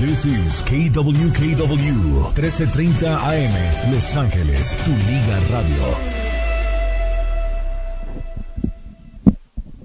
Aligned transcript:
This 0.00 0.26
is 0.26 0.62
KWKW 0.64 2.34
1330 2.34 3.16
AM 3.16 3.92
Los 3.94 4.14
Ángeles, 4.14 4.76
tu 4.84 4.90
liga 4.90 5.40
radio. 5.48 5.98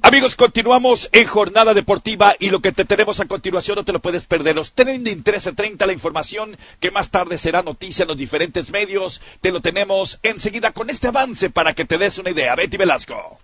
Amigos, 0.02 0.36
continuamos 0.36 1.08
en 1.13 1.26
jornada 1.28 1.74
deportiva 1.74 2.36
y 2.39 2.50
lo 2.50 2.60
que 2.60 2.74
te 2.74 2.84
tenemos 2.84 3.21
a 3.21 3.26
continuación 3.26 3.78
no 3.78 3.86
te 3.86 3.94
lo 3.94 4.00
puedes 4.00 4.26
perder. 4.26 4.58
Los 4.58 4.74
trending 4.74 5.16
1330, 5.24 5.86
la 5.86 5.93
información 5.93 6.57
que 6.82 6.91
más 6.91 7.09
tarde 7.09 7.38
será 7.38 7.64
noticia 7.64 8.04
en 8.04 8.09
los 8.09 8.18
diferentes 8.18 8.73
medios, 8.73 9.21
te 9.39 9.54
lo 9.54 9.62
tenemos 9.62 10.20
enseguida 10.23 10.73
con 10.73 10.89
este 10.89 11.07
avance 11.07 11.50
para 11.50 11.73
que 11.73 11.86
te 11.86 11.98
des 11.98 12.18
una 12.18 12.32
idea. 12.32 12.54
Betty 12.57 12.75
Velasco. 12.75 13.39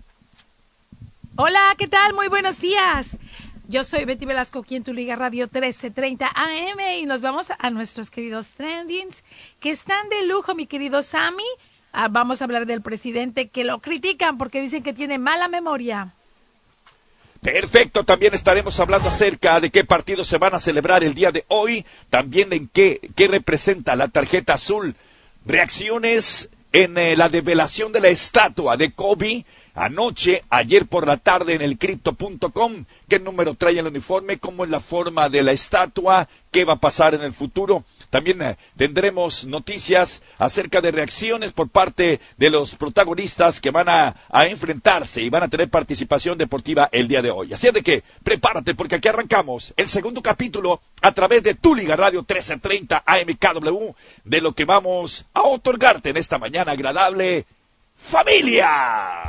Hola, 1.36 1.74
¿qué 1.78 1.86
tal? 1.86 2.14
Muy 2.14 2.28
buenos 2.28 2.60
días. 2.60 3.16
Yo 3.70 3.84
soy 3.84 4.06
Betty 4.06 4.24
Velasco 4.24 4.60
aquí 4.60 4.76
en 4.76 4.82
tu 4.82 4.94
Liga 4.94 5.14
Radio 5.14 5.44
1330 5.44 6.26
AM 6.34 6.80
y 7.02 7.04
nos 7.04 7.20
vamos 7.20 7.48
a 7.58 7.68
nuestros 7.68 8.08
queridos 8.08 8.52
trendings 8.52 9.22
que 9.60 9.68
están 9.68 10.08
de 10.08 10.26
lujo, 10.26 10.54
mi 10.54 10.66
querido 10.66 11.02
Sammy. 11.02 11.44
Ah, 11.92 12.08
vamos 12.08 12.40
a 12.40 12.44
hablar 12.44 12.64
del 12.64 12.80
presidente 12.80 13.48
que 13.48 13.64
lo 13.64 13.80
critican 13.80 14.38
porque 14.38 14.62
dicen 14.62 14.82
que 14.82 14.94
tiene 14.94 15.18
mala 15.18 15.48
memoria. 15.48 16.14
Perfecto, 17.42 18.04
también 18.04 18.32
estaremos 18.32 18.80
hablando 18.80 19.10
acerca 19.10 19.60
de 19.60 19.68
qué 19.68 19.84
partidos 19.84 20.28
se 20.28 20.38
van 20.38 20.54
a 20.54 20.60
celebrar 20.60 21.04
el 21.04 21.12
día 21.12 21.30
de 21.30 21.44
hoy, 21.48 21.84
también 22.08 22.54
en 22.54 22.68
qué, 22.68 23.10
qué 23.14 23.28
representa 23.28 23.96
la 23.96 24.08
tarjeta 24.08 24.54
azul, 24.54 24.94
reacciones 25.44 26.48
en 26.72 26.96
eh, 26.96 27.16
la 27.18 27.28
develación 27.28 27.92
de 27.92 28.00
la 28.00 28.08
estatua 28.08 28.78
de 28.78 28.92
Kobe 28.92 29.44
anoche, 29.78 30.44
ayer 30.50 30.86
por 30.86 31.06
la 31.06 31.16
tarde 31.16 31.54
en 31.54 31.62
el 31.62 31.78
cripto.com, 31.78 32.84
qué 33.08 33.18
número 33.20 33.54
trae 33.54 33.78
el 33.78 33.86
uniforme, 33.86 34.38
cómo 34.38 34.64
es 34.64 34.70
la 34.70 34.80
forma 34.80 35.28
de 35.28 35.42
la 35.42 35.52
estatua, 35.52 36.28
qué 36.50 36.64
va 36.64 36.74
a 36.74 36.80
pasar 36.80 37.14
en 37.14 37.22
el 37.22 37.32
futuro. 37.32 37.84
También 38.10 38.40
eh, 38.42 38.56
tendremos 38.76 39.44
noticias 39.44 40.22
acerca 40.38 40.80
de 40.80 40.90
reacciones 40.90 41.52
por 41.52 41.68
parte 41.68 42.20
de 42.36 42.50
los 42.50 42.76
protagonistas 42.76 43.60
que 43.60 43.70
van 43.70 43.88
a, 43.88 44.14
enfrentarse 44.48 45.22
y 45.22 45.30
van 45.30 45.42
a 45.42 45.48
tener 45.48 45.68
participación 45.68 46.38
deportiva 46.38 46.88
el 46.90 47.06
día 47.06 47.22
de 47.22 47.30
hoy. 47.30 47.52
Así 47.52 47.70
de 47.70 47.82
que 47.82 48.02
prepárate 48.24 48.74
porque 48.74 48.96
aquí 48.96 49.08
arrancamos 49.08 49.74
el 49.76 49.88
segundo 49.88 50.22
capítulo 50.22 50.80
a 51.02 51.12
través 51.12 51.42
de 51.42 51.54
Tu 51.54 51.74
Liga 51.74 51.96
Radio 51.96 52.20
1330 52.20 53.02
AMKW 53.04 53.94
de 54.24 54.40
lo 54.40 54.52
que 54.52 54.64
vamos 54.64 55.26
a 55.34 55.42
otorgarte 55.42 56.10
en 56.10 56.16
esta 56.16 56.38
mañana 56.38 56.72
agradable. 56.72 57.46
¡Familia! 57.96 59.24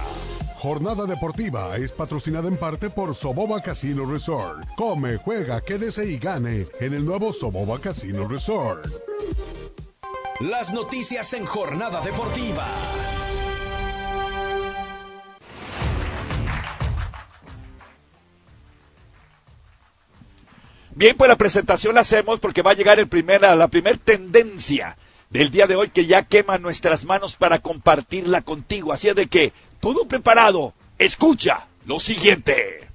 Jornada 0.59 1.05
Deportiva 1.05 1.77
es 1.77 1.93
patrocinada 1.93 2.49
en 2.49 2.57
parte 2.57 2.89
por 2.89 3.15
Soboba 3.15 3.61
Casino 3.61 4.05
Resort. 4.05 4.67
Come, 4.75 5.15
juega, 5.15 5.61
quédese 5.61 6.05
y 6.05 6.17
gane 6.17 6.67
en 6.81 6.93
el 6.93 7.05
nuevo 7.05 7.31
Soboba 7.31 7.79
Casino 7.79 8.27
Resort. 8.27 8.85
Las 10.41 10.73
noticias 10.73 11.33
en 11.33 11.45
Jornada 11.45 12.01
Deportiva. 12.01 12.67
Bien, 20.93 21.15
pues 21.15 21.29
la 21.29 21.37
presentación 21.37 21.95
la 21.95 22.01
hacemos 22.01 22.41
porque 22.41 22.63
va 22.63 22.71
a 22.71 22.73
llegar 22.75 22.99
el 22.99 23.07
primer, 23.07 23.43
la 23.43 23.69
primera 23.69 23.97
tendencia 23.97 24.97
del 25.29 25.51
día 25.51 25.67
de 25.67 25.75
hoy 25.75 25.89
que 25.89 26.05
ya 26.05 26.23
quema 26.23 26.57
nuestras 26.57 27.05
manos 27.05 27.35
para 27.35 27.59
compartirla 27.59 28.41
contigo. 28.41 28.91
Así 28.91 29.07
es 29.07 29.15
de 29.15 29.27
que, 29.27 29.53
todo 29.79 30.07
preparado, 30.07 30.73
escucha 30.97 31.67
lo 31.85 31.99
siguiente. 31.99 32.87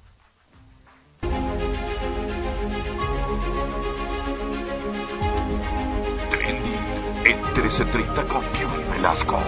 Trending 6.29 7.25
en 7.25 7.41
1330 7.41 8.23
con 8.25 8.43
Kevin 8.53 8.91
Velasco. 8.91 9.39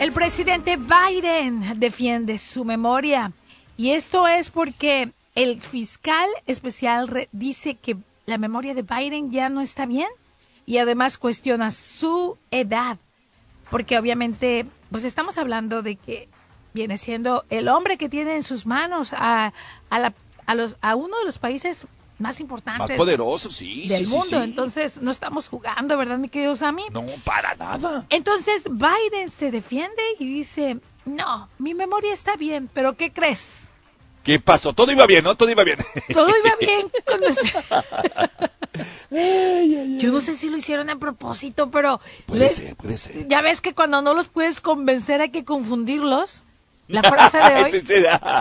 El 0.00 0.12
presidente 0.12 0.76
Biden 0.76 1.78
defiende 1.78 2.38
su 2.38 2.64
memoria. 2.64 3.32
Y 3.76 3.90
esto 3.90 4.26
es 4.26 4.50
porque 4.50 5.10
el 5.34 5.60
fiscal 5.62 6.28
especial 6.46 7.28
dice 7.32 7.74
que 7.74 7.96
la 8.26 8.38
memoria 8.38 8.74
de 8.74 8.82
Biden 8.82 9.30
ya 9.30 9.48
no 9.48 9.60
está 9.60 9.86
bien 9.86 10.08
y 10.68 10.76
además 10.76 11.16
cuestiona 11.16 11.70
su 11.70 12.36
edad, 12.50 12.98
porque 13.70 13.98
obviamente, 13.98 14.66
pues 14.90 15.04
estamos 15.04 15.38
hablando 15.38 15.80
de 15.80 15.96
que 15.96 16.28
viene 16.74 16.98
siendo 16.98 17.46
el 17.48 17.68
hombre 17.68 17.96
que 17.96 18.10
tiene 18.10 18.36
en 18.36 18.42
sus 18.42 18.66
manos 18.66 19.14
a, 19.14 19.54
a, 19.88 19.98
la, 19.98 20.12
a, 20.44 20.54
los, 20.54 20.76
a 20.82 20.94
uno 20.94 21.18
de 21.20 21.24
los 21.24 21.38
países 21.38 21.86
más 22.18 22.38
importantes. 22.40 22.86
Más 22.86 22.98
poderosos, 22.98 23.56
sí. 23.56 23.88
Del 23.88 24.04
sí, 24.04 24.10
mundo. 24.10 24.26
Sí, 24.26 24.36
sí. 24.36 24.42
Entonces, 24.42 25.00
no 25.00 25.10
estamos 25.10 25.48
jugando, 25.48 25.96
¿verdad, 25.96 26.18
mi 26.18 26.28
querido 26.28 26.54
Sammy? 26.54 26.84
No, 26.92 27.06
para 27.24 27.54
nada. 27.54 28.04
Entonces, 28.10 28.64
Biden 28.70 29.30
se 29.30 29.50
defiende 29.50 30.02
y 30.18 30.26
dice, 30.26 30.80
no, 31.06 31.48
mi 31.58 31.72
memoria 31.72 32.12
está 32.12 32.36
bien, 32.36 32.68
pero 32.74 32.92
¿qué 32.92 33.10
crees? 33.10 33.67
¿Qué 34.22 34.38
pasó? 34.40 34.72
Todo 34.72 34.92
iba 34.92 35.06
bien, 35.06 35.24
¿no? 35.24 35.34
Todo 35.34 35.50
iba 35.50 35.64
bien. 35.64 35.78
Todo 36.12 36.28
iba 36.28 36.54
bien. 36.60 36.90
Yo 39.98 40.12
no 40.12 40.20
sé 40.20 40.34
si 40.34 40.50
lo 40.50 40.56
hicieron 40.56 40.90
a 40.90 40.98
propósito, 40.98 41.70
pero... 41.70 42.00
Puede 42.26 42.40
les... 42.40 42.54
ser, 42.54 42.76
puede 42.76 42.98
ser. 42.98 43.26
Ya 43.28 43.40
ves 43.40 43.60
que 43.60 43.74
cuando 43.74 44.02
no 44.02 44.14
los 44.14 44.28
puedes 44.28 44.60
convencer 44.60 45.20
hay 45.20 45.30
que 45.30 45.44
confundirlos. 45.44 46.44
La 46.88 47.02
frase 47.10 47.38
de 47.38 47.62
hoy. 47.62 47.70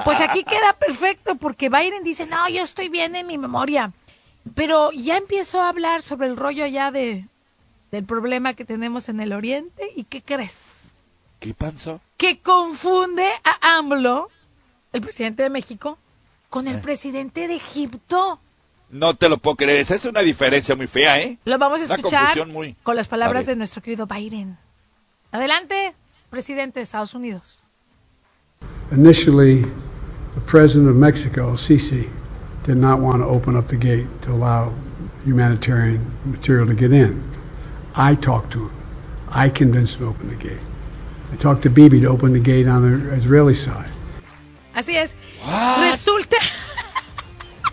pues 0.05 0.21
aquí 0.21 0.43
queda 0.43 0.73
perfecto 0.73 1.35
porque 1.35 1.69
Biden 1.69 2.03
dice, 2.03 2.25
no, 2.25 2.47
yo 2.49 2.61
estoy 2.61 2.89
bien 2.89 3.15
en 3.15 3.27
mi 3.27 3.37
memoria. 3.37 3.91
Pero 4.55 4.91
ya 4.91 5.17
empezó 5.17 5.61
a 5.61 5.69
hablar 5.69 6.01
sobre 6.01 6.27
el 6.27 6.37
rollo 6.37 6.65
ya 6.65 6.91
de, 6.91 7.25
del 7.91 8.05
problema 8.05 8.53
que 8.53 8.65
tenemos 8.65 9.09
en 9.09 9.19
el 9.19 9.33
Oriente. 9.33 9.91
¿Y 9.95 10.05
qué 10.05 10.21
crees? 10.21 10.57
¿Qué 11.39 11.53
pasó? 11.53 12.01
Que 12.15 12.39
confunde 12.39 13.27
a 13.43 13.77
AMLO, 13.77 14.29
el 14.93 15.01
presidente 15.01 15.43
de 15.43 15.49
México, 15.49 15.97
con 16.49 16.67
el 16.67 16.77
eh. 16.77 16.81
presidente 16.81 17.47
de 17.47 17.55
Egipto. 17.55 18.39
No 18.89 19.15
te 19.15 19.27
lo 19.29 19.37
puedo 19.37 19.57
creer. 19.57 19.79
Esa 19.79 19.95
es 19.95 20.05
una 20.05 20.21
diferencia 20.21 20.75
muy 20.75 20.87
fea, 20.87 21.19
¿eh? 21.19 21.37
Lo 21.45 21.57
vamos 21.57 21.81
a 21.81 21.95
escuchar 21.95 22.47
muy... 22.47 22.75
con 22.83 22.95
las 22.95 23.07
palabras 23.07 23.45
de 23.45 23.55
nuestro 23.55 23.81
querido 23.81 24.07
Biden. 24.07 24.57
Adelante, 25.31 25.93
presidente 26.29 26.79
de 26.79 26.83
Estados 26.83 27.13
Unidos. 27.13 27.67
Initially, 28.91 29.63
the 30.35 30.41
president 30.45 30.89
of 30.89 30.95
Mexico, 30.95 31.57
Sisi, 31.57 32.09
did 32.65 32.77
not 32.77 32.99
want 32.99 33.17
to 33.17 33.25
open 33.25 33.57
up 33.57 33.67
the 33.67 33.75
gate 33.75 34.07
to 34.21 34.31
allow 34.31 34.71
humanitarian 35.25 35.99
material 36.25 36.65
to 36.65 36.73
get 36.73 36.93
in. 36.93 37.21
I 37.95 38.15
talked 38.15 38.51
to 38.53 38.67
him. 38.67 38.71
I 39.29 39.49
convinced 39.49 39.95
him 39.95 40.05
to 40.05 40.07
open 40.07 40.29
the 40.29 40.35
gate. 40.35 40.61
I 41.33 41.35
talked 41.35 41.63
to 41.63 41.69
Bibi 41.69 41.99
to 42.01 42.07
open 42.07 42.31
the 42.31 42.39
gate 42.39 42.67
on 42.67 42.83
the 42.83 43.13
Israeli 43.15 43.53
side. 43.53 43.91
Así 44.77 44.95
es. 44.95 45.15
What? 45.43 45.91
Resulta. 45.91 46.37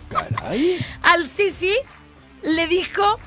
Caray. 0.08 0.78
Al 1.02 1.26
Sisi 1.26 1.74
le 2.42 2.66
dijo 2.66 3.18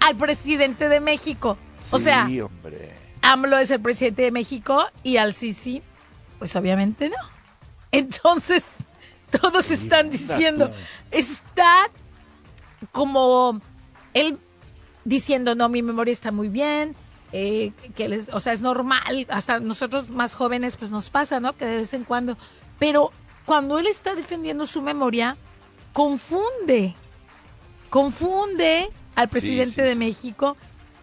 al 0.00 0.16
presidente 0.16 0.88
de 0.88 0.98
México. 0.98 1.56
Sí, 1.80 1.90
o 1.94 1.98
sea, 2.00 2.24
hombre. 2.24 2.92
AMLO 3.22 3.58
es 3.58 3.70
el 3.70 3.80
presidente 3.80 4.22
de 4.22 4.32
México 4.32 4.84
y 5.04 5.18
al 5.18 5.32
Sisi, 5.32 5.80
pues 6.40 6.56
obviamente 6.56 7.08
no. 7.08 7.16
Entonces, 7.92 8.64
todos 9.30 9.70
están 9.70 10.10
diciendo, 10.10 10.72
está 11.12 11.88
como 12.90 13.60
él 14.12 14.38
diciendo, 15.04 15.54
no, 15.54 15.68
mi 15.68 15.82
memoria 15.82 16.12
está 16.12 16.32
muy 16.32 16.48
bien, 16.48 16.96
eh, 17.30 17.70
que 17.94 18.08
les, 18.08 18.28
o 18.30 18.40
sea, 18.40 18.52
es 18.52 18.60
normal, 18.60 19.24
hasta 19.28 19.60
nosotros 19.60 20.08
más 20.08 20.34
jóvenes 20.34 20.76
pues 20.76 20.90
nos 20.90 21.10
pasa, 21.10 21.38
¿no? 21.38 21.56
Que 21.56 21.64
de 21.64 21.76
vez 21.76 21.94
en 21.94 22.02
cuando, 22.02 22.36
pero 22.78 23.12
cuando 23.44 23.78
él 23.78 23.86
está 23.86 24.14
defendiendo 24.14 24.66
su 24.66 24.82
memoria, 24.82 25.36
confunde, 25.92 26.94
confunde 27.90 28.90
al 29.14 29.28
presidente 29.28 29.66
sí, 29.66 29.74
sí, 29.74 29.82
de 29.82 29.92
sí. 29.92 29.98
México 29.98 30.56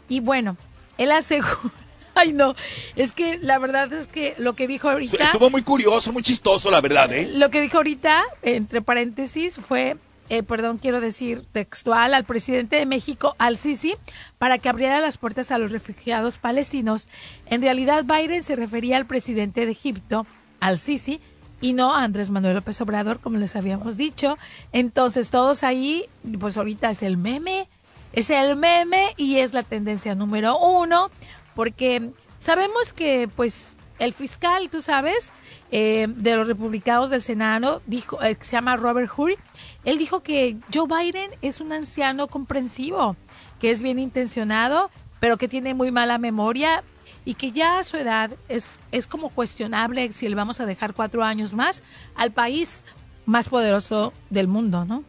y 0.09 0.19
bueno, 0.19 0.57
él 0.97 1.11
asegura, 1.11 1.57
ay 2.15 2.33
no, 2.33 2.53
es 2.95 3.13
que 3.13 3.37
la 3.39 3.59
verdad 3.59 3.91
es 3.93 4.07
que 4.07 4.35
lo 4.37 4.53
que 4.53 4.67
dijo 4.67 4.89
ahorita... 4.89 5.25
Estuvo 5.25 5.49
muy 5.49 5.63
curioso, 5.63 6.11
muy 6.11 6.23
chistoso, 6.23 6.69
la 6.69 6.81
verdad, 6.81 7.11
¿eh? 7.13 7.31
Lo 7.35 7.49
que 7.49 7.61
dijo 7.61 7.77
ahorita, 7.77 8.23
entre 8.41 8.81
paréntesis, 8.81 9.55
fue, 9.55 9.97
eh, 10.29 10.43
perdón, 10.43 10.79
quiero 10.79 10.99
decir 10.99 11.45
textual, 11.51 12.13
al 12.13 12.25
presidente 12.25 12.75
de 12.75 12.85
México, 12.85 13.35
al 13.37 13.57
Sisi, 13.57 13.95
para 14.37 14.57
que 14.57 14.67
abriera 14.67 14.99
las 14.99 15.17
puertas 15.17 15.51
a 15.51 15.57
los 15.57 15.71
refugiados 15.71 16.37
palestinos. 16.37 17.07
En 17.45 17.61
realidad, 17.61 18.03
Biden 18.03 18.43
se 18.43 18.55
refería 18.55 18.97
al 18.97 19.05
presidente 19.05 19.65
de 19.65 19.71
Egipto, 19.71 20.25
al 20.59 20.77
Sisi, 20.77 21.21
y 21.61 21.73
no 21.73 21.93
Andrés 21.93 22.31
Manuel 22.31 22.55
López 22.55 22.81
Obrador, 22.81 23.19
como 23.19 23.37
les 23.37 23.55
habíamos 23.55 23.95
dicho. 23.95 24.37
Entonces, 24.73 25.29
todos 25.29 25.63
ahí, 25.63 26.05
pues 26.39 26.57
ahorita 26.57 26.89
es 26.89 27.03
el 27.03 27.17
meme, 27.17 27.69
es 28.13 28.29
el 28.29 28.57
meme 28.57 29.13
y 29.15 29.37
es 29.37 29.53
la 29.53 29.63
tendencia 29.63 30.15
número 30.15 30.57
uno, 30.57 31.11
porque 31.55 32.09
sabemos 32.39 32.91
que, 32.93 33.29
pues, 33.35 33.77
el 33.99 34.13
fiscal, 34.13 34.69
tú 34.71 34.81
sabes, 34.81 35.31
eh, 35.71 36.07
de 36.09 36.35
los 36.35 36.47
republicanos 36.47 37.11
del 37.11 37.21
Senado, 37.21 37.83
dijo, 37.85 38.21
eh, 38.23 38.35
se 38.41 38.53
llama 38.53 38.75
Robert 38.75 39.11
Hurry, 39.15 39.37
él 39.85 39.99
dijo 39.99 40.21
que 40.21 40.57
Joe 40.73 40.87
Biden 40.87 41.29
es 41.43 41.61
un 41.61 41.71
anciano 41.71 42.27
comprensivo, 42.27 43.15
que 43.59 43.69
es 43.69 43.79
bien 43.79 43.99
intencionado, 43.99 44.89
pero 45.19 45.37
que 45.37 45.47
tiene 45.47 45.75
muy 45.75 45.91
mala 45.91 46.17
memoria 46.17 46.83
y 47.25 47.35
que 47.35 47.51
ya 47.51 47.79
a 47.79 47.83
su 47.83 47.97
edad 47.97 48.31
es, 48.49 48.79
es 48.91 49.07
como 49.07 49.29
cuestionable 49.29 50.11
si 50.11 50.27
le 50.27 50.35
vamos 50.35 50.59
a 50.59 50.65
dejar 50.65 50.93
cuatro 50.93 51.23
años 51.23 51.53
más 51.53 51.83
al 52.15 52.31
país 52.31 52.83
más 53.25 53.49
poderoso 53.49 54.13
del 54.29 54.47
mundo, 54.47 54.85
¿no? 54.85 55.03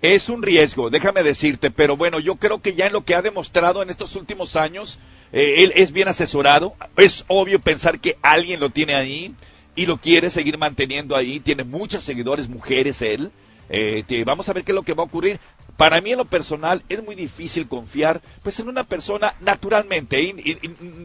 Es 0.00 0.28
un 0.28 0.44
riesgo, 0.44 0.90
déjame 0.90 1.24
decirte, 1.24 1.72
pero 1.72 1.96
bueno, 1.96 2.20
yo 2.20 2.36
creo 2.36 2.62
que 2.62 2.74
ya 2.74 2.86
en 2.86 2.92
lo 2.92 3.04
que 3.04 3.16
ha 3.16 3.22
demostrado 3.22 3.82
en 3.82 3.90
estos 3.90 4.14
últimos 4.14 4.54
años, 4.54 5.00
eh, 5.32 5.64
él 5.64 5.72
es 5.74 5.90
bien 5.90 6.06
asesorado. 6.06 6.74
Es 6.96 7.24
obvio 7.26 7.58
pensar 7.58 7.98
que 7.98 8.16
alguien 8.22 8.60
lo 8.60 8.70
tiene 8.70 8.94
ahí 8.94 9.34
y 9.74 9.86
lo 9.86 9.96
quiere 9.96 10.30
seguir 10.30 10.56
manteniendo 10.56 11.16
ahí. 11.16 11.40
Tiene 11.40 11.64
muchos 11.64 12.04
seguidores, 12.04 12.48
mujeres 12.48 13.02
él. 13.02 13.32
Eh, 13.70 14.04
vamos 14.24 14.48
a 14.48 14.52
ver 14.52 14.62
qué 14.62 14.70
es 14.70 14.76
lo 14.76 14.84
que 14.84 14.94
va 14.94 15.02
a 15.02 15.06
ocurrir. 15.06 15.40
Para 15.78 16.00
mí 16.00 16.10
en 16.10 16.18
lo 16.18 16.24
personal 16.24 16.82
es 16.88 17.04
muy 17.04 17.14
difícil 17.14 17.68
confiar 17.68 18.20
pues 18.42 18.58
en 18.58 18.68
una 18.68 18.82
persona 18.82 19.32
naturalmente, 19.38 20.34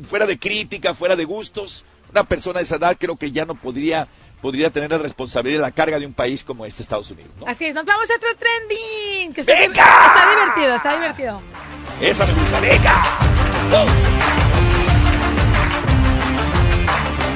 fuera 0.01 0.25
de 0.25 0.39
crítica, 0.39 0.95
fuera 0.95 1.15
de 1.15 1.25
gustos. 1.25 1.85
Una 2.09 2.23
persona 2.23 2.57
de 2.57 2.63
esa 2.63 2.77
edad 2.77 2.97
creo 2.99 3.15
que 3.15 3.31
ya 3.31 3.45
no 3.45 3.53
podría 3.53 4.07
podría 4.41 4.71
tener 4.71 4.89
la 4.89 4.97
responsabilidad 4.97 5.59
de 5.59 5.61
la 5.61 5.71
carga 5.71 5.99
de 5.99 6.07
un 6.07 6.13
país 6.13 6.43
como 6.43 6.65
este 6.65 6.81
Estados 6.81 7.11
Unidos. 7.11 7.31
¿no? 7.39 7.45
Así 7.45 7.65
es, 7.65 7.75
nos 7.75 7.85
vamos 7.85 8.09
a 8.09 8.15
otro 8.15 8.29
trending. 8.35 9.31
Que 9.31 9.41
está, 9.41 9.53
está 9.63 10.29
divertido, 10.31 10.75
está 10.75 10.93
divertido. 10.95 11.41
Esa 12.01 12.25
me 12.25 12.33
gusta, 12.33 12.59
venga. 12.59 13.03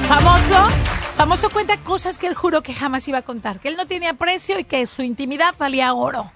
Famoso, 0.08 0.68
famoso 1.16 1.50
cuenta 1.50 1.76
cosas 1.84 2.18
que 2.18 2.26
él 2.26 2.34
juró 2.34 2.62
que 2.62 2.74
jamás 2.74 3.06
iba 3.06 3.18
a 3.18 3.22
contar, 3.22 3.60
que 3.60 3.68
él 3.68 3.76
no 3.76 3.86
tenía 3.86 4.14
precio 4.14 4.58
y 4.58 4.64
que 4.64 4.84
su 4.86 5.02
intimidad 5.02 5.54
valía 5.56 5.94
oro. 5.94 6.32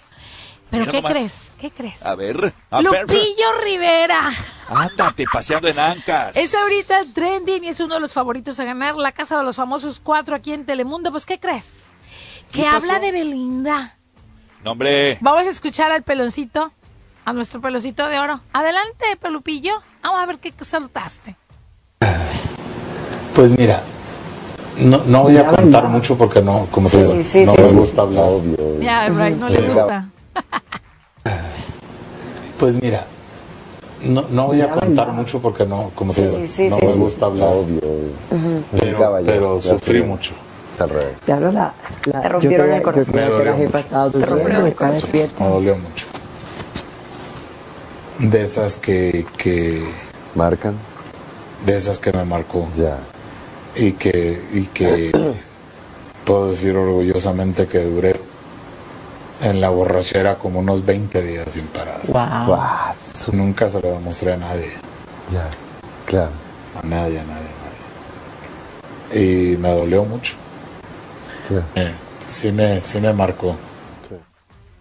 ¿Pero 0.72 0.90
qué 0.90 1.02
crees? 1.02 1.52
¿Qué 1.58 1.70
crees? 1.70 2.04
A 2.06 2.14
ver. 2.14 2.54
A 2.70 2.80
Lupillo 2.80 3.60
Rivera. 3.62 4.32
Ándate, 4.68 5.26
paseando 5.30 5.68
en 5.68 5.78
ancas. 5.78 6.34
Es 6.34 6.54
ahorita 6.54 6.96
trending 7.14 7.64
y 7.64 7.68
es 7.68 7.78
uno 7.80 7.94
de 7.94 8.00
los 8.00 8.14
favoritos 8.14 8.58
a 8.58 8.64
ganar 8.64 8.96
la 8.96 9.12
Casa 9.12 9.36
de 9.36 9.44
los 9.44 9.56
Famosos 9.56 10.00
4 10.02 10.34
aquí 10.34 10.54
en 10.54 10.64
Telemundo. 10.64 11.10
Pues, 11.10 11.26
¿qué 11.26 11.38
crees? 11.38 11.88
Que 12.50 12.66
habla 12.66 13.00
de 13.00 13.12
Belinda. 13.12 13.98
No, 14.64 14.72
hombre. 14.72 15.18
Vamos 15.20 15.46
a 15.46 15.50
escuchar 15.50 15.92
al 15.92 16.04
peloncito, 16.04 16.72
a 17.26 17.32
nuestro 17.34 17.60
peloncito 17.60 18.08
de 18.08 18.18
oro. 18.18 18.40
Adelante, 18.54 19.04
pelupillo. 19.20 19.74
Vamos 20.02 20.22
a 20.22 20.26
ver 20.26 20.38
qué 20.38 20.54
saltaste. 20.64 21.36
Pues 23.34 23.56
mira, 23.58 23.82
no, 24.78 25.02
no 25.04 25.24
voy 25.24 25.36
a 25.36 25.46
contar 25.46 25.84
mucho 25.88 26.16
porque 26.16 26.40
no, 26.40 26.66
como 26.70 26.88
se 26.88 27.02
no 27.44 27.54
me 27.54 27.72
gusta 27.72 28.02
hablar. 28.02 28.26
Ya, 28.80 29.08
right, 29.10 29.36
no 29.36 29.50
le 29.50 29.68
gusta. 29.68 30.08
Pues 32.58 32.80
mira, 32.80 33.04
no, 34.04 34.24
no 34.30 34.46
voy 34.46 34.60
a 34.60 34.70
contar 34.70 35.08
mucho 35.08 35.40
porque 35.40 35.66
no, 35.66 35.90
como 35.96 36.12
se 36.12 36.22
no 36.68 36.78
me 36.78 36.92
gusta 36.94 37.26
hablar, 37.26 37.48
pero, 38.78 39.18
pero 39.24 39.60
sufrí 39.60 40.02
mucho. 40.02 40.32
Te 42.02 42.28
rompieron 42.28 42.70
el 42.72 42.82
corazón. 42.82 43.14
Me 43.14 43.22
dolió 43.22 43.56
Me 45.38 45.46
dolió 45.48 45.76
mucho. 45.76 46.06
De 48.18 48.42
esas 48.42 48.76
que, 48.76 49.26
que... 49.36 49.84
¿Marcan? 50.34 50.74
De 51.66 51.76
esas 51.76 51.98
que 51.98 52.12
me 52.12 52.24
marcó. 52.24 52.68
Ya. 52.76 52.98
Y 53.76 53.92
que, 53.92 54.40
y 54.52 54.66
que 54.66 55.12
puedo 56.24 56.50
decir 56.50 56.76
orgullosamente 56.76 57.66
que 57.66 57.80
duré 57.80 58.14
en 59.42 59.60
la 59.60 59.68
borrachera 59.70 60.36
como 60.36 60.60
unos 60.60 60.84
20 60.84 61.22
días 61.22 61.52
sin 61.52 61.66
parar. 61.66 62.00
Wow. 62.06 62.56
Nunca 63.32 63.68
se 63.68 63.80
lo 63.80 64.00
mostré 64.00 64.32
a 64.32 64.36
nadie. 64.36 64.70
Ya, 65.32 65.48
claro. 66.06 66.30
A 66.80 66.86
nadie, 66.86 67.18
a 67.18 67.24
nadie, 67.24 67.48
a 67.50 69.14
nadie. 69.14 69.52
Y 69.52 69.56
me 69.56 69.70
dolió 69.70 70.04
mucho. 70.04 70.34
Eh, 71.74 71.92
sí, 72.26 72.50
me, 72.52 72.80
sí 72.80 73.00
me 73.00 73.12
marcó 73.12 73.56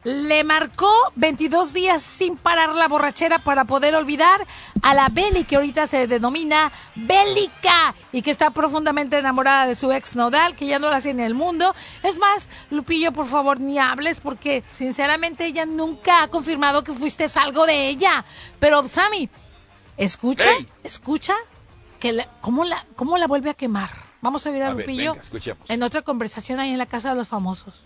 le 0.04 0.44
marcó 0.44 0.92
22 1.16 1.74
días 1.74 2.02
sin 2.02 2.36
parar 2.36 2.74
la 2.76 2.88
borrachera 2.88 3.40
para 3.40 3.66
poder 3.66 3.96
olvidar 3.96 4.46
a 4.82 4.94
la 4.94 5.10
Beli, 5.10 5.44
que 5.44 5.58
ahorita 5.58 5.86
se 5.86 6.08
denomina 6.08 6.72
Bélica 6.96 7.94
y 8.12 8.22
que 8.22 8.32
está 8.32 8.50
profundamente 8.52 9.18
enamorada 9.18 9.68
de 9.68 9.76
su 9.76 9.92
ex 9.92 10.16
Nodal, 10.16 10.56
que 10.56 10.66
ya 10.66 10.80
no 10.80 10.90
la 10.90 10.98
hace 10.98 11.12
en 11.12 11.20
el 11.20 11.36
mundo. 11.36 11.76
Es 12.02 12.18
más, 12.18 12.50
Lupillo, 12.72 13.12
por 13.12 13.28
favor, 13.28 13.60
ni 13.60 13.78
hables 13.78 14.20
porque 14.20 14.64
sinceramente 14.70 15.46
ella 15.46 15.66
nunca 15.66 16.24
ha 16.24 16.28
confirmado 16.30 16.84
que 16.84 16.94
fuiste 16.94 17.28
algo 17.36 17.66
de 17.66 17.90
ella. 17.90 18.26
Pero, 18.60 18.88
Sammy, 18.88 19.30
escucha, 19.98 20.50
escucha 20.84 21.36
que 22.00 22.26
¿cómo, 22.42 22.66
la, 22.66 22.84
¿cómo 22.96 23.18
la 23.18 23.28
vuelve 23.28 23.52
a 23.52 23.54
quemar? 23.54 23.92
Vamos 24.22 24.46
a 24.48 24.52
ver 24.52 24.64
a, 24.64 24.72
Lupillo 24.72 25.16
en 25.68 25.84
otra 25.84 26.02
conversación 26.02 26.60
ahí 26.60 26.72
en 26.72 26.78
la 26.78 26.86
casa 26.88 27.10
de 27.10 27.16
los 27.16 27.28
famosos. 27.28 27.84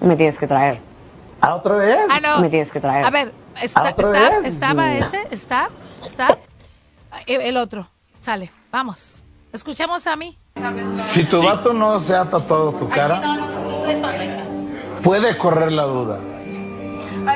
Me 0.00 0.16
tienes 0.16 0.38
que 0.38 0.46
traer. 0.46 0.80
¿A 1.40 1.54
otra 1.54 1.76
vez? 1.76 1.98
Ah, 2.10 2.20
no. 2.20 2.40
Me 2.40 2.48
tienes 2.48 2.70
que 2.72 2.80
traer. 2.80 3.04
A 3.04 3.10
ver, 3.10 3.32
está, 3.60 3.90
está, 3.90 4.38
estaba 4.44 4.94
ese, 4.94 5.26
está, 5.30 5.68
está. 6.04 6.38
El 7.26 7.56
otro, 7.56 7.86
sale, 8.20 8.50
vamos. 8.70 9.22
Escuchemos 9.52 10.06
a 10.06 10.16
mí. 10.16 10.36
Si 11.10 11.24
tu 11.24 11.42
vato 11.42 11.72
no 11.72 12.00
se 12.00 12.14
ha 12.14 12.24
tatuado 12.24 12.72
tu 12.72 12.88
cara, 12.88 13.38
puede 15.02 15.36
correr 15.36 15.72
la 15.72 15.84
duda 15.84 16.18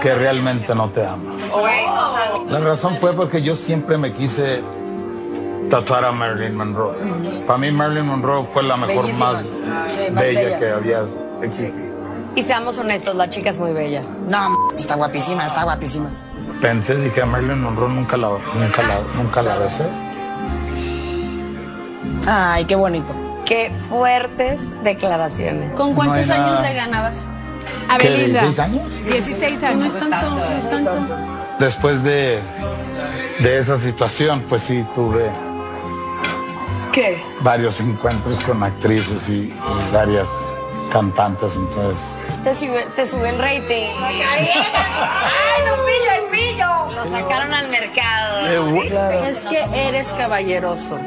que 0.03 0.15
realmente 0.15 0.75
no 0.75 0.91
te 0.91 1.05
ama. 1.05 1.37
La 2.49 2.61
razón 2.61 2.97
fue 2.97 3.13
porque 3.13 3.43
yo 3.43 3.55
siempre 3.55 3.99
me 3.99 4.13
quise 4.13 4.63
tatuar 5.69 6.05
a 6.05 6.13
Marilyn 6.13 6.55
Monroe. 6.55 6.97
Para 7.47 7.59
mí 7.59 7.71
Marilyn 7.71 8.07
Monroe 8.07 8.47
fue 8.53 8.63
la 8.63 8.77
mejor, 8.77 9.13
más, 9.15 9.59
bella, 10.13 10.59
que 10.59 10.71
había 10.71 11.03
existido. 11.43 11.91
Y 12.35 12.43
seamos 12.43 12.79
honestos, 12.79 13.15
la 13.15 13.29
chica 13.29 13.51
es 13.51 13.59
muy 13.59 13.73
bella. 13.73 14.03
No, 14.29 14.71
está 14.77 14.95
guapísima, 14.95 15.45
está 15.45 15.65
guapísima. 15.65 16.11
Pensé, 16.61 16.97
dije 16.97 17.23
a 17.23 17.27
Marilyn 17.27 17.63
Monroe 17.63 17.89
nunca 17.89 18.17
la, 18.17 18.29
nunca 18.29 18.83
la, 18.83 19.01
nunca 19.17 19.43
la 19.43 19.57
besé. 19.57 19.87
Ay, 22.27 22.65
qué 22.65 22.77
bonito. 22.77 23.13
Qué 23.45 23.73
fuertes 23.89 24.61
declaraciones. 24.85 25.73
¿Con 25.73 25.95
cuántos 25.95 26.31
años 26.31 26.61
le 26.61 26.75
ganabas? 26.75 27.27
A 27.89 27.99
Belinda. 27.99 28.43
¿16 28.43 28.59
años? 28.61 28.83
16 29.07 29.63
años. 29.65 29.79
No 29.79 29.87
es 29.87 30.11
tanto, 30.11 30.31
no 30.31 30.45
es 30.45 30.71
tanto. 30.71 31.17
Después 31.59 32.03
de, 32.05 32.41
de 33.41 33.59
esa 33.59 33.77
situación, 33.77 34.45
pues 34.49 34.63
sí 34.63 34.85
tuve 34.95 35.29
¿Qué? 36.93 37.23
Varios 37.41 37.81
encuentros 37.81 38.41
con 38.41 38.63
actrices 38.63 39.29
y, 39.29 39.53
varias 39.93 40.29
cantantes, 40.93 41.55
entonces. 41.57 42.03
Te 42.43 42.55
sube, 42.55 42.87
te 42.97 43.07
sube 43.07 43.29
el 43.29 43.39
rating. 43.39 43.95
¡Ay, 44.03 44.47
no 45.67 45.75
pillo, 45.85 46.13
el 46.19 46.31
pillo! 46.31 47.05
Lo 47.05 47.11
sacaron 47.11 47.55
al 47.55 47.69
mercado. 47.69 48.41
Es 49.25 49.45
que 49.45 49.89
eres 49.89 50.09
caballeroso. 50.13 50.99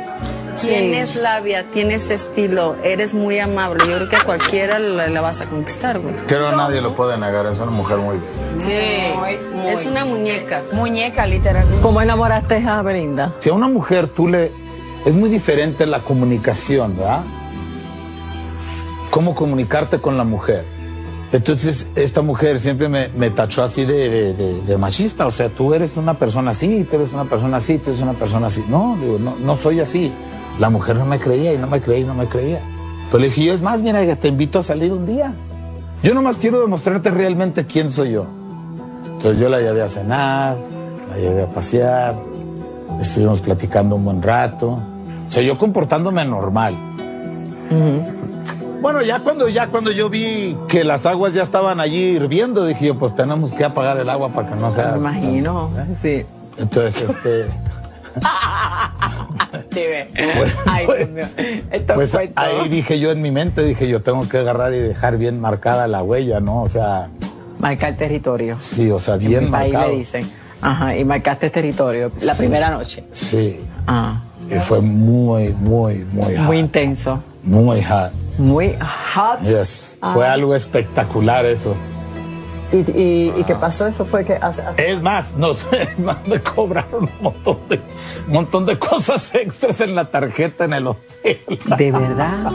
Tienes 0.62 1.16
labia, 1.16 1.66
tienes 1.72 2.12
estilo, 2.12 2.76
eres 2.84 3.14
muy 3.14 3.40
amable. 3.40 3.86
Yo 3.90 3.96
creo 3.96 4.10
que 4.10 4.16
a 4.18 4.24
cualquiera 4.24 4.78
la, 4.78 5.22
vas 5.22 5.42
a 5.42 5.46
conquistar, 5.48 6.00
güey. 6.00 6.16
Creo 6.28 6.50
que 6.50 6.56
nadie 6.56 6.80
lo 6.80 6.96
puede 6.96 7.18
negar, 7.18 7.48
es 7.48 7.58
una 7.58 7.72
mujer 7.72 7.98
muy 7.98 8.18
Sí, 8.58 8.72
es 9.66 9.86
una 9.86 10.06
muñeca. 10.06 10.62
Muñeca, 10.74 11.26
literal. 11.26 11.66
¿Cómo 11.82 12.02
enamoraste 12.02 12.64
a 12.68 12.82
Belinda? 12.84 13.34
Si 13.40 13.50
a 13.50 13.54
una 13.54 13.68
mujer 13.68 14.08
tú 14.08 14.28
le 14.28 14.52
es 15.06 15.16
muy 15.16 15.30
diferente 15.30 15.86
la 15.86 16.00
comunicación, 16.00 16.98
¿verdad? 16.98 17.24
Cómo 19.10 19.36
comunicarte 19.36 20.00
con 20.00 20.18
la 20.18 20.24
mujer. 20.24 20.66
Entonces, 21.34 21.90
esta 21.96 22.22
mujer 22.22 22.60
siempre 22.60 22.88
me, 22.90 23.30
tachó 23.32 23.64
así 23.64 23.86
de, 23.86 24.78
machista. 24.80 25.26
O 25.26 25.32
sea, 25.32 25.50
tú 25.50 25.74
eres 25.74 25.98
una 25.98 26.14
persona 26.14 26.52
así, 26.52 26.88
tú 26.90 26.98
eres 26.98 27.12
una 27.12 27.26
persona 27.26 27.58
así, 27.58 27.80
tú 27.80 27.90
eres 27.90 28.04
una 28.04 28.14
persona 28.14 28.48
así. 28.48 28.64
No, 28.70 28.96
no, 28.96 29.36
no 29.44 29.56
soy 29.56 29.80
así. 29.80 30.12
La 30.60 30.70
mujer 30.70 30.96
no 30.96 31.06
me 31.06 31.20
creía 31.20 31.54
y 31.54 31.58
no 31.58 31.66
me 31.66 31.82
creía 31.82 32.02
y 32.02 32.04
no 32.04 32.14
me 32.14 32.28
creía. 32.28 32.60
Pero 33.08 33.20
le 33.20 33.30
dije, 33.30 33.46
yo 33.46 33.54
es 33.54 33.64
más, 33.64 33.82
mira, 33.82 34.16
te 34.16 34.28
invito 34.28 34.60
a 34.60 34.64
salir 34.64 34.92
un 34.94 35.08
día. 35.08 35.34
Yo 36.04 36.14
nomás 36.14 36.38
quiero 36.38 36.62
demostrarte 36.62 37.10
realmente 37.10 37.66
quién 37.66 37.92
soy 37.92 38.12
yo. 38.12 38.28
Entonces 39.06 39.42
yo 39.42 39.50
la 39.50 39.60
llevé 39.60 39.82
a 39.82 39.90
cenar, 39.90 40.58
la 41.10 41.18
llevé 41.18 41.44
a 41.44 41.48
pasear, 41.48 42.16
estuvimos 43.02 43.40
platicando 43.40 43.96
un 43.96 44.06
buen 44.06 44.22
rato. 44.22 44.80
O 45.26 45.30
sea, 45.30 45.42
yo 45.44 45.58
comportándome 45.58 46.26
normal. 46.26 46.74
Bueno, 48.82 49.02
ya 49.02 49.20
cuando, 49.20 49.48
ya 49.48 49.68
cuando 49.68 49.92
yo 49.92 50.10
vi 50.10 50.58
que 50.68 50.84
las 50.84 51.06
aguas 51.06 51.34
ya 51.34 51.44
estaban 51.44 51.80
allí 51.80 52.02
hirviendo, 52.18 52.66
dije 52.66 52.88
yo, 52.88 52.96
pues 53.00 53.16
tenemos 53.16 53.54
que 53.54 53.64
apagar 53.64 53.98
el 53.98 54.10
agua 54.10 54.30
para 54.30 54.50
que 54.50 54.56
no 54.56 54.72
sea... 54.72 54.92
Me 54.92 54.98
imagino, 54.98 55.70
sí. 56.02 56.24
Entonces, 56.58 57.10
este... 57.10 57.46
Pues, 59.74 60.56
Ay, 60.68 60.86
pues- 60.86 61.16
Dios 61.16 61.30
mío. 61.38 61.46
Esto 61.72 61.94
pues 61.96 62.12
todo. 62.12 62.22
ahí 62.36 62.70
dije 62.70 63.00
yo 63.00 63.12
en 63.12 63.22
mi 63.22 63.32
mente, 63.32 63.64
dije 63.64 63.88
yo 63.88 64.02
tengo 64.04 64.28
que 64.30 64.38
agarrar 64.38 64.74
y 64.74 64.80
dejar 64.80 65.18
bien 65.18 65.40
marcada 65.42 65.88
la 65.88 66.04
huella, 66.04 66.40
¿no? 66.40 66.62
O 66.62 66.70
sea, 66.70 67.08
Marcar 67.60 67.96
territorio. 67.96 68.58
sí, 68.60 68.92
o 68.92 69.00
sea, 69.00 69.16
En 69.16 69.20
bien 69.22 69.46
mi 69.46 69.52
país 69.52 69.74
marcado. 69.74 69.92
le 69.94 69.98
dicen. 70.00 70.30
Ajá, 70.62 70.96
y 70.96 71.04
marcaste 71.06 71.50
territorio 71.50 72.12
la 72.22 72.34
Sí. 72.36 72.40
primera 72.44 72.70
noche. 72.70 73.04
Sí. 73.12 73.60
Ah, 73.88 74.22
Y 74.50 74.60
fue 74.68 74.82
muy, 74.82 75.50
muy, 75.50 76.06
muy 76.12 76.36
hot. 76.36 76.46
muy 76.46 76.60
intenso. 76.60 77.20
Muy 77.44 77.84
hot. 77.84 78.12
Muy 78.38 78.76
hot. 79.16 79.42
Yes. 79.44 79.98
Ah. 80.02 80.12
Fue 80.14 80.28
algo 80.28 80.56
espectacular 80.56 81.46
eso. 81.46 81.76
¿Y, 82.72 82.78
y, 83.00 83.34
y 83.38 83.44
qué 83.44 83.54
pasó? 83.56 83.86
Eso 83.88 84.04
fue 84.06 84.26
que 84.26 84.34
hace, 84.34 84.62
hace- 84.64 84.92
Es 84.92 85.02
más, 85.02 85.36
no 85.36 85.54
sé, 85.54 85.84
es 85.94 86.00
más, 86.00 86.18
me 86.28 86.42
cobraron 86.42 87.04
un 87.04 87.10
montón 87.22 87.60
de, 87.70 87.80
un 88.28 88.34
montón 88.34 88.66
de 88.66 88.80
cosas 88.80 89.34
extras 89.36 89.80
en 89.82 89.94
la 89.96 90.06
tarjeta 90.06 90.66
en 90.66 90.74
el 90.74 90.88
hotel. 90.88 91.40
De 91.78 91.92
verdad. 91.92 92.52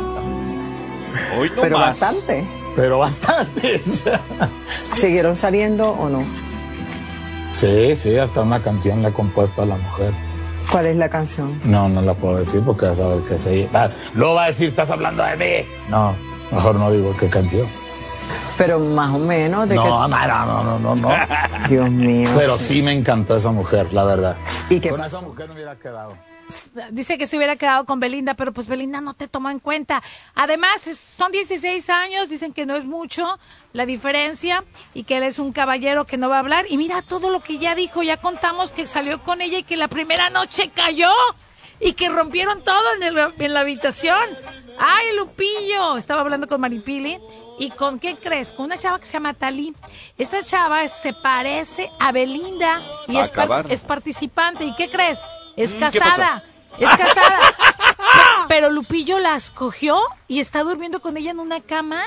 Hoy 1.38 1.50
no 1.54 1.62
Pero 1.62 1.78
más. 1.78 2.00
bastante. 2.00 2.44
Pero 2.74 2.98
bastantes. 2.98 4.04
¿Siguieron 4.94 5.36
saliendo 5.36 5.90
o 5.90 6.08
no? 6.08 6.22
Sí, 7.52 7.94
sí, 7.96 8.16
hasta 8.18 8.40
una 8.42 8.60
canción 8.60 9.02
le 9.02 9.08
he 9.08 9.12
compuesto 9.12 9.62
a 9.62 9.66
la 9.66 9.76
mujer. 9.76 10.12
¿Cuál 10.70 10.86
es 10.86 10.96
la 10.96 11.08
canción? 11.08 11.58
No, 11.64 11.88
no 11.88 12.02
la 12.02 12.14
puedo 12.14 12.36
decir 12.36 12.62
porque 12.64 12.86
ya 12.86 12.94
sabe 12.94 13.22
que 13.24 13.38
se... 13.38 13.68
Ah, 13.72 13.88
luego 14.14 14.34
va 14.34 14.44
a 14.44 14.46
decir, 14.48 14.68
estás 14.68 14.90
hablando 14.90 15.22
de 15.24 15.36
mí. 15.36 15.66
No, 15.88 16.14
mejor 16.52 16.74
no 16.76 16.90
digo 16.90 17.14
qué 17.18 17.28
canción. 17.28 17.66
Pero 18.58 18.78
más 18.78 19.14
o 19.14 19.18
menos 19.18 19.68
de 19.68 19.76
No, 19.76 19.82
que... 19.84 19.88
no, 19.88 20.08
no, 20.08 20.62
no, 20.64 20.78
no, 20.78 20.96
no. 20.96 21.08
Dios 21.68 21.90
mío. 21.90 22.28
Pero 22.36 22.58
sí 22.58 22.82
me 22.82 22.92
encantó 22.92 23.36
esa 23.36 23.50
mujer, 23.50 23.92
la 23.92 24.04
verdad. 24.04 24.36
¿Y 24.68 24.80
qué 24.80 24.90
Con 24.90 25.02
esa 25.02 25.20
mujer 25.20 25.48
me 25.48 25.54
hubiera 25.54 25.76
quedado. 25.76 26.12
Dice 26.90 27.18
que 27.18 27.26
se 27.26 27.36
hubiera 27.36 27.56
quedado 27.56 27.84
con 27.84 28.00
Belinda, 28.00 28.34
pero 28.34 28.52
pues 28.52 28.66
Belinda 28.66 29.00
no 29.00 29.14
te 29.14 29.28
tomó 29.28 29.50
en 29.50 29.58
cuenta. 29.58 30.02
Además, 30.34 30.80
son 30.82 31.30
16 31.32 31.90
años, 31.90 32.28
dicen 32.28 32.52
que 32.52 32.64
no 32.66 32.76
es 32.76 32.84
mucho 32.84 33.38
la 33.72 33.84
diferencia 33.86 34.64
y 34.94 35.04
que 35.04 35.18
él 35.18 35.24
es 35.24 35.38
un 35.38 35.52
caballero 35.52 36.06
que 36.06 36.16
no 36.16 36.28
va 36.28 36.36
a 36.36 36.40
hablar. 36.40 36.64
Y 36.68 36.76
mira 36.78 37.02
todo 37.02 37.30
lo 37.30 37.40
que 37.40 37.58
ya 37.58 37.74
dijo, 37.74 38.02
ya 38.02 38.16
contamos 38.16 38.72
que 38.72 38.86
salió 38.86 39.20
con 39.22 39.40
ella 39.42 39.58
y 39.58 39.62
que 39.62 39.76
la 39.76 39.88
primera 39.88 40.30
noche 40.30 40.70
cayó 40.74 41.10
y 41.80 41.92
que 41.92 42.08
rompieron 42.08 42.62
todo 42.64 42.94
en, 42.96 43.02
el- 43.02 43.32
en 43.38 43.52
la 43.54 43.60
habitación. 43.60 44.18
¡Ay, 44.78 45.16
Lupillo! 45.16 45.96
Estaba 45.96 46.22
hablando 46.22 46.48
con 46.48 46.60
Maripili. 46.60 47.18
¿Y 47.60 47.70
con 47.70 47.98
qué 47.98 48.14
crees? 48.14 48.52
Con 48.52 48.66
una 48.66 48.78
chava 48.78 49.00
que 49.00 49.04
se 49.06 49.14
llama 49.14 49.34
Tali. 49.34 49.74
Esta 50.16 50.40
chava 50.42 50.86
se 50.86 51.12
parece 51.12 51.90
a 51.98 52.12
Belinda 52.12 52.80
y 53.08 53.16
es, 53.18 53.28
par- 53.30 53.48
es 53.72 53.80
participante. 53.82 54.64
¿Y 54.64 54.74
qué 54.76 54.88
crees? 54.88 55.18
Es 55.58 55.74
Mm, 55.74 55.78
¿qué 55.90 55.98
casada. 55.98 56.42
Es 56.78 56.88
casada. 56.90 57.54
Pero 58.48 58.70
Lupillo 58.70 59.18
la 59.18 59.36
escogió 59.36 60.00
y 60.28 60.40
está 60.40 60.62
durmiendo 60.62 61.00
con 61.00 61.16
ella 61.16 61.30
en 61.32 61.40
una 61.40 61.60
cama. 61.60 62.02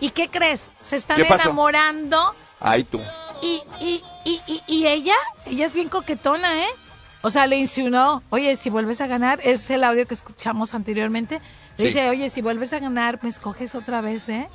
¿Y 0.00 0.10
qué 0.10 0.28
crees? 0.28 0.70
Se 0.80 0.96
están 0.96 1.20
enamorando. 1.20 2.34
Ay, 2.60 2.84
tú. 2.84 3.00
Y, 3.42 3.62
y, 3.80 4.02
y, 4.24 4.40
y, 4.46 4.62
y 4.66 4.86
ella, 4.86 5.14
ella 5.46 5.66
es 5.66 5.72
bien 5.72 5.88
coquetona, 5.88 6.62
¿eh? 6.64 6.68
O 7.22 7.30
sea, 7.30 7.46
le 7.46 7.56
insinuó, 7.56 8.22
oye, 8.30 8.54
si 8.56 8.68
vuelves 8.70 9.00
a 9.00 9.06
ganar, 9.06 9.40
es 9.42 9.70
el 9.70 9.82
audio 9.82 10.06
que 10.06 10.14
escuchamos 10.14 10.74
anteriormente. 10.74 11.40
Le 11.78 11.84
Sí. 11.84 11.84
dice, 11.88 12.08
oye, 12.10 12.28
si 12.28 12.42
vuelves 12.42 12.72
a 12.72 12.78
ganar, 12.78 13.18
me 13.22 13.28
escoges 13.30 13.74
otra 13.74 14.00
vez, 14.02 14.28
¿eh? 14.28 14.46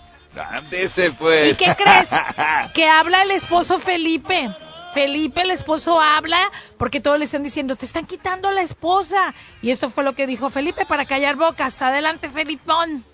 Ándese, 0.51 1.11
pues. 1.11 1.53
¿Y 1.53 1.55
qué 1.55 1.75
crees? 1.75 2.09
que 2.73 2.87
habla 2.87 3.23
el 3.23 3.31
esposo 3.31 3.79
Felipe. 3.79 4.51
Felipe, 4.93 5.41
el 5.41 5.51
esposo, 5.51 5.99
habla 6.01 6.51
porque 6.77 6.99
todos 6.99 7.19
le 7.19 7.25
están 7.25 7.43
diciendo, 7.43 7.75
te 7.75 7.85
están 7.85 8.05
quitando 8.05 8.51
la 8.51 8.61
esposa. 8.61 9.33
Y 9.61 9.71
esto 9.71 9.89
fue 9.89 10.03
lo 10.03 10.13
que 10.13 10.27
dijo 10.27 10.49
Felipe 10.49 10.85
para 10.85 11.05
callar 11.05 11.35
bocas. 11.35 11.81
Adelante, 11.81 12.29
Felipón. 12.29 13.05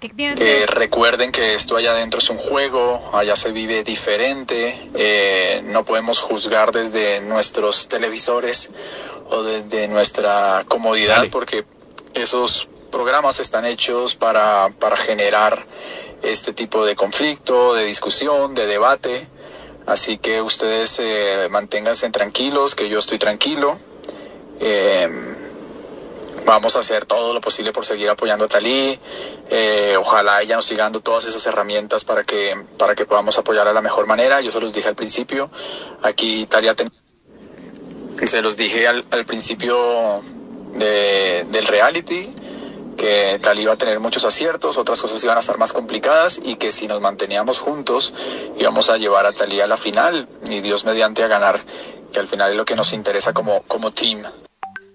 ¿Qué 0.00 0.08
tienes 0.08 0.36
que 0.36 0.66
recuerden 0.66 1.30
que 1.30 1.54
esto 1.54 1.76
allá 1.76 1.92
adentro 1.92 2.18
es 2.18 2.28
un 2.28 2.36
juego, 2.36 3.12
allá 3.14 3.36
se 3.36 3.52
vive 3.52 3.84
diferente, 3.84 4.90
eh, 4.96 5.62
no 5.64 5.84
podemos 5.84 6.18
juzgar 6.18 6.72
desde 6.72 7.20
nuestros 7.20 7.86
televisores 7.86 8.70
o 9.30 9.44
desde 9.44 9.86
nuestra 9.86 10.64
comodidad 10.66 11.18
Dale. 11.18 11.30
porque 11.30 11.64
esos 12.14 12.68
programas 12.90 13.38
están 13.38 13.64
hechos 13.64 14.16
para, 14.16 14.70
para 14.80 14.96
generar 14.96 15.66
este 16.22 16.52
tipo 16.52 16.84
de 16.84 16.96
conflicto, 16.96 17.74
de 17.74 17.84
discusión, 17.84 18.56
de 18.56 18.66
debate. 18.66 19.28
Así 19.86 20.18
que 20.18 20.40
ustedes 20.42 20.98
eh, 21.00 21.48
manténganse 21.50 22.08
tranquilos, 22.10 22.74
que 22.74 22.88
yo 22.88 22.98
estoy 22.98 23.18
tranquilo. 23.18 23.78
Eh, 24.60 25.08
Vamos 26.44 26.74
a 26.74 26.80
hacer 26.80 27.06
todo 27.06 27.32
lo 27.32 27.40
posible 27.40 27.72
por 27.72 27.86
seguir 27.86 28.08
apoyando 28.10 28.46
a 28.46 28.48
Talí. 28.48 28.98
Eh, 29.48 29.94
ojalá 29.96 30.42
ella 30.42 30.56
nos 30.56 30.64
siga 30.66 30.82
dando 30.82 31.00
todas 31.00 31.24
esas 31.24 31.46
herramientas 31.46 32.04
para 32.04 32.24
que, 32.24 32.56
para 32.76 32.96
que 32.96 33.04
podamos 33.06 33.38
apoyar 33.38 33.64
de 33.66 33.72
la 33.72 33.80
mejor 33.80 34.08
manera. 34.08 34.40
Yo 34.40 34.50
se 34.50 34.60
los 34.60 34.72
dije 34.72 34.88
al 34.88 34.96
principio. 34.96 35.50
Aquí 36.02 36.46
Talia 36.46 36.74
ten- 36.74 36.90
se 38.26 38.42
los 38.42 38.56
dije 38.56 38.88
al, 38.88 39.04
al 39.12 39.24
principio 39.24 40.22
de- 40.74 41.46
del 41.48 41.66
reality 41.66 42.34
que 42.96 43.38
Talí 43.42 43.62
iba 43.62 43.72
a 43.72 43.76
tener 43.76 44.00
muchos 44.00 44.24
aciertos, 44.24 44.78
otras 44.78 45.00
cosas 45.00 45.22
iban 45.24 45.36
a 45.36 45.40
estar 45.40 45.58
más 45.58 45.72
complicadas 45.72 46.40
y 46.42 46.56
que 46.56 46.72
si 46.72 46.86
nos 46.86 47.00
manteníamos 47.00 47.58
juntos 47.58 48.14
íbamos 48.58 48.90
a 48.90 48.98
llevar 48.98 49.26
a 49.26 49.32
Talí 49.32 49.60
a 49.60 49.66
la 49.66 49.76
final 49.76 50.28
y 50.48 50.60
Dios 50.60 50.84
mediante 50.84 51.22
a 51.22 51.28
ganar, 51.28 51.60
que 52.12 52.18
al 52.18 52.28
final 52.28 52.50
es 52.50 52.56
lo 52.56 52.64
que 52.64 52.76
nos 52.76 52.92
interesa 52.92 53.32
como, 53.32 53.62
como 53.62 53.90
team. 53.92 54.22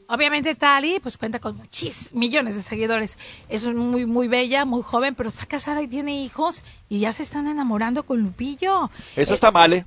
Obviamente 0.10 0.56
Tali, 0.56 1.00
pues 1.02 1.18
cuenta 1.18 1.40
con 1.40 1.58
muchis 1.58 2.14
millones 2.14 2.56
de 2.56 2.62
seguidores. 2.62 3.18
Es 3.50 3.66
muy, 3.66 4.06
muy 4.06 4.30
bella, 4.30 4.64
muy 4.64 4.82
joven, 4.82 5.16
pero 5.16 5.28
está 5.28 5.46
casada 5.46 5.82
y 5.82 5.88
tiene 5.88 6.22
hijos 6.22 6.64
y 6.88 7.00
ya 7.00 7.12
se 7.12 7.24
están 7.24 7.48
enamorando 7.48 8.04
con 8.04 8.22
Lupillo. 8.22 8.90
Eso 9.18 9.34
está 9.34 9.52
mal, 9.52 9.74
¿eh? 9.74 9.86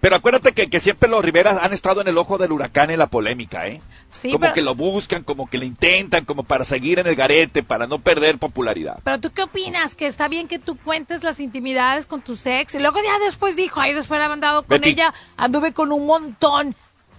Pero 0.00 0.16
acuérdate 0.16 0.52
que, 0.52 0.68
que 0.68 0.80
siempre 0.80 1.08
los 1.08 1.24
Riveras 1.24 1.58
han 1.62 1.72
estado 1.72 2.00
en 2.00 2.08
el 2.08 2.18
ojo 2.18 2.38
del 2.38 2.52
huracán 2.52 2.90
en 2.90 2.98
la 2.98 3.06
polémica, 3.06 3.66
¿eh? 3.66 3.80
Sí, 4.08 4.28
como 4.32 4.40
pero- 4.40 4.54
que 4.54 4.62
lo 4.62 4.74
buscan, 4.74 5.22
como 5.24 5.48
que 5.48 5.58
le 5.58 5.66
intentan, 5.66 6.24
como 6.24 6.42
para 6.42 6.64
seguir 6.64 6.98
en 6.98 7.06
el 7.06 7.14
garete, 7.16 7.62
para 7.62 7.86
no 7.86 7.98
perder 7.98 8.38
popularidad. 8.38 8.98
Pero 9.04 9.20
tú 9.20 9.30
qué 9.32 9.42
opinas? 9.42 9.94
Que 9.94 10.06
está 10.06 10.28
bien 10.28 10.48
que 10.48 10.58
tú 10.58 10.76
cuentes 10.76 11.22
las 11.24 11.40
intimidades 11.40 12.06
con 12.06 12.20
tu 12.20 12.38
ex. 12.44 12.74
Y 12.74 12.78
luego 12.80 12.98
ya 13.02 13.18
después 13.24 13.56
dijo, 13.56 13.80
ay, 13.80 13.94
después 13.94 14.18
de 14.18 14.24
haber 14.24 14.34
andado 14.34 14.62
con 14.62 14.80
Betty. 14.80 14.90
ella, 14.90 15.14
anduve 15.36 15.72
con 15.72 15.92
un 15.92 16.06
montón. 16.06 16.74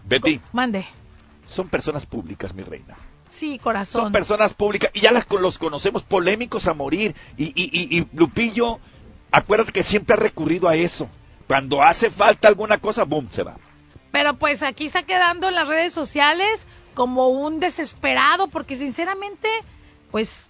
Betty, 0.06 0.42
Mande. 0.52 0.86
son 1.48 1.70
personas 1.70 2.06
públicas, 2.06 2.54
mi 2.54 2.64
reina. 2.64 2.96
Sí, 3.30 3.52
Son 3.56 3.64
corazón. 3.64 4.12
personas 4.12 4.54
públicas 4.54 4.92
y 4.94 5.00
ya 5.00 5.12
las, 5.12 5.26
los 5.32 5.58
conocemos 5.58 6.04
polémicos 6.04 6.68
a 6.68 6.74
morir. 6.76 7.16
Y, 7.38 7.46
y, 7.46 7.70
y, 7.74 7.98
y 7.98 8.08
Lupillo, 8.14 8.80
acuérdate 9.32 9.72
que 9.72 9.82
siempre 9.82 10.14
ha 10.14 10.18
recurrido 10.18 10.68
a 10.70 10.76
eso. 10.76 11.10
Cuando 11.54 11.84
hace 11.84 12.10
falta 12.10 12.48
alguna 12.48 12.80
cosa, 12.80 13.04
boom, 13.04 13.30
se 13.30 13.44
va. 13.44 13.56
Pero 14.12 14.34
pues 14.40 14.64
aquí 14.64 14.88
está 14.88 15.04
quedando 15.04 15.50
en 15.50 15.54
las 15.54 15.68
redes 15.68 15.94
sociales 15.94 16.66
como 16.96 17.28
un 17.28 17.60
desesperado, 17.60 18.48
porque 18.48 18.76
sinceramente, 18.76 19.48
pues 20.10 20.50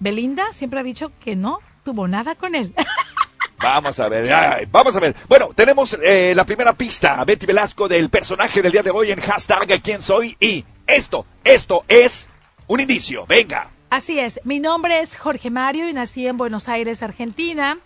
Belinda 0.00 0.52
siempre 0.52 0.80
ha 0.80 0.82
dicho 0.82 1.12
que 1.20 1.36
no 1.36 1.60
tuvo 1.84 2.08
nada 2.08 2.34
con 2.34 2.56
él. 2.56 2.74
Vamos 3.60 4.00
a 4.00 4.08
ver, 4.08 4.32
ay, 4.32 4.66
vamos 4.68 4.96
a 4.96 5.00
ver. 5.00 5.14
Bueno, 5.28 5.50
tenemos 5.54 5.96
eh, 6.02 6.32
la 6.34 6.44
primera 6.44 6.72
pista, 6.72 7.24
Betty 7.24 7.46
Velasco, 7.46 7.86
del 7.86 8.10
personaje 8.10 8.60
del 8.60 8.72
día 8.72 8.82
de 8.82 8.90
hoy 8.90 9.12
en 9.12 9.20
hashtag 9.20 9.80
quién 9.80 10.02
soy. 10.02 10.36
Y 10.40 10.64
esto, 10.84 11.26
esto 11.44 11.84
es 11.86 12.28
un 12.66 12.80
indicio. 12.80 13.24
Venga. 13.26 13.70
Así 13.90 14.18
es, 14.18 14.40
mi 14.42 14.58
nombre 14.58 15.00
es 15.00 15.16
Jorge 15.16 15.50
Mario 15.50 15.88
y 15.88 15.92
nací 15.92 16.26
en 16.26 16.36
Buenos 16.36 16.68
Aires, 16.68 17.04
Argentina. 17.04 17.78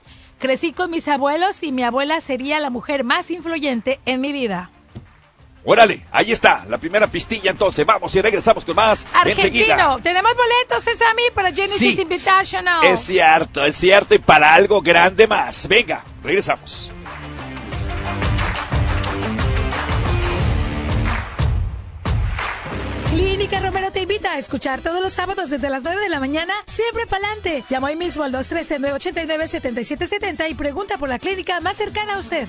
Crecí 0.42 0.72
con 0.72 0.90
mis 0.90 1.06
abuelos 1.06 1.62
y 1.62 1.70
mi 1.70 1.84
abuela 1.84 2.20
sería 2.20 2.58
la 2.58 2.68
mujer 2.68 3.04
más 3.04 3.30
influyente 3.30 4.00
en 4.06 4.20
mi 4.20 4.32
vida. 4.32 4.72
Órale, 5.64 6.04
ahí 6.11 6.32
está, 6.32 6.64
la 6.68 6.78
primera 6.78 7.06
pistilla 7.06 7.52
entonces. 7.52 7.87
Vamos 7.87 8.12
y 8.16 8.20
regresamos 8.20 8.64
con 8.64 8.75
más 8.75 9.06
enseguida. 9.25 9.75
Argentino, 9.75 10.00
tenemos 10.02 10.32
boletos, 10.34 10.82
Sesami, 10.82 11.22
para 11.32 11.52
Genesis 11.52 11.94
Sí, 11.94 12.02
Invitational. 12.02 12.84
Es 12.84 13.02
cierto, 13.02 13.64
es 13.64 13.76
cierto, 13.76 14.16
y 14.16 14.18
para 14.18 14.52
algo 14.52 14.82
grande 14.82 15.28
más. 15.28 15.68
Venga, 15.68 16.02
regresamos. 16.25 16.90
Clínica 23.12 23.61
Romero 23.61 23.92
te 23.92 24.00
invita 24.00 24.33
a 24.33 24.38
escuchar 24.38 24.81
todos 24.81 25.02
los 25.02 25.12
sábados 25.12 25.50
desde 25.50 25.69
las 25.69 25.83
9 25.83 26.00
de 26.00 26.09
la 26.09 26.19
mañana, 26.19 26.54
siempre 26.64 27.07
pa'lante. 27.07 27.62
Llama 27.69 27.88
hoy 27.88 27.97
mismo 27.97 28.23
al 28.23 28.33
213-989-7770 28.33 30.50
y 30.50 30.54
pregunta 30.54 30.97
por 30.97 31.11
la 31.11 31.19
clínica 31.19 31.61
más 31.61 31.76
cercana 31.76 32.14
a 32.14 32.19
usted. 32.19 32.49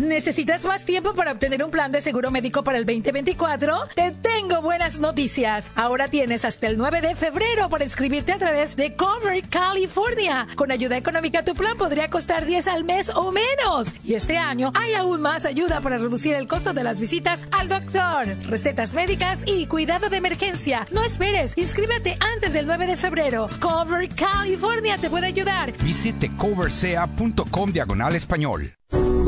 ¿Necesitas 0.00 0.64
más 0.64 0.86
tiempo 0.86 1.12
para 1.12 1.30
obtener 1.30 1.62
un 1.62 1.70
plan 1.70 1.92
de 1.92 2.00
seguro 2.00 2.30
médico 2.30 2.64
para 2.64 2.78
el 2.78 2.86
2024? 2.86 3.80
Te 3.94 4.12
tengo 4.12 4.62
buenas 4.62 4.98
noticias. 4.98 5.70
Ahora 5.74 6.08
tienes 6.08 6.46
hasta 6.46 6.68
el 6.68 6.78
9 6.78 7.02
de 7.02 7.14
febrero 7.14 7.68
para 7.68 7.84
inscribirte 7.84 8.32
a 8.32 8.38
través 8.38 8.76
de 8.76 8.94
Cover 8.94 9.46
California. 9.50 10.46
Con 10.56 10.70
ayuda 10.72 10.96
económica 10.96 11.44
tu 11.44 11.54
plan 11.54 11.76
podría 11.76 12.08
costar 12.08 12.46
10 12.46 12.68
al 12.68 12.84
mes 12.84 13.10
o 13.14 13.30
menos. 13.30 13.88
Y 14.02 14.14
este 14.14 14.38
año 14.38 14.72
hay 14.74 14.94
aún 14.94 15.20
más 15.20 15.44
ayuda 15.44 15.82
para 15.82 15.98
reducir 15.98 16.34
el 16.34 16.48
costo 16.48 16.72
de 16.72 16.82
las 16.82 16.98
visitas 16.98 17.46
al 17.50 17.68
doctor, 17.68 18.26
recetas 18.48 18.94
médicas 18.94 19.42
y 19.44 19.66
cuidado 19.66 20.08
de 20.08 20.16
emergencia. 20.16 20.86
No 20.92 21.04
esperes, 21.04 21.58
inscríbete 21.58 22.16
antes 22.34 22.54
del 22.54 22.66
9 22.66 22.86
de 22.86 22.96
febrero. 22.96 23.50
Cover 23.60 24.08
California 24.08 24.96
te 24.96 25.10
puede 25.10 25.26
ayudar. 25.26 25.74
Visite 25.82 26.30
coversea.com 26.38 27.70
diagonal 27.70 28.16
español. 28.16 28.72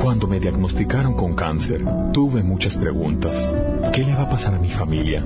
Cuando 0.03 0.27
me 0.27 0.41
diagnosticaron 0.41 1.15
con 1.15 1.37
cáncer, 1.37 1.85
tuve 2.13 2.43
muchas 2.43 2.77
preguntas. 2.77 3.49
¿Qué 3.93 4.03
le 4.03 4.17
va 4.17 4.23
a 4.23 4.29
pasar 4.29 4.53
a 4.53 4.59
mi 4.59 4.69
familia? 4.69 5.23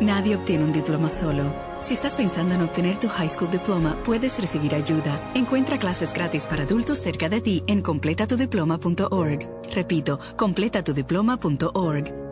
Nadie 0.00 0.36
obtiene 0.36 0.64
un 0.64 0.72
diploma 0.72 1.08
solo. 1.08 1.44
Si 1.80 1.94
estás 1.94 2.14
pensando 2.14 2.54
en 2.54 2.62
obtener 2.62 2.96
tu 2.96 3.08
high 3.08 3.28
school 3.28 3.50
diploma, 3.50 3.96
puedes 4.04 4.38
recibir 4.40 4.74
ayuda. 4.74 5.20
Encuentra 5.34 5.78
clases 5.78 6.12
gratis 6.12 6.46
para 6.46 6.62
adultos 6.62 6.98
cerca 6.98 7.28
de 7.28 7.40
ti 7.40 7.64
en 7.66 7.82
completatudiploma.org. 7.82 9.48
Repito, 9.74 10.18
completatudiploma.org. 10.36 12.31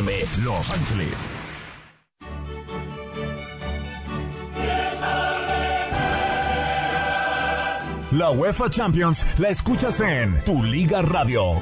Los 0.00 0.70
Ángeles. 0.70 1.28
La 8.12 8.30
UEFA 8.30 8.70
Champions 8.70 9.26
la 9.36 9.50
escuchas 9.50 10.00
en 10.00 10.42
Tu 10.44 10.62
Liga 10.62 11.02
Radio. 11.02 11.60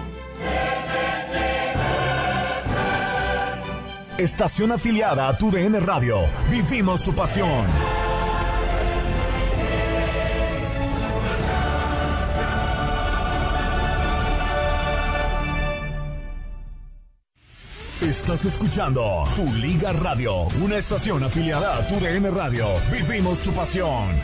Estación 4.19 4.71
afiliada 4.71 5.29
a 5.29 5.37
Tu 5.37 5.51
DN 5.51 5.81
Radio. 5.81 6.21
Vivimos 6.49 7.03
tu 7.03 7.13
pasión. 7.13 7.67
Estás 18.01 18.45
escuchando 18.45 19.25
Tu 19.35 19.53
Liga 19.55 19.93
Radio, 19.93 20.43
una 20.63 20.77
estación 20.77 21.25
afiliada 21.25 21.79
a 21.79 21.87
Tu 21.89 21.99
DN 21.99 22.31
Radio. 22.31 22.69
Vivimos 22.93 23.41
tu 23.41 23.53
pasión. 23.53 24.23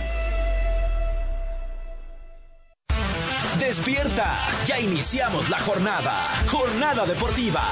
Despierta, 3.58 4.38
ya 4.64 4.78
iniciamos 4.78 5.50
la 5.50 5.58
jornada. 5.58 6.14
Jornada 6.46 7.04
deportiva. 7.04 7.62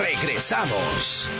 Regresamos. 0.00 1.30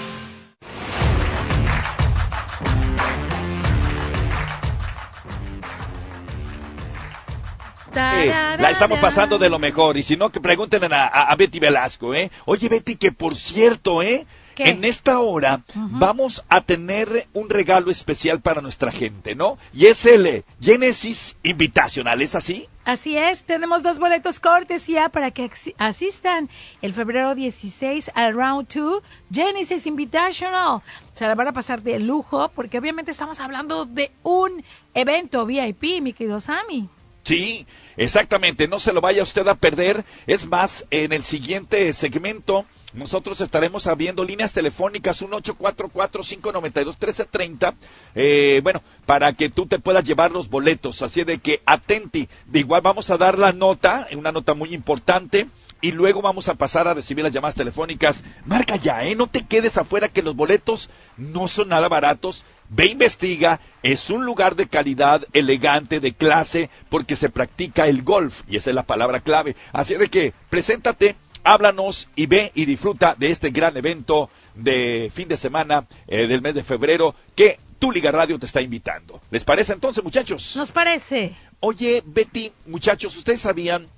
Eh, 7.95 8.29
la 8.59 8.71
estamos 8.71 8.99
pasando 8.99 9.39
de 9.39 9.49
lo 9.51 9.59
mejor. 9.59 9.97
Y 9.97 10.03
si 10.03 10.17
no, 10.17 10.31
que 10.31 10.41
pregunten 10.41 10.93
a, 10.93 11.05
a- 11.07 11.25
a 11.33 11.37
Betty 11.37 11.59
Velasco, 11.61 12.15
¿eh? 12.15 12.31
Oye, 12.47 12.69
Betty, 12.69 12.97
que 12.97 13.13
por 13.13 13.37
cierto, 13.37 14.03
¿eh? 14.03 14.27
¿Qué? 14.55 14.69
En 14.69 14.85
esta 14.85 15.19
hora 15.21 15.63
vamos 15.75 16.45
a 16.51 16.61
tener 16.61 17.09
un 17.33 17.49
regalo 17.49 17.91
especial 17.91 18.43
para 18.43 18.61
nuestra 18.61 18.93
gente, 18.93 19.35
¿no? 19.35 19.57
Y 19.73 19.87
es 19.87 20.05
el 20.05 20.27
eh, 20.27 20.45
Genesis 20.61 21.37
Invitational, 21.43 22.21
¿es 22.21 22.35
así? 22.35 22.69
Así 22.85 23.17
es, 23.17 23.45
tenemos 23.45 23.83
dos 23.83 23.99
boletos 23.99 24.41
cortesía 24.41 25.09
para 25.09 25.31
que 25.31 25.51
asistan 25.79 26.51
el 26.83 26.93
febrero 26.93 27.35
16 27.35 28.11
al 28.15 28.35
Round 28.35 28.69
2 28.75 29.03
Genesis 29.33 29.87
Invitational. 29.87 30.83
Se 31.15 31.27
la 31.27 31.35
van 31.35 31.49
a 31.49 31.53
pasar 31.53 31.81
de 31.81 31.99
lujo 32.01 32.51
porque 32.55 32.79
obviamente 32.79 33.11
estamos 33.13 33.41
hablando 33.41 33.87
de 33.87 34.11
un 34.23 34.63
evento 34.93 35.47
VIP, 35.47 36.03
mi 36.03 36.13
querido 36.13 36.41
Sammy. 36.41 36.91
Sí, 37.25 37.67
exactamente, 37.97 38.67
no 38.67 38.81
se 38.81 38.93
lo 38.93 39.01
vaya 39.01 39.23
usted 39.23 39.47
a 39.47 39.55
perder. 39.55 40.05
Es 40.27 40.47
más, 40.47 40.87
en 40.91 41.13
el 41.13 41.23
siguiente 41.23 41.93
segmento 41.93 42.67
nosotros 42.95 43.41
estaremos 43.41 43.87
abriendo 43.87 44.25
líneas 44.25 44.53
telefónicas 44.53 45.23
1844-592-1330, 45.23 47.75
eh, 48.15 48.61
bueno, 48.63 48.83
para 49.07 49.33
que 49.33 49.49
tú 49.49 49.65
te 49.67 49.79
puedas 49.79 50.05
llevar 50.05 50.31
los 50.33 50.51
boletos. 50.51 51.01
Así 51.03 51.25
de 51.25 51.39
que 51.39 51.63
atenti, 51.65 52.29
de 52.47 52.59
igual 52.59 52.83
vamos 52.83 53.09
a 53.11 53.17
dar 53.17 53.39
la 53.39 53.53
nota, 53.53 54.09
una 54.15 54.33
nota 54.33 54.55
muy 54.55 54.75
importante 54.75 55.47
y 55.83 55.91
luego 55.91 56.23
vamos 56.23 56.49
a 56.49 56.55
pasar 56.55 56.89
a 56.89 56.95
recibir 56.95 57.25
las 57.25 57.33
llamadas 57.33 57.57
telefónicas. 57.57 58.25
Marca 58.47 58.77
ya, 58.77 59.05
¿eh? 59.05 59.17
No 59.17 59.27
te 59.27 59.45
quedes 59.45 59.77
afuera 59.77 60.09
que 60.09 60.23
los 60.23 60.37
boletos 60.37 60.89
no 61.19 61.49
son 61.49 61.69
nada 61.69 61.89
baratos. 61.89 62.45
Ve, 62.71 62.87
investiga. 62.87 63.61
Es 63.83 64.09
un 64.09 64.25
lugar 64.25 64.55
de 64.55 64.69
calidad, 64.69 65.27
elegante, 65.33 66.01
de 66.01 66.15
clase, 66.15 66.71
porque 66.89 67.17
se 67.17 67.29
practica 67.29 67.89
el 67.89 68.03
golf 68.03 68.43
y 68.49 68.57
esa 68.57 68.71
es 68.71 68.77
la 68.77 68.85
palabra 68.85 69.21
clave. 69.21 69.57
Así 69.73 69.95
de 69.95 70.09
que, 70.09 70.33
preséntate, 70.49 71.17
háblanos 71.43 72.09
y 72.15 72.27
ve 72.27 72.53
y 72.55 72.65
disfruta 72.65 73.17
de 73.19 73.33
este 73.33 73.51
gran 73.51 73.77
evento 73.77 74.31
de 74.55 75.11
fin 75.13 75.29
de 75.29 75.37
semana 75.37 75.87
eh, 76.07 76.29
del 76.29 76.43
mes 76.43 76.55
de 76.55 76.63
febrero 76.63 77.15
que 77.35 77.59
tu 77.83 77.91
Liga 77.91 78.13
Radio 78.13 78.39
te 78.39 78.47
está 78.47 78.61
invitando. 78.61 79.21
¿Les 79.33 79.43
parece 79.43 79.73
entonces, 79.73 80.05
muchachos? 80.05 80.55
Nos 80.55 80.71
parece. 80.71 81.35
Oye, 81.59 82.01
Betty, 82.07 82.53
muchachos, 82.67 83.17
¿ustedes 83.17 83.41
sabían 83.41 83.89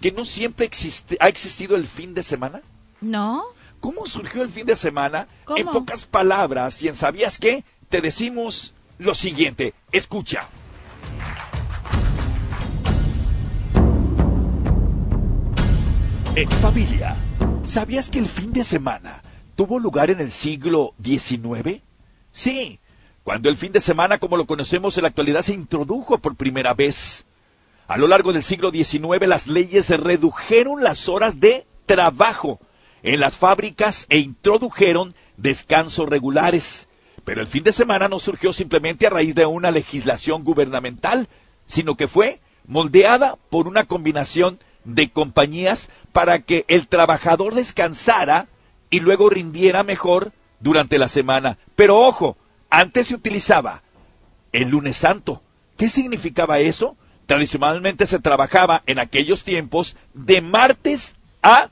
que 0.00 0.12
no 0.12 0.24
siempre 0.24 0.66
existe, 0.66 1.16
ha 1.20 1.28
existido 1.28 1.76
el 1.76 1.86
fin 1.86 2.14
de 2.14 2.22
semana? 2.22 2.62
¿No? 3.00 3.44
¿Cómo 3.80 4.06
surgió 4.06 4.42
el 4.42 4.50
fin 4.50 4.66
de 4.66 4.76
semana? 4.76 5.28
¿Cómo? 5.44 5.58
En 5.58 5.66
pocas 5.66 6.06
palabras, 6.06 6.82
y 6.82 6.88
en 6.88 6.94
¿sabías 6.94 7.38
qué? 7.38 7.64
Te 7.88 8.00
decimos 8.00 8.74
lo 8.98 9.14
siguiente. 9.14 9.74
Escucha. 9.92 10.48
Eh, 16.36 16.46
familia, 16.60 17.16
¿sabías 17.66 18.08
que 18.08 18.18
el 18.18 18.28
fin 18.28 18.52
de 18.52 18.64
semana 18.64 19.20
tuvo 19.56 19.78
lugar 19.78 20.10
en 20.10 20.20
el 20.20 20.30
siglo 20.30 20.94
XIX? 21.02 21.82
Sí, 22.30 22.78
cuando 23.24 23.48
el 23.48 23.56
fin 23.56 23.72
de 23.72 23.80
semana 23.80 24.18
como 24.18 24.36
lo 24.36 24.46
conocemos 24.46 24.96
en 24.96 25.02
la 25.02 25.08
actualidad 25.08 25.42
se 25.42 25.54
introdujo 25.54 26.18
por 26.18 26.36
primera 26.36 26.72
vez. 26.72 27.26
A 27.90 27.98
lo 27.98 28.06
largo 28.06 28.32
del 28.32 28.44
siglo 28.44 28.70
XIX 28.70 29.26
las 29.26 29.48
leyes 29.48 29.90
redujeron 29.90 30.84
las 30.84 31.08
horas 31.08 31.40
de 31.40 31.66
trabajo 31.86 32.60
en 33.02 33.18
las 33.18 33.36
fábricas 33.36 34.06
e 34.10 34.18
introdujeron 34.18 35.16
descansos 35.36 36.08
regulares. 36.08 36.88
Pero 37.24 37.40
el 37.40 37.48
fin 37.48 37.64
de 37.64 37.72
semana 37.72 38.06
no 38.06 38.20
surgió 38.20 38.52
simplemente 38.52 39.08
a 39.08 39.10
raíz 39.10 39.34
de 39.34 39.44
una 39.44 39.72
legislación 39.72 40.44
gubernamental, 40.44 41.26
sino 41.66 41.96
que 41.96 42.06
fue 42.06 42.38
moldeada 42.64 43.36
por 43.50 43.66
una 43.66 43.82
combinación 43.82 44.60
de 44.84 45.10
compañías 45.10 45.90
para 46.12 46.42
que 46.42 46.64
el 46.68 46.86
trabajador 46.86 47.56
descansara 47.56 48.46
y 48.88 49.00
luego 49.00 49.30
rindiera 49.30 49.82
mejor 49.82 50.30
durante 50.60 50.96
la 50.96 51.08
semana. 51.08 51.58
Pero 51.74 51.98
ojo, 51.98 52.36
antes 52.70 53.08
se 53.08 53.16
utilizaba 53.16 53.82
el 54.52 54.68
lunes 54.68 54.96
santo. 54.96 55.42
¿Qué 55.76 55.88
significaba 55.88 56.60
eso? 56.60 56.96
Tradicionalmente 57.30 58.06
se 58.06 58.18
trabajaba 58.18 58.82
en 58.86 58.98
aquellos 58.98 59.44
tiempos 59.44 59.94
de 60.14 60.40
martes 60.40 61.14
a 61.44 61.68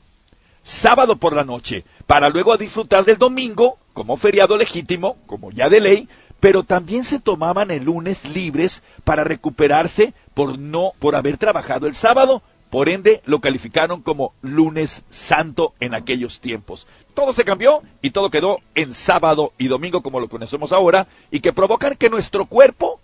sábado 0.63 1.17
por 1.17 1.35
la 1.35 1.43
noche, 1.43 1.85
para 2.07 2.29
luego 2.29 2.57
disfrutar 2.57 3.05
del 3.05 3.19
domingo 3.19 3.77
como 3.93 4.17
feriado 4.17 4.57
legítimo, 4.57 5.17
como 5.27 5.51
ya 5.51 5.69
de 5.69 5.81
ley, 5.81 6.09
pero 6.39 6.63
también 6.63 7.05
se 7.05 7.19
tomaban 7.19 7.73
el 7.73 7.83
lunes 7.83 8.25
libres 8.25 8.85
para 9.03 9.25
recuperarse 9.25 10.15
por 10.33 10.61
no 10.61 10.93
por 11.01 11.17
haber 11.17 11.39
trabajado 11.39 11.89
el 11.89 11.95
sábado. 11.97 12.41
Por 12.71 12.89
ende, 12.89 13.21
lo 13.27 13.41
calificaron 13.41 14.01
como 14.01 14.35
lunes 14.43 15.03
santo 15.11 15.75
en 15.81 15.93
aquellos 15.93 16.39
tiempos. 16.39 16.87
Todo 17.15 17.33
se 17.33 17.45
cambió 17.45 17.83
y 18.01 18.11
todo 18.11 18.31
quedó 18.31 18.61
en 18.77 18.93
sábado 18.93 19.53
y 19.59 19.67
domingo 19.67 20.05
como 20.05 20.21
lo 20.21 20.29
conocemos 20.29 20.71
ahora 20.71 21.09
y 21.33 21.41
que 21.41 21.53
provocan 21.53 21.97
que 21.97 22.11
nuestro 22.11 22.47
cuerpo 22.47 23.01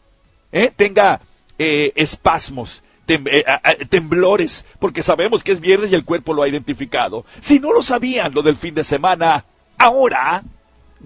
eh, 0.53 0.71
tenga 0.77 1.21
eh, 1.59 1.93
espasmos, 1.97 2.83
eh, 3.07 3.45
temblores, 3.89 4.65
porque 4.79 5.03
sabemos 5.03 5.43
que 5.45 5.53
es 5.53 5.61
viernes 5.61 5.93
y 5.93 5.95
el 5.95 6.05
cuerpo 6.05 6.35
lo 6.35 6.43
ha 6.43 6.49
identificado. 6.49 7.25
Si 7.41 7.61
no 7.61 7.73
lo 7.73 7.83
sabían 7.83 8.35
lo 8.35 8.43
del 8.43 8.57
fin 8.57 8.75
de 8.75 8.85
semana, 8.85 9.45
ahora 9.79 10.43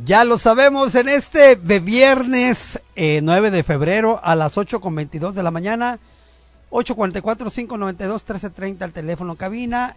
Ya 0.04 0.24
lo 0.24 0.38
sabemos 0.38 0.94
en 0.94 1.08
este 1.08 1.56
viernes 1.56 2.80
eh, 2.94 3.18
9 3.22 3.50
de 3.50 3.64
febrero 3.64 4.20
a 4.22 4.36
las 4.36 4.56
8 4.56 4.80
con 4.80 4.94
22 4.94 5.34
de 5.34 5.42
la 5.42 5.50
mañana. 5.50 5.98
844-592-1330 6.70 8.82
al 8.82 8.92
teléfono 8.92 9.34
cabina. 9.34 9.96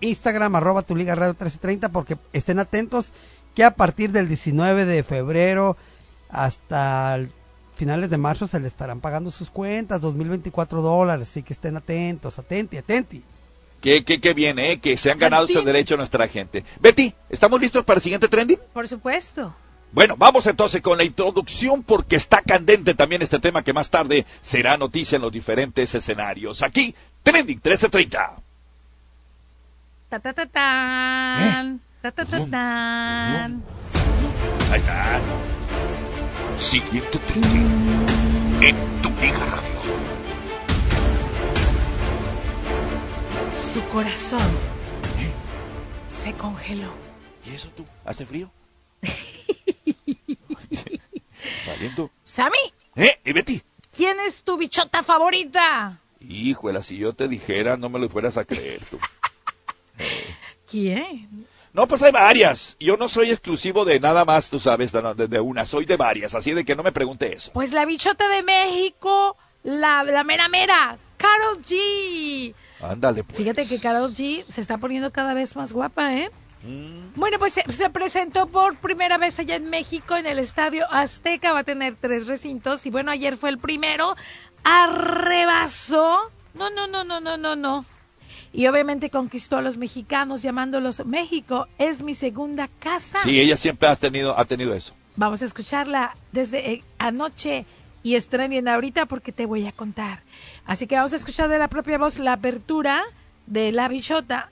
Instagram 0.00 0.56
arroba 0.56 0.82
tu 0.82 0.96
liga 0.96 1.14
radio 1.14 1.34
1330 1.34 1.90
porque 1.90 2.18
estén 2.32 2.58
atentos 2.58 3.12
que 3.54 3.62
a 3.64 3.70
partir 3.72 4.10
del 4.12 4.28
19 4.28 4.84
de 4.84 5.02
febrero 5.02 5.76
hasta 6.30 7.14
el 7.16 7.30
finales 7.78 8.10
de 8.10 8.18
marzo 8.18 8.48
se 8.48 8.58
le 8.58 8.66
estarán 8.66 9.00
pagando 9.00 9.30
sus 9.30 9.50
cuentas, 9.50 10.00
2024 10.00 10.82
dólares, 10.82 11.28
así 11.30 11.42
que 11.42 11.52
estén 11.52 11.76
atentos, 11.76 12.36
atenti, 12.38 12.76
atenti. 12.76 13.22
que, 13.80 14.04
que, 14.04 14.20
que 14.20 14.34
bien, 14.34 14.58
eh, 14.58 14.80
que 14.80 14.96
se 14.96 15.12
han 15.12 15.18
ganado 15.18 15.44
ese 15.44 15.62
derecho 15.62 15.96
nuestra 15.96 16.26
gente. 16.26 16.64
Betty, 16.80 17.14
¿estamos 17.30 17.60
listos 17.60 17.84
para 17.84 17.98
el 17.98 18.02
siguiente 18.02 18.26
trending? 18.26 18.58
Por 18.72 18.88
supuesto. 18.88 19.54
Bueno, 19.92 20.16
vamos 20.18 20.46
entonces 20.46 20.82
con 20.82 20.98
la 20.98 21.04
introducción 21.04 21.84
porque 21.84 22.16
está 22.16 22.42
candente 22.42 22.94
también 22.94 23.22
este 23.22 23.38
tema 23.38 23.62
que 23.62 23.72
más 23.72 23.88
tarde 23.88 24.26
será 24.40 24.76
noticia 24.76 25.16
en 25.16 25.22
los 25.22 25.32
diferentes 25.32 25.94
escenarios. 25.94 26.62
Aquí, 26.62 26.94
Trending 27.22 27.60
1330. 27.62 28.42
Ta 30.08 30.18
ta 30.18 30.32
ta 30.32 30.46
tan. 30.46 31.80
Ta 32.02 32.10
ta 32.10 32.24
ta 32.24 32.38
tan. 32.46 33.62
Ahí 34.70 34.80
está. 34.80 35.20
Siguiente 36.58 37.18
trending 37.18 38.06
en 38.62 39.02
tu 39.02 39.08
Liga 39.20 39.46
Radio. 39.46 39.78
Su 43.72 43.82
corazón 43.88 44.50
se 46.08 46.32
congeló. 46.34 46.92
¿Y 47.48 47.54
eso 47.54 47.68
tú? 47.76 47.86
¿Hace 48.04 48.26
frío? 48.26 48.50
Valiendo. 51.66 52.10
Sammy, 52.24 52.58
¿Eh? 52.96 53.20
¿Y 53.24 53.32
Betty? 53.32 53.62
¿quién 53.94 54.18
es 54.20 54.42
tu 54.42 54.56
bichota 54.58 55.02
favorita? 55.02 56.00
Híjole, 56.20 56.82
si 56.82 56.98
yo 56.98 57.12
te 57.12 57.28
dijera, 57.28 57.76
no 57.76 57.88
me 57.88 57.98
lo 58.00 58.08
fueras 58.08 58.36
a 58.36 58.44
creer 58.44 58.80
tú. 58.90 58.98
¿Quién? 60.70 61.46
No, 61.78 61.86
pues 61.86 62.02
hay 62.02 62.10
varias. 62.10 62.76
Yo 62.80 62.96
no 62.96 63.08
soy 63.08 63.30
exclusivo 63.30 63.84
de 63.84 64.00
nada 64.00 64.24
más, 64.24 64.50
tú 64.50 64.58
sabes, 64.58 64.90
de, 64.90 65.38
una. 65.38 65.64
Soy 65.64 65.84
de 65.84 65.96
varias, 65.96 66.34
así 66.34 66.52
de 66.52 66.64
que 66.64 66.74
no 66.74 66.82
me 66.82 66.90
pregunte 66.90 67.32
eso. 67.32 67.52
Pues 67.52 67.72
la 67.72 67.84
bichota 67.84 68.26
de 68.28 68.42
México, 68.42 69.36
la, 69.62 70.02
la 70.02 70.24
mera 70.24 70.48
mera, 70.48 70.98
Carol 71.16 71.62
G. 71.62 72.52
Ándale, 72.80 73.22
pues. 73.22 73.36
Fíjate 73.36 73.64
que 73.68 73.78
Carol 73.78 74.12
G 74.12 74.44
se 74.48 74.60
está 74.60 74.78
poniendo 74.78 75.12
cada 75.12 75.34
vez 75.34 75.54
más 75.54 75.72
guapa, 75.72 76.16
¿eh? 76.16 76.32
Bueno, 77.14 77.38
pues 77.38 77.52
se, 77.52 77.62
se 77.72 77.90
presentó 77.90 78.48
por 78.48 78.76
primera 78.78 79.16
vez 79.16 79.38
allá 79.38 79.54
en 79.54 79.70
México 79.70 80.16
en 80.16 80.26
el 80.26 80.40
Estadio 80.40 80.84
Azteca. 80.90 81.52
Va 81.52 81.60
a 81.60 81.64
tener 81.64 81.94
tres 81.94 82.26
recintos. 82.26 82.86
Y 82.86 82.90
bueno, 82.90 83.12
ayer 83.12 83.36
fue 83.36 83.50
el 83.50 83.58
primero. 83.58 84.16
Arrebasó. 84.64 86.32
No, 86.54 86.70
no, 86.70 86.88
no, 86.88 87.04
no, 87.04 87.20
no, 87.20 87.36
no, 87.36 87.54
no. 87.54 87.84
Y 88.52 88.66
obviamente 88.66 89.10
conquistó 89.10 89.56
a 89.56 89.62
los 89.62 89.76
mexicanos 89.76 90.42
llamándolos 90.42 91.04
México 91.04 91.68
es 91.78 92.02
mi 92.02 92.14
segunda 92.14 92.68
casa. 92.78 93.18
Sí, 93.22 93.40
ella 93.40 93.56
siempre 93.56 93.88
ha 93.88 93.96
tenido, 93.96 94.38
ha 94.38 94.44
tenido 94.44 94.74
eso. 94.74 94.94
Vamos 95.16 95.42
a 95.42 95.44
escucharla 95.44 96.16
desde 96.32 96.72
eh, 96.72 96.84
anoche 96.98 97.66
y 98.02 98.14
estrenen 98.14 98.68
ahorita 98.68 99.06
porque 99.06 99.32
te 99.32 99.46
voy 99.46 99.66
a 99.66 99.72
contar. 99.72 100.22
Así 100.64 100.86
que 100.86 100.96
vamos 100.96 101.12
a 101.12 101.16
escuchar 101.16 101.48
de 101.48 101.58
la 101.58 101.68
propia 101.68 101.98
voz 101.98 102.18
la 102.18 102.34
apertura 102.34 103.04
de 103.46 103.72
la 103.72 103.88
bichota 103.88 104.50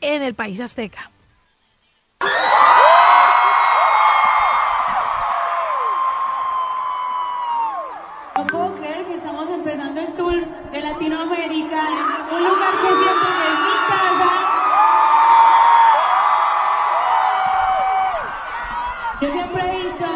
en 0.00 0.22
el 0.22 0.34
país 0.34 0.60
azteca. 0.60 1.10
Siempre 19.48 19.64
he 19.70 19.88
dicho 19.88 20.06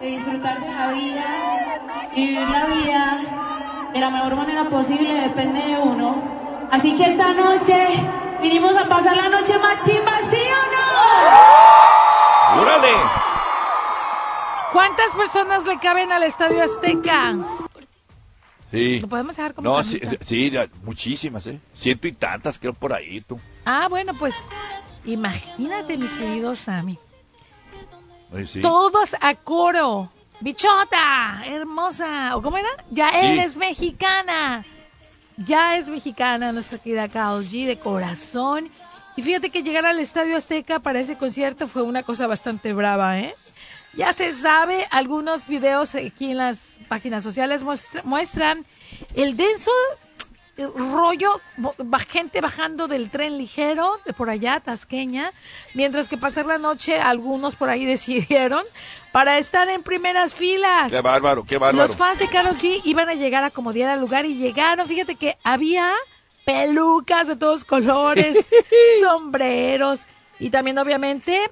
de 0.00 0.06
disfrutarse 0.06 0.66
la 0.66 0.88
vida, 0.92 2.10
vivir 2.14 2.40
la 2.40 2.66
vida 2.66 3.90
de 3.92 4.00
la 4.00 4.10
mejor 4.10 4.36
manera 4.36 4.68
posible, 4.68 5.14
depende 5.14 5.60
de 5.60 5.78
uno. 5.78 6.68
Así 6.70 6.96
que 6.96 7.04
esta 7.04 7.32
noche 7.32 7.86
vinimos 8.42 8.76
a 8.76 8.88
pasar 8.88 9.16
la 9.16 9.28
noche 9.28 9.58
más 9.58 9.84
chimba, 9.84 10.12
¿sí 10.30 10.36
o 10.36 10.64
no? 12.56 12.62
¡Órale! 12.62 12.88
¿Cuántas 14.72 15.14
personas 15.14 15.64
le 15.64 15.78
caben 15.78 16.10
al 16.12 16.24
Estadio 16.24 16.64
Azteca? 16.64 17.36
Sí. 18.70 19.00
¿Lo 19.00 19.08
podemos 19.08 19.36
dejar 19.36 19.54
como 19.54 19.70
No, 19.70 19.82
sí, 19.82 20.00
muchísimas, 20.82 21.46
¿eh? 21.46 21.60
Ciento 21.72 22.08
y 22.08 22.12
tantas, 22.12 22.58
creo, 22.58 22.74
por 22.74 22.92
ahí, 22.92 23.20
tú. 23.20 23.38
Ah, 23.64 23.86
bueno, 23.88 24.12
pues 24.18 24.34
imagínate, 25.04 25.96
mi 25.96 26.08
querido 26.08 26.54
Sammy. 26.56 26.98
Ay, 28.34 28.46
sí. 28.46 28.60
Todos 28.60 29.14
a 29.20 29.34
coro. 29.34 30.08
Bichota, 30.40 31.42
hermosa. 31.46 32.36
¿O 32.36 32.42
cómo 32.42 32.56
era? 32.58 32.68
Ya 32.90 33.10
Sí. 33.10 33.16
eres 33.26 33.56
mexicana. 33.56 34.64
ya 35.38 35.76
es 35.76 35.88
mexicana 35.88 36.50
nuestra 36.52 36.78
querida 36.78 37.08
Carol 37.08 37.44
G 37.44 37.66
de 37.66 37.78
corazón. 37.78 38.70
Y 39.16 39.22
fíjate 39.22 39.50
que 39.50 39.62
llegar 39.62 39.84
al 39.84 40.00
Estadio 40.00 40.34
Azteca 40.36 40.78
para 40.78 40.98
ese 41.00 41.18
concierto 41.18 41.68
fue 41.68 41.82
una 41.82 42.02
cosa 42.02 42.26
bastante 42.26 42.72
brava, 42.72 43.18
¿eh? 43.18 43.34
Ya 43.94 44.12
se 44.14 44.32
sabe, 44.32 44.86
algunos 44.90 45.46
videos 45.46 45.94
aquí 45.94 46.30
en 46.30 46.38
las 46.38 46.76
páginas 46.88 47.22
sociales 47.22 47.62
muestra- 47.62 48.02
muestran 48.04 48.58
el 49.14 49.36
denso 49.36 49.70
rollo, 50.58 51.40
gente 52.08 52.40
bajando 52.40 52.88
del 52.88 53.10
tren 53.10 53.38
ligero 53.38 53.96
de 54.04 54.12
por 54.12 54.30
allá, 54.30 54.60
Tasqueña, 54.60 55.30
mientras 55.74 56.08
que 56.08 56.16
pasar 56.16 56.46
la 56.46 56.58
noche 56.58 56.98
algunos 56.98 57.56
por 57.56 57.68
ahí 57.68 57.84
decidieron 57.86 58.62
para 59.12 59.38
estar 59.38 59.68
en 59.68 59.82
primeras 59.82 60.34
filas. 60.34 60.92
Qué 60.92 61.00
bárbaro, 61.00 61.44
qué 61.44 61.58
bárbaro. 61.58 61.86
Los 61.86 61.96
fans 61.96 62.18
de 62.18 62.28
Carol 62.28 62.56
G 62.56 62.80
iban 62.84 63.08
a 63.08 63.14
llegar 63.14 63.44
a 63.44 63.48
acomodar 63.48 63.88
al 63.88 64.00
lugar 64.00 64.26
y 64.26 64.36
llegaron. 64.36 64.86
Fíjate 64.86 65.16
que 65.16 65.36
había 65.42 65.92
pelucas 66.44 67.26
de 67.26 67.36
todos 67.36 67.64
colores, 67.64 68.36
sombreros 69.00 70.06
y 70.38 70.50
también 70.50 70.76
obviamente, 70.78 71.50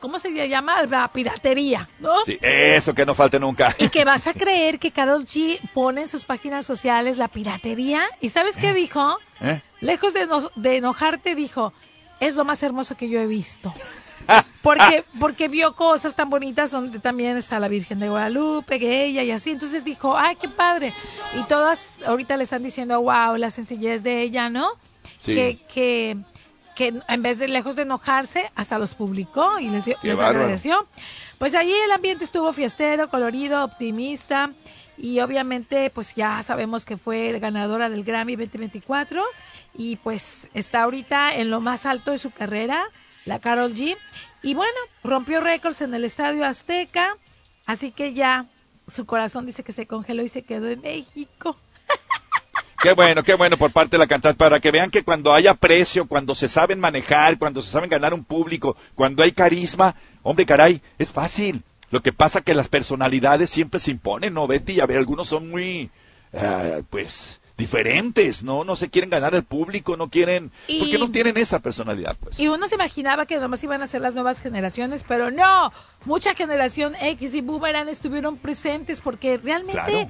¿cómo 0.00 0.18
se 0.18 0.30
llama? 0.48 0.82
La 0.86 1.08
piratería, 1.08 1.86
¿no? 1.98 2.24
Sí, 2.24 2.38
eso 2.40 2.94
que 2.94 3.04
no 3.04 3.14
falte 3.14 3.38
nunca. 3.40 3.74
Y 3.78 3.88
que 3.88 4.04
vas 4.04 4.26
a 4.26 4.32
creer 4.32 4.78
que 4.78 4.90
Carol 4.92 5.24
G 5.24 5.58
pone 5.74 6.02
en 6.02 6.08
sus 6.08 6.24
páginas 6.24 6.64
sociales 6.66 7.18
la 7.18 7.28
piratería. 7.28 8.04
¿Y 8.20 8.28
sabes 8.28 8.56
qué 8.56 8.72
dijo? 8.74 9.16
¿Eh? 9.40 9.60
Lejos 9.80 10.14
de, 10.14 10.26
no- 10.26 10.50
de 10.54 10.76
enojarte, 10.76 11.34
dijo, 11.34 11.72
es 12.20 12.36
lo 12.36 12.44
más 12.44 12.62
hermoso 12.62 12.96
que 12.96 13.08
yo 13.08 13.18
he 13.20 13.26
visto. 13.26 13.74
Porque, 14.62 15.04
porque 15.18 15.48
vio 15.48 15.74
cosas 15.74 16.14
tan 16.14 16.30
bonitas 16.30 16.70
donde 16.70 17.00
también 17.00 17.36
está 17.36 17.58
la 17.58 17.66
Virgen 17.66 17.98
de 17.98 18.08
Guadalupe, 18.08 18.78
que 18.78 19.04
ella 19.04 19.24
y 19.24 19.32
así. 19.32 19.50
Entonces 19.50 19.84
dijo, 19.84 20.16
ay, 20.16 20.36
qué 20.40 20.48
padre. 20.48 20.94
Y 21.36 21.42
todas 21.48 22.00
ahorita 22.06 22.36
le 22.36 22.44
están 22.44 22.62
diciendo, 22.62 23.00
wow, 23.02 23.36
la 23.36 23.50
sencillez 23.50 24.04
de 24.04 24.22
ella, 24.22 24.48
¿no? 24.48 24.68
Sí. 25.18 25.34
Que, 25.34 25.58
que, 25.74 26.16
que 26.82 27.00
en 27.06 27.22
vez 27.22 27.38
de 27.38 27.46
lejos 27.46 27.76
de 27.76 27.82
enojarse, 27.82 28.50
hasta 28.56 28.76
los 28.76 28.94
publicó 28.94 29.60
y 29.60 29.68
les, 29.68 29.86
les 30.02 30.18
agradeció. 30.18 30.88
Pues 31.38 31.54
allí 31.54 31.72
el 31.72 31.92
ambiente 31.92 32.24
estuvo 32.24 32.52
fiestero, 32.52 33.08
colorido, 33.08 33.64
optimista. 33.64 34.50
Y 34.98 35.20
obviamente, 35.20 35.90
pues 35.94 36.16
ya 36.16 36.42
sabemos 36.42 36.84
que 36.84 36.96
fue 36.96 37.38
ganadora 37.38 37.88
del 37.88 38.02
Grammy 38.02 38.34
2024. 38.34 39.22
Y 39.74 39.96
pues 39.96 40.48
está 40.54 40.82
ahorita 40.82 41.36
en 41.36 41.50
lo 41.50 41.60
más 41.60 41.86
alto 41.86 42.10
de 42.10 42.18
su 42.18 42.32
carrera, 42.32 42.84
la 43.26 43.38
Carol 43.38 43.74
G. 43.74 43.96
Y 44.42 44.54
bueno, 44.54 44.78
rompió 45.04 45.40
récords 45.40 45.82
en 45.82 45.94
el 45.94 46.04
Estadio 46.04 46.44
Azteca. 46.44 47.16
Así 47.64 47.92
que 47.92 48.12
ya 48.12 48.46
su 48.88 49.06
corazón 49.06 49.46
dice 49.46 49.62
que 49.62 49.72
se 49.72 49.86
congeló 49.86 50.24
y 50.24 50.28
se 50.28 50.42
quedó 50.42 50.68
en 50.68 50.80
México. 50.80 51.56
Qué 52.82 52.92
bueno, 52.94 53.22
qué 53.22 53.34
bueno 53.34 53.56
por 53.56 53.70
parte 53.70 53.92
de 53.92 53.98
la 53.98 54.08
cantante, 54.08 54.36
para 54.36 54.58
que 54.58 54.72
vean 54.72 54.90
que 54.90 55.04
cuando 55.04 55.32
hay 55.32 55.46
aprecio, 55.46 56.06
cuando 56.06 56.34
se 56.34 56.48
saben 56.48 56.80
manejar, 56.80 57.38
cuando 57.38 57.62
se 57.62 57.70
saben 57.70 57.88
ganar 57.88 58.12
un 58.12 58.24
público, 58.24 58.76
cuando 58.96 59.22
hay 59.22 59.30
carisma, 59.30 59.94
hombre, 60.24 60.44
caray, 60.44 60.82
es 60.98 61.08
fácil. 61.08 61.62
Lo 61.92 62.02
que 62.02 62.12
pasa 62.12 62.40
que 62.40 62.54
las 62.54 62.66
personalidades 62.68 63.50
siempre 63.50 63.78
se 63.78 63.92
imponen, 63.92 64.34
¿no, 64.34 64.48
Betty? 64.48 64.80
A 64.80 64.86
ver, 64.86 64.98
algunos 64.98 65.28
son 65.28 65.48
muy, 65.48 65.90
eh, 66.32 66.82
pues, 66.90 67.40
diferentes, 67.56 68.42
¿no? 68.42 68.64
No 68.64 68.74
se 68.74 68.90
quieren 68.90 69.10
ganar 69.10 69.34
el 69.36 69.44
público, 69.44 69.96
no 69.96 70.08
quieren, 70.08 70.50
Y- 70.66 70.80
porque 70.80 70.98
no 70.98 71.10
tienen 71.12 71.36
esa 71.36 71.60
personalidad, 71.60 72.16
pues. 72.18 72.40
Y 72.40 72.48
uno 72.48 72.66
se 72.66 72.74
imaginaba 72.74 73.26
que 73.26 73.36
nomás 73.38 73.62
iban 73.62 73.82
a 73.82 73.86
ser 73.86 74.00
las 74.00 74.14
nuevas 74.14 74.40
generaciones, 74.40 75.04
pero 75.06 75.30
no. 75.30 75.72
Mucha 76.04 76.34
generación 76.34 76.94
X 77.00 77.34
y 77.34 77.42
Boomerang 77.42 77.88
estuvieron 77.88 78.38
presentes 78.38 79.00
porque 79.00 79.36
realmente 79.36 80.08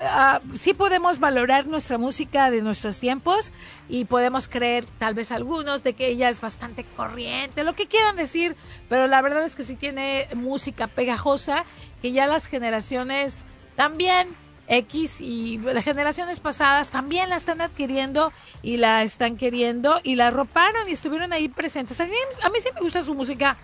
ah, 0.00 0.40
sí 0.54 0.74
podemos 0.74 1.18
valorar 1.18 1.66
nuestra 1.66 1.98
música 1.98 2.50
de 2.50 2.62
nuestros 2.62 2.98
tiempos 2.98 3.52
y 3.88 4.04
podemos 4.04 4.48
creer, 4.48 4.84
tal 4.98 5.14
vez 5.14 5.32
algunos, 5.32 5.82
de 5.82 5.94
que 5.94 6.08
ella 6.08 6.28
es 6.28 6.40
bastante 6.40 6.84
corriente, 6.96 7.64
lo 7.64 7.74
que 7.74 7.86
quieran 7.86 8.16
decir, 8.16 8.56
pero 8.88 9.06
la 9.06 9.22
verdad 9.22 9.44
es 9.44 9.56
que 9.56 9.64
sí 9.64 9.76
tiene 9.76 10.28
música 10.34 10.86
pegajosa 10.86 11.64
que 12.02 12.12
ya 12.12 12.26
las 12.26 12.46
generaciones 12.46 13.44
también 13.76 14.28
X 14.68 15.20
y 15.20 15.58
las 15.58 15.84
generaciones 15.84 16.40
pasadas 16.40 16.90
también 16.90 17.28
la 17.28 17.36
están 17.36 17.60
adquiriendo 17.60 18.32
y 18.62 18.78
la 18.78 19.02
están 19.02 19.36
queriendo 19.36 20.00
y 20.02 20.14
la 20.14 20.28
arroparon 20.28 20.88
y 20.88 20.92
estuvieron 20.92 21.32
ahí 21.32 21.48
presentes. 21.48 22.00
A 22.00 22.06
mí, 22.06 22.14
a 22.42 22.48
mí 22.48 22.58
sí 22.60 22.68
me 22.74 22.80
gusta 22.80 23.02
su 23.02 23.14
música, 23.14 23.56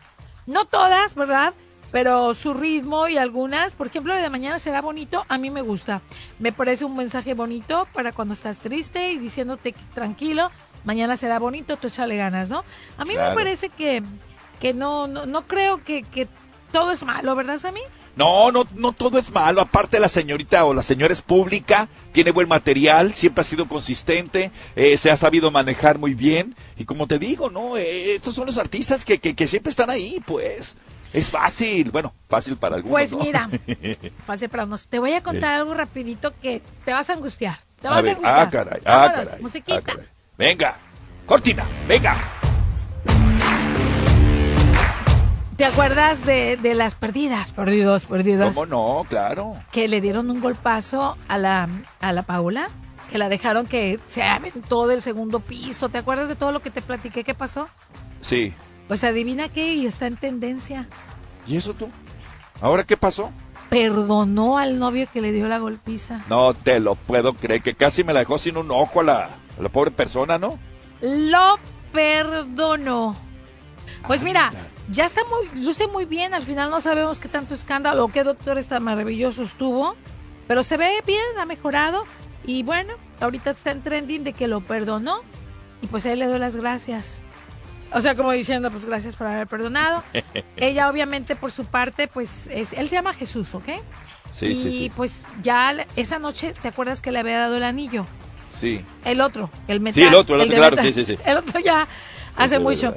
no 0.47 0.64
todas, 0.66 1.14
¿verdad? 1.14 1.55
Pero 1.92 2.35
su 2.35 2.55
ritmo 2.55 3.09
y 3.09 3.18
algunas, 3.18 3.72
por 3.74 3.88
ejemplo, 3.88 4.14
la 4.14 4.20
de 4.20 4.31
mañana 4.31 4.59
será 4.59 4.81
bonito, 4.81 5.24
a 5.29 5.38
mí 5.38 5.50
me 5.50 5.61
gusta. 5.62 6.03
Me 6.38 6.53
parece 6.53 6.85
un 6.85 6.96
mensaje 6.96 7.35
bonito 7.35 7.88
para 7.92 8.12
cuando 8.12 8.35
estás 8.35 8.59
triste 8.61 9.11
y 9.12 9.18
diciéndote 9.18 9.74
tranquilo, 9.94 10.50
mañana 10.85 11.16
será 11.16 11.38
bonito, 11.40 11.76
tú 11.76 11.88
échale 11.88 12.16
ganas, 12.16 12.48
¿no? 12.48 12.64
A 12.96 13.05
mí 13.05 13.14
Claro. 13.14 13.31
me 13.31 13.35
parece 13.37 13.70
que, 13.70 14.03
que 14.61 14.72
no, 14.72 15.09
no, 15.09 15.26
no 15.26 15.42
creo 15.48 15.83
que, 15.83 16.05
que 16.05 16.29
todo 16.72 16.92
es 16.92 17.03
malo, 17.03 17.35
¿verdad, 17.35 17.59
Sammy? 17.59 17.81
No, 18.14 18.53
no, 18.53 18.66
no 18.74 18.92
todo 18.92 19.18
es 19.18 19.33
malo. 19.33 19.61
Aparte 19.61 19.98
la 19.98 20.09
señorita 20.09 20.64
o 20.66 20.74
la 20.74 20.83
señora 20.83 21.12
es 21.12 21.22
pública, 21.22 21.88
tiene 22.12 22.31
buen 22.33 22.48
material, 22.48 23.14
siempre 23.14 23.40
ha 23.40 23.44
sido 23.44 23.66
consistente, 23.66 24.50
eh, 24.76 24.96
se 24.96 25.11
ha 25.11 25.16
sabido 25.16 25.50
manejar 25.50 25.98
muy 25.98 26.14
bien. 26.14 26.55
Y 26.76 26.85
como 26.85 27.07
te 27.09 27.18
digo, 27.18 27.50
no, 27.50 27.76
Eh, 27.76 28.14
estos 28.14 28.35
son 28.37 28.46
los 28.46 28.59
artistas 28.59 29.05
que, 29.05 29.18
que, 29.18 29.35
que 29.35 29.46
siempre 29.48 29.70
están 29.70 29.90
ahí, 29.90 30.20
pues. 30.26 30.76
Es 31.12 31.29
fácil, 31.29 31.90
bueno, 31.90 32.12
fácil 32.29 32.57
para 32.57 32.77
algunos. 32.77 32.92
Pues 32.92 33.12
¿no? 33.12 33.18
mira, 33.18 33.49
Fácil 34.27 34.49
para 34.49 34.64
unos. 34.64 34.87
Te 34.87 34.99
voy 35.01 35.12
a 35.12 35.23
contar 35.23 35.55
algo 35.55 35.75
rapidito 35.75 36.33
que 36.40 36.62
te 36.85 36.92
vas 36.92 37.11
a 37.11 37.14
angustiar. 37.14 37.59
Te 37.83 37.88
vas 37.88 37.99
a, 37.99 38.03
ver, 38.03 38.11
angustiar. 38.16 38.38
ah, 38.38 38.51
caray, 38.51 38.81
ah, 38.85 38.99
Vámonos, 38.99 39.25
caray, 39.29 39.42
musiquita. 39.42 39.79
ah, 39.79 39.83
caray. 39.83 40.07
venga, 40.38 40.77
cortina, 41.27 41.64
venga. 41.88 42.16
¿Te 45.57 45.66
acuerdas 45.66 46.25
de, 46.25 46.57
de 46.57 46.75
las 46.75 46.94
perdidas? 46.94 47.53
Perdidos, 47.53 48.07
perdidos. 48.07 48.55
¿Cómo 48.55 48.64
no? 48.64 49.05
Claro. 49.09 49.57
Que 49.73 49.88
le 49.88 50.01
dieron 50.01 50.31
un 50.31 50.40
golpazo 50.40 51.18
a 51.29 51.37
la, 51.37 51.68
a 52.01 52.12
la 52.12 52.23
Paula. 52.23 52.68
Que 53.11 53.18
la 53.18 53.29
dejaron 53.29 53.66
que 53.66 53.99
se 54.07 54.23
aventó 54.23 54.87
del 54.87 55.03
segundo 55.03 55.40
piso. 55.40 55.88
¿Te 55.88 55.99
acuerdas 55.99 56.29
de 56.29 56.37
todo 56.37 56.53
lo 56.53 56.61
que 56.61 56.70
te 56.70 56.81
platiqué 56.81 57.25
que 57.25 57.35
pasó? 57.35 57.68
Sí. 58.20 58.55
Pues 58.90 59.05
adivina 59.05 59.48
qué 59.48 59.74
y 59.74 59.87
está 59.87 60.09
en 60.09 60.16
tendencia. 60.16 60.88
¿Y 61.46 61.57
eso 61.57 61.74
tú? 61.74 61.88
¿Ahora 62.61 62.83
qué 62.83 62.96
pasó? 62.96 63.31
Perdonó 63.68 64.59
al 64.59 64.81
novio 64.81 65.07
que 65.12 65.20
le 65.20 65.31
dio 65.31 65.46
la 65.46 65.61
golpiza. 65.61 66.24
No 66.29 66.55
te 66.55 66.81
lo 66.81 66.96
puedo 66.96 67.35
creer, 67.35 67.62
que 67.62 67.76
casi 67.76 68.03
me 68.03 68.12
la 68.12 68.18
dejó 68.18 68.37
sin 68.37 68.57
un 68.57 68.72
ojo 68.72 68.98
a 68.98 69.05
la, 69.05 69.24
a 69.26 69.62
la 69.62 69.68
pobre 69.68 69.92
persona, 69.92 70.38
¿no? 70.38 70.59
Lo 71.03 71.61
perdonó. 71.92 73.14
Pues 74.09 74.22
mira, 74.22 74.50
ya 74.90 75.05
está 75.05 75.20
muy, 75.24 75.62
luce 75.62 75.87
muy 75.87 76.05
bien. 76.05 76.35
Al 76.35 76.42
final 76.42 76.68
no 76.68 76.81
sabemos 76.81 77.20
qué 77.20 77.29
tanto 77.29 77.55
escándalo 77.55 78.07
o 78.07 78.09
qué 78.09 78.24
doctor 78.24 78.59
está 78.59 78.81
maravilloso 78.81 79.44
estuvo. 79.44 79.94
Pero 80.48 80.64
se 80.64 80.76
ve 80.76 81.00
bien, 81.07 81.38
ha 81.38 81.44
mejorado. 81.44 82.07
Y 82.44 82.64
bueno, 82.64 82.94
ahorita 83.20 83.50
está 83.50 83.70
en 83.70 83.83
trending 83.83 84.24
de 84.24 84.33
que 84.33 84.48
lo 84.48 84.62
perdonó. 84.62 85.20
Y 85.81 85.87
pues 85.87 86.07
él 86.07 86.18
le 86.18 86.26
doy 86.26 86.40
las 86.40 86.57
gracias. 86.57 87.22
O 87.92 88.00
sea, 88.00 88.14
como 88.14 88.33
diciendo, 88.33 88.70
pues 88.70 88.85
gracias 88.85 89.16
por 89.16 89.26
haber 89.26 89.46
perdonado. 89.46 90.03
Ella 90.57 90.88
obviamente 90.88 91.37
por 91.37 91.50
su 91.50 91.64
parte, 91.64 92.09
pues 92.09 92.46
es, 92.48 92.72
él 92.72 92.88
se 92.88 92.96
llama 92.96 93.12
Jesús, 93.12 93.55
¿ok? 93.55 93.68
Sí, 94.31 94.46
y 94.46 94.57
sí, 94.57 94.72
sí. 94.72 94.92
pues 94.94 95.26
ya 95.42 95.74
esa 95.96 96.18
noche, 96.18 96.55
¿te 96.61 96.68
acuerdas 96.68 97.00
que 97.00 97.11
le 97.11 97.18
había 97.18 97.38
dado 97.38 97.57
el 97.57 97.64
anillo? 97.64 98.07
Sí. 98.50 98.85
El 99.05 99.20
otro, 99.20 99.50
el 99.66 99.81
metal. 99.81 99.94
Sí, 99.94 100.03
el 100.03 100.14
otro, 100.14 100.37
el 100.37 100.42
otro, 100.42 100.50
de 100.50 100.57
claro, 100.57 100.76
metal. 100.76 100.92
sí, 100.92 101.05
sí, 101.05 101.16
sí. 101.16 101.18
El 101.24 101.38
otro 101.38 101.61
ya 101.61 101.87
hace 102.37 102.57
Eso 102.57 102.64
mucho. 102.64 102.94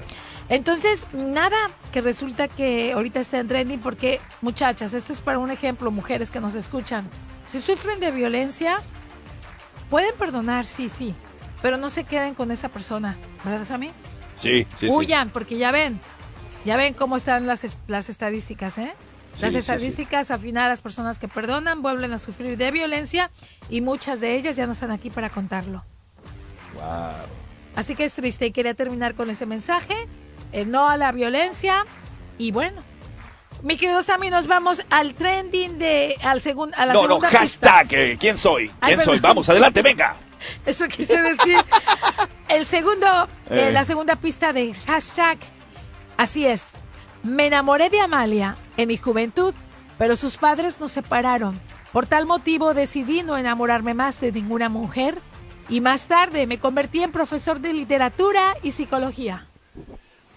Entonces, 0.50 1.08
nada, 1.14 1.72
que 1.92 2.02
resulta 2.02 2.48
que 2.48 2.92
ahorita 2.94 3.20
está 3.20 3.40
en 3.40 3.48
trending 3.48 3.80
porque, 3.80 4.20
muchachas, 4.42 4.94
esto 4.94 5.14
es 5.14 5.20
para 5.20 5.40
un 5.40 5.52
ejemplo, 5.52 5.90
mujeres 5.90 6.32
que 6.32 6.40
nos 6.40 6.54
escuchan. 6.56 7.08
Si 7.46 7.62
sufren 7.62 8.00
de 8.00 8.12
violencia, 8.12 8.80
pueden 9.90 10.14
perdonar, 10.16 10.66
sí, 10.66 10.90
sí, 10.90 11.16
pero 11.62 11.78
no 11.78 11.90
se 11.90 12.04
queden 12.04 12.36
con 12.36 12.52
esa 12.52 12.70
persona, 12.70 13.16
¿verdad, 13.44 13.66
Sammy? 13.66 13.92
Sí, 14.44 14.68
sí, 14.80 14.88
sí. 14.88 14.90
Huyan, 14.90 15.30
porque 15.30 15.58
ya 15.58 15.72
ven, 15.72 16.00
ya 16.66 16.78
ven 16.78 16.94
cómo 16.94 17.18
están 17.18 17.48
las, 17.48 17.78
las 17.88 18.10
estadísticas, 18.10 18.78
¿eh? 18.78 18.94
Las 19.40 19.52
Sí, 19.52 19.52
sí, 19.52 19.58
estadísticas, 19.58 20.30
al 20.30 20.40
final, 20.40 20.70
las 20.70 20.82
personas 20.82 21.18
que 21.18 21.28
perdonan 21.28 21.82
vuelven 21.82 22.14
a 22.14 22.20
sufrir 22.20 22.56
de 22.56 22.70
violencia 22.70 23.32
y 23.70 23.82
muchas 23.82 24.20
de 24.20 24.36
ellas 24.36 24.56
ya 24.56 24.68
no 24.68 24.74
están 24.74 24.92
aquí 24.92 25.10
para 25.10 25.30
contarlo. 25.32 25.84
Wow. 26.76 26.84
Así 27.76 27.96
que 27.96 28.04
es 28.04 28.14
triste 28.14 28.46
y 28.46 28.52
quería 28.52 28.76
terminar 28.76 29.16
con 29.16 29.30
ese 29.32 29.46
mensaje. 29.48 29.96
no 30.68 30.88
a 30.88 30.98
la 30.98 31.12
violencia. 31.12 31.84
Y 32.38 32.52
bueno, 32.52 32.82
mi 33.64 33.78
querido 33.78 34.04
Sammy, 34.04 34.30
nos 34.30 34.46
vamos 34.46 34.84
al 34.92 35.16
trending 35.16 35.80
de, 35.80 36.16
al 36.22 36.42
segun, 36.42 36.72
a 36.76 36.86
la 36.86 36.94
No, 36.94 37.02
no, 37.04 37.08
segunda 37.08 37.30
pista. 37.30 37.70
hashtag, 37.72 37.94
eh, 37.94 38.18
¿quién 38.20 38.38
soy? 38.38 38.70
Ay, 38.82 38.94
¿Quién 38.94 39.00
soy? 39.06 39.16
perdón. 39.18 39.22
Vamos, 39.30 39.50
adelante, 39.50 39.82
venga. 39.82 40.16
Eso 40.66 40.88
quise 40.88 41.22
decir. 41.22 41.58
El 42.48 42.66
segundo, 42.66 43.08
eh, 43.50 43.68
Eh. 43.70 43.72
la 43.72 43.84
segunda 43.84 44.16
pista 44.16 44.54
de 44.54 44.74
hashtag. 44.74 45.38
Así 46.18 46.46
es. 46.46 46.64
Me 47.24 47.48
enamoré 47.48 47.90
de 47.90 48.00
Amalia 48.02 48.58
en 48.78 48.88
mi 48.90 48.98
juventud, 48.98 49.54
pero 49.98 50.16
sus 50.16 50.38
padres 50.38 50.80
nos 50.80 50.92
separaron. 50.92 51.60
Por 51.92 52.06
tal 52.06 52.26
motivo 52.26 52.74
decidí 52.74 53.24
no 53.24 53.38
enamorarme 53.38 53.94
más 53.94 54.20
de 54.20 54.32
ninguna 54.32 54.68
mujer 54.68 55.20
Y 55.70 55.80
más 55.80 56.08
tarde 56.08 56.46
me 56.48 56.58
convertí 56.60 57.02
en 57.04 57.12
profesor 57.14 57.60
de 57.62 57.72
literatura 57.72 58.56
y 58.64 58.72
psicología. 58.72 59.48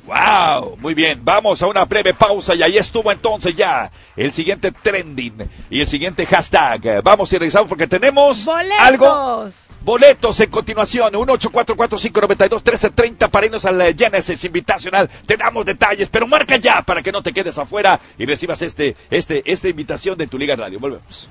¡Wow! 0.06 0.76
Muy 0.78 0.94
bien, 0.94 1.20
vamos 1.24 1.60
a 1.62 1.66
una 1.66 1.84
breve 1.84 2.14
pausa 2.14 2.54
y 2.54 2.62
ahí 2.62 2.78
estuvo 2.78 3.10
entonces 3.10 3.56
ya 3.56 3.90
el 4.14 4.30
siguiente 4.30 4.70
trending 4.70 5.48
y 5.68 5.80
el 5.80 5.86
siguiente 5.88 6.24
hashtag. 6.26 7.02
Vamos 7.02 7.32
y 7.32 7.38
regresamos 7.38 7.68
porque 7.68 7.88
tenemos 7.88 8.44
¡Boletos! 8.44 8.80
algo. 8.80 9.48
Boletos 9.86 10.40
en 10.40 10.50
continuación, 10.50 11.12
1-844-592-1330 11.12 13.30
para 13.30 13.46
irnos 13.46 13.64
al 13.66 13.80
eh, 13.80 13.94
Genesis 13.96 14.42
Invitacional. 14.42 15.08
Te 15.24 15.36
damos 15.36 15.64
detalles, 15.64 16.08
pero 16.08 16.26
marca 16.26 16.56
ya 16.56 16.82
para 16.82 17.02
que 17.02 17.12
no 17.12 17.22
te 17.22 17.32
quedes 17.32 17.56
afuera 17.56 18.00
y 18.18 18.26
recibas 18.26 18.62
este, 18.62 18.96
este, 19.10 19.48
esta 19.48 19.68
invitación 19.68 20.18
de 20.18 20.26
tu 20.26 20.38
Liga 20.38 20.56
Radio. 20.56 20.80
Volvemos. 20.80 21.30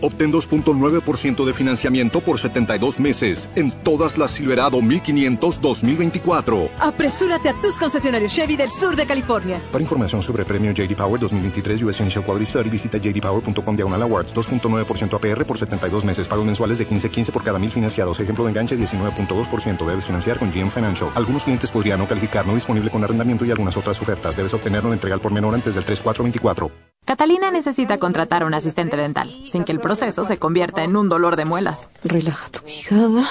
Obtén 0.00 0.32
2.9% 0.32 1.44
de 1.44 1.52
financiamiento 1.52 2.20
por 2.20 2.38
72 2.38 3.00
meses 3.00 3.48
en 3.54 3.70
todas 3.70 4.18
las 4.18 4.32
Silverado 4.32 4.82
1500 4.82 5.60
2024. 5.60 6.70
Apresúrate 6.80 7.48
a 7.48 7.54
tus 7.60 7.78
concesionarios 7.78 8.32
Chevy 8.32 8.56
del 8.56 8.70
sur 8.70 8.96
de 8.96 9.06
California. 9.06 9.60
Para 9.70 9.82
información 9.82 10.22
sobre 10.22 10.44
premio 10.44 10.72
JD 10.72 10.96
Power 10.96 11.20
2023 11.20 11.82
US 11.82 12.00
Initial 12.00 12.24
Quality 12.24 12.46
Study, 12.46 12.70
visita 12.70 12.98
jdpower.com 12.98 13.76
diagonal 13.76 14.02
awards 14.02 14.34
2.9% 14.34 15.14
APR 15.14 15.44
por 15.44 15.58
72 15.58 16.04
meses. 16.04 16.26
Pagos 16.28 16.44
mensuales 16.44 16.78
de 16.78 16.86
15.15 16.86 17.30
por 17.30 17.44
cada 17.44 17.58
mil 17.58 17.70
financiados. 17.70 18.18
Ejemplo 18.20 18.44
de 18.44 18.50
enganche 18.50 18.76
19.2%. 18.76 19.86
Debes 19.86 20.04
financiar 20.04 20.38
con 20.38 20.50
GM 20.50 20.70
Financial. 20.70 21.10
Algunos 21.14 21.44
clientes 21.44 21.70
podrían 21.70 21.98
no 21.98 22.06
calificar, 22.06 22.46
no 22.46 22.54
disponible 22.54 22.90
con 22.90 23.04
arrendamiento 23.04 23.44
y 23.44 23.50
algunas 23.50 23.76
otras 23.76 24.00
ofertas. 24.00 24.36
Debes 24.36 24.54
obtenerlo 24.54 24.88
en 24.88 24.94
entrega 24.94 25.14
al 25.14 25.20
por 25.20 25.32
menor 25.32 25.54
antes 25.54 25.74
del 25.74 25.84
3424. 25.84 26.94
Catalina 27.04 27.50
necesita 27.50 27.98
contratar 27.98 28.44
a 28.44 28.46
un 28.46 28.54
asistente 28.54 28.96
dental, 28.96 29.30
sin 29.44 29.64
que 29.64 29.72
el 29.72 29.78
proceso 29.78 29.93
se 29.94 30.38
convierta 30.38 30.84
en 30.84 30.96
un 30.96 31.08
dolor 31.08 31.36
de 31.36 31.44
muelas. 31.44 31.88
Relaja 32.04 32.48
tu 32.48 32.60
quijada. 32.60 33.28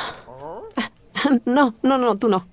No, 1.45 1.73
no, 1.81 1.97
no, 1.97 2.15
tú 2.17 2.27
no. 2.27 2.45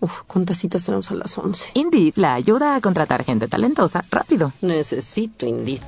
Uf, 0.00 0.22
¿cuántas 0.26 0.58
citas 0.58 0.84
tenemos 0.84 1.10
a 1.10 1.14
las 1.14 1.36
11? 1.36 1.70
Indeed 1.74 2.14
la 2.16 2.34
ayuda 2.34 2.76
a 2.76 2.80
contratar 2.80 3.24
gente 3.24 3.48
talentosa 3.48 4.04
rápido. 4.10 4.52
Necesito 4.62 5.46
Indeed. 5.46 5.80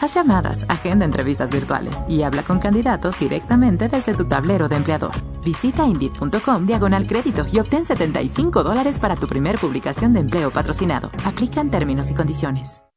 Haz 0.00 0.14
llamadas, 0.14 0.64
agenda 0.68 1.04
entrevistas 1.04 1.50
virtuales 1.50 1.96
y 2.08 2.22
habla 2.22 2.44
con 2.44 2.60
candidatos 2.60 3.18
directamente 3.18 3.88
desde 3.88 4.14
tu 4.14 4.26
tablero 4.26 4.68
de 4.68 4.76
empleador. 4.76 5.10
Visita 5.44 5.86
Indeed.com 5.86 6.66
diagonal 6.66 7.06
crédito 7.06 7.46
y 7.52 7.58
obtén 7.58 7.84
75 7.84 8.62
dólares 8.62 8.98
para 8.98 9.16
tu 9.16 9.26
primer 9.26 9.58
publicación 9.58 10.12
de 10.12 10.20
empleo 10.20 10.50
patrocinado. 10.50 11.10
Aplican 11.24 11.70
términos 11.70 12.10
y 12.10 12.14
condiciones. 12.14 12.87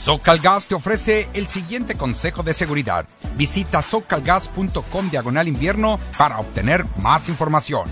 Socalgas 0.00 0.66
te 0.66 0.74
ofrece 0.74 1.28
el 1.34 1.46
siguiente 1.48 1.94
consejo 1.94 2.42
de 2.42 2.54
seguridad. 2.54 3.04
Visita 3.36 3.82
socalgas.com 3.82 5.10
diagonal 5.10 5.46
invierno 5.46 6.00
para 6.16 6.38
obtener 6.38 6.86
más 6.96 7.28
información. 7.28 7.86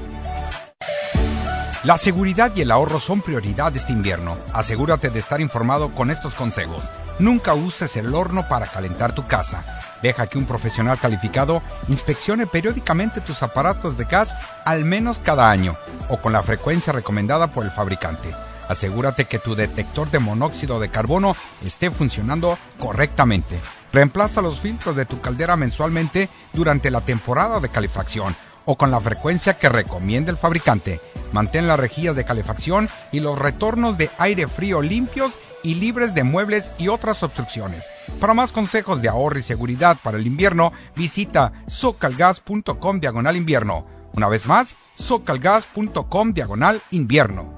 La 1.85 1.99
seguridad 1.99 2.51
y 2.57 2.63
el 2.63 2.71
ahorro 2.71 2.99
son 2.99 3.21
prioridad 3.21 3.77
este 3.77 3.93
invierno. 3.93 4.39
Asegúrate 4.55 5.11
de 5.11 5.19
estar 5.19 5.43
informado 5.43 5.95
con 5.95 6.11
estos 6.11 6.33
consejos. 6.33 6.83
Nunca 7.19 7.53
uses 7.53 7.95
el 7.97 8.15
horno 8.15 8.49
para 8.49 8.67
calentar 8.67 9.15
tu 9.15 9.27
casa. 9.27 9.63
Deja 10.01 10.29
que 10.29 10.39
un 10.39 10.47
profesional 10.47 10.99
calificado 10.99 11.61
inspeccione 11.89 12.47
periódicamente 12.47 13.21
tus 13.21 13.43
aparatos 13.43 13.99
de 13.99 14.05
gas 14.05 14.35
al 14.65 14.87
menos 14.87 15.19
cada 15.19 15.51
año 15.51 15.77
o 16.09 16.17
con 16.17 16.33
la 16.33 16.43
frecuencia 16.43 16.91
recomendada 16.91 17.49
por 17.49 17.67
el 17.67 17.71
fabricante. 17.71 18.31
Asegúrate 18.69 19.25
que 19.25 19.39
tu 19.39 19.55
detector 19.55 20.11
de 20.11 20.19
monóxido 20.19 20.79
de 20.79 20.91
carbono 20.91 21.35
esté 21.65 21.91
funcionando 21.91 22.59
correctamente. 22.79 23.59
Reemplaza 23.93 24.43
los 24.43 24.61
filtros 24.61 24.95
de 24.95 25.07
tu 25.07 25.21
caldera 25.21 25.57
mensualmente 25.57 26.29
durante 26.53 26.91
la 26.91 27.01
temporada 27.01 27.61
de 27.61 27.71
calefacción 27.71 28.37
o 28.67 28.77
con 28.77 28.91
la 28.91 29.01
frecuencia 29.01 29.55
que 29.55 29.71
recomienda 29.71 30.31
el 30.31 30.37
fabricante. 30.37 31.01
Mantén 31.33 31.67
las 31.67 31.81
rejillas 31.81 32.17
de 32.17 32.25
calefacción 32.25 32.89
y 33.13 33.21
los 33.21 33.39
retornos 33.39 33.97
de 33.97 34.11
aire 34.19 34.47
frío 34.47 34.83
limpios 34.83 35.39
y 35.63 35.75
libres 35.77 36.15
de 36.15 36.23
muebles 36.23 36.71
y 36.79 36.89
otras 36.89 37.23
obstrucciones. 37.23 37.91
Para 38.21 38.35
más 38.35 38.53
consejos 38.53 39.01
de 39.01 39.09
ahorro 39.09 39.39
y 39.39 39.43
seguridad 39.43 39.99
para 40.03 40.19
el 40.19 40.27
invierno, 40.27 40.73
visita 40.95 41.53
socalgas.com 41.67 43.01
diagonal 43.01 43.37
invierno. 43.37 43.87
Una 44.13 44.29
vez 44.29 44.47
más, 44.47 44.77
socalgas.com 44.95 46.33
diagonal 46.33 46.83
invierno. 46.91 47.58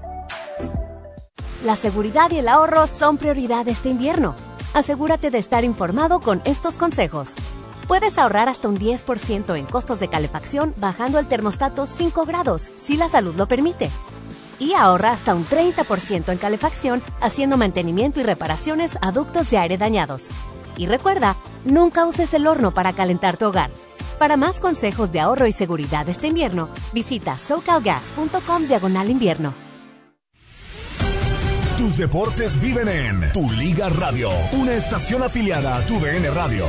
La 1.65 1.77
seguridad 1.77 2.31
y 2.31 2.39
el 2.39 2.49
ahorro 2.49 2.87
son 2.87 3.19
prioridad 3.19 3.69
este 3.69 3.91
invierno. 3.91 4.35
Asegúrate 4.73 5.31
de 5.31 5.37
estar 5.37 5.63
informado 5.63 6.21
con 6.21 6.41
estos 6.47 6.79
consejos. 6.79 7.35
Puedes 7.87 8.17
ahorrar 8.17 8.49
hasta 8.49 8.69
un 8.69 8.79
10% 8.79 9.59
en 9.59 9.67
costos 9.67 10.01
de 10.01 10.09
calefacción 10.09 10.73
bajando 10.79 11.19
el 11.19 11.27
termostato 11.27 11.87
5 11.87 12.25
grados, 12.25 12.71
si 12.79 12.97
la 12.97 13.11
salud 13.11 13.35
lo 13.37 13.47
permite. 13.47 13.91
Y 14.59 14.73
ahorra 14.73 15.13
hasta 15.13 15.35
un 15.35 15.45
30% 15.45 16.33
en 16.33 16.39
calefacción 16.39 17.03
haciendo 17.21 17.59
mantenimiento 17.59 18.21
y 18.21 18.23
reparaciones 18.23 18.97
a 19.03 19.13
ductos 19.13 19.51
de 19.51 19.59
aire 19.59 19.77
dañados. 19.77 20.29
Y 20.79 20.87
recuerda, 20.87 21.37
nunca 21.67 22.07
uses 22.07 22.33
el 22.33 22.47
horno 22.47 22.73
para 22.73 22.95
calentar 22.95 23.37
tu 23.37 23.47
hogar. 23.47 23.71
Para 24.19 24.39
más 24.39 24.61
consejos 24.61 25.13
de 25.13 25.21
ahorro 25.21 25.47
y 25.47 25.53
seguridad 25.53 26.09
este 26.09 26.29
invierno, 26.29 26.71
visita 26.95 27.37
socalgas.com 27.37 28.67
diagonal 28.67 29.11
invierno. 29.11 29.53
Tus 31.81 31.97
deportes 31.97 32.61
viven 32.61 32.89
en 32.89 33.33
Tu 33.33 33.51
Liga 33.53 33.89
Radio, 33.89 34.31
una 34.53 34.75
estación 34.75 35.23
afiliada 35.23 35.79
a 35.79 35.81
Tu 35.87 35.99
DN 35.99 36.31
Radio. 36.31 36.67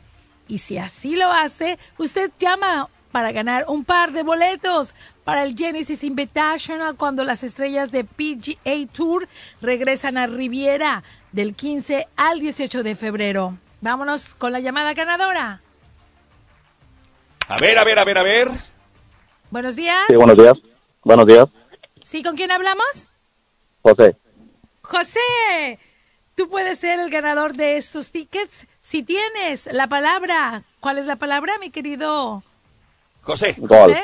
Y 0.48 0.58
si 0.58 0.78
así 0.78 1.16
lo 1.16 1.32
hace, 1.32 1.78
usted 1.98 2.32
llama 2.40 2.90
para 3.18 3.32
ganar 3.32 3.66
un 3.68 3.84
par 3.84 4.12
de 4.12 4.22
boletos 4.22 4.94
para 5.24 5.42
el 5.42 5.56
Genesis 5.58 6.04
Invitational 6.04 6.96
cuando 6.96 7.24
las 7.24 7.42
estrellas 7.42 7.90
de 7.90 8.04
PGA 8.04 8.86
Tour 8.94 9.28
regresan 9.60 10.20
a 10.20 10.28
Riviera 10.28 11.04
del 11.32 11.56
15 11.56 12.08
al 12.16 12.40
18 12.40 12.84
de 12.84 12.96
febrero. 12.96 13.58
Vámonos 13.82 14.36
con 14.36 14.52
la 14.52 14.60
llamada 14.60 14.94
ganadora. 14.94 15.62
A 17.48 17.58
ver, 17.58 17.80
a 17.80 17.84
ver, 17.84 17.98
a 17.98 18.06
ver, 18.06 18.18
a 18.20 18.22
ver. 18.22 18.50
Buenos 19.50 19.76
días. 19.76 20.06
Sí, 20.08 20.16
buenos 20.16 20.38
días. 20.38 20.54
Buenos 21.04 21.26
días, 21.26 21.48
¿Sí, 22.04 22.22
con 22.22 22.36
quién 22.36 22.52
hablamos? 22.52 23.10
José. 23.82 24.16
José, 24.84 25.80
tú 26.36 26.50
puedes 26.50 26.78
ser 26.78 27.00
el 27.00 27.10
ganador 27.10 27.56
de 27.56 27.78
estos 27.78 28.12
tickets 28.12 28.68
si 28.80 29.02
tienes 29.02 29.68
la 29.72 29.88
palabra. 29.88 30.62
¿Cuál 30.82 31.00
es 31.00 31.08
la 31.08 31.16
palabra, 31.16 31.58
mi 31.58 31.72
querido 31.72 32.44
José. 33.28 33.56
Gol. 33.58 33.94
José? 33.94 34.04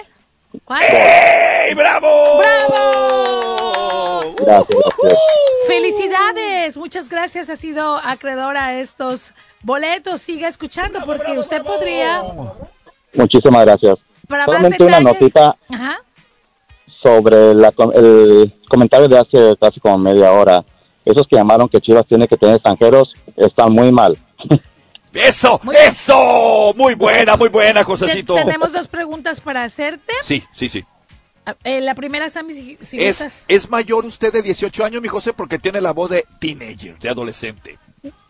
¿Cuál? 0.65 0.83
¡Ey, 0.83 1.73
bravo! 1.75 2.09
¡Bravo! 2.39 4.35
Gracias, 4.37 4.77
gracias. 4.99 5.19
Felicidades, 5.65 6.75
muchas 6.77 7.09
gracias. 7.09 7.49
Ha 7.49 7.55
sido 7.55 7.95
acreedor 7.97 8.57
a 8.57 8.77
estos 8.77 9.33
boletos. 9.61 10.21
Siga 10.21 10.49
escuchando 10.49 10.99
porque 11.05 11.39
usted 11.39 11.63
podría. 11.63 12.21
Muchísimas 13.13 13.65
gracias. 13.65 13.95
Para 14.27 14.45
más 14.45 14.57
Solamente 14.57 14.83
una 14.83 14.97
detalles. 14.99 15.21
notita 15.21 15.55
Ajá. 15.69 16.01
sobre 17.01 17.53
la 17.55 17.73
el 17.95 18.53
comentario 18.69 19.07
de 19.07 19.19
hace 19.19 19.55
casi 19.59 19.79
como 19.79 19.97
media 19.97 20.33
hora. 20.33 20.65
Esos 21.05 21.25
que 21.29 21.37
llamaron 21.37 21.69
que 21.69 21.79
Chivas 21.79 22.05
tiene 22.07 22.27
que 22.27 22.35
tener 22.37 22.55
extranjeros 22.55 23.13
están 23.37 23.71
muy 23.71 23.89
mal. 23.91 24.17
¡Eso! 25.13 25.59
¡Eso! 25.85 26.73
Muy 26.75 26.95
buena, 26.95 27.35
muy 27.37 27.49
buena, 27.49 27.83
Josecito. 27.83 28.35
Tenemos 28.35 28.73
dos 28.73 28.87
preguntas 28.87 29.39
para 29.41 29.63
hacerte. 29.63 30.13
Sí, 30.23 30.43
sí, 30.53 30.69
sí. 30.69 30.83
Eh, 31.63 31.81
la 31.81 31.93
primera, 31.93 32.29
Sammy, 32.29 32.53
si, 32.53 32.77
si 32.81 33.03
Es, 33.03 33.19
gustas. 33.21 33.45
es 33.47 33.69
mayor 33.69 34.05
usted 34.05 34.31
de 34.31 34.41
18 34.41 34.85
años, 34.85 35.01
mi 35.01 35.09
José, 35.09 35.33
porque 35.33 35.59
tiene 35.59 35.81
la 35.81 35.91
voz 35.91 36.09
de 36.09 36.25
teenager, 36.39 36.97
de 36.97 37.09
adolescente. 37.09 37.77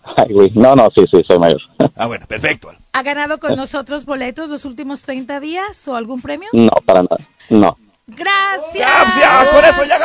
Ay, 0.04 0.34
güey. 0.34 0.52
No, 0.56 0.76
no, 0.76 0.90
sí, 0.96 1.06
sí, 1.12 1.22
soy 1.28 1.40
mayor. 1.40 1.62
Ah, 1.96 2.08
bueno, 2.08 2.26
perfecto. 2.26 2.74
¿Ha 2.94 3.04
ganado 3.04 3.40
con 3.40 3.56
nosotros 3.56 4.06
boletos 4.06 4.50
los 4.50 4.66
últimos 4.66 5.04
30 5.04 5.40
días 5.40 5.88
o 5.88 5.96
algún 5.96 6.22
premio? 6.22 6.50
No, 6.54 6.72
para 6.86 7.04
nada. 7.04 7.18
No. 7.50 7.78
Gracias. 8.08 8.74
¡Gracias! 8.76 9.48
¡Con 9.50 9.64
eso! 9.64 9.84
¡Ya 9.86 9.98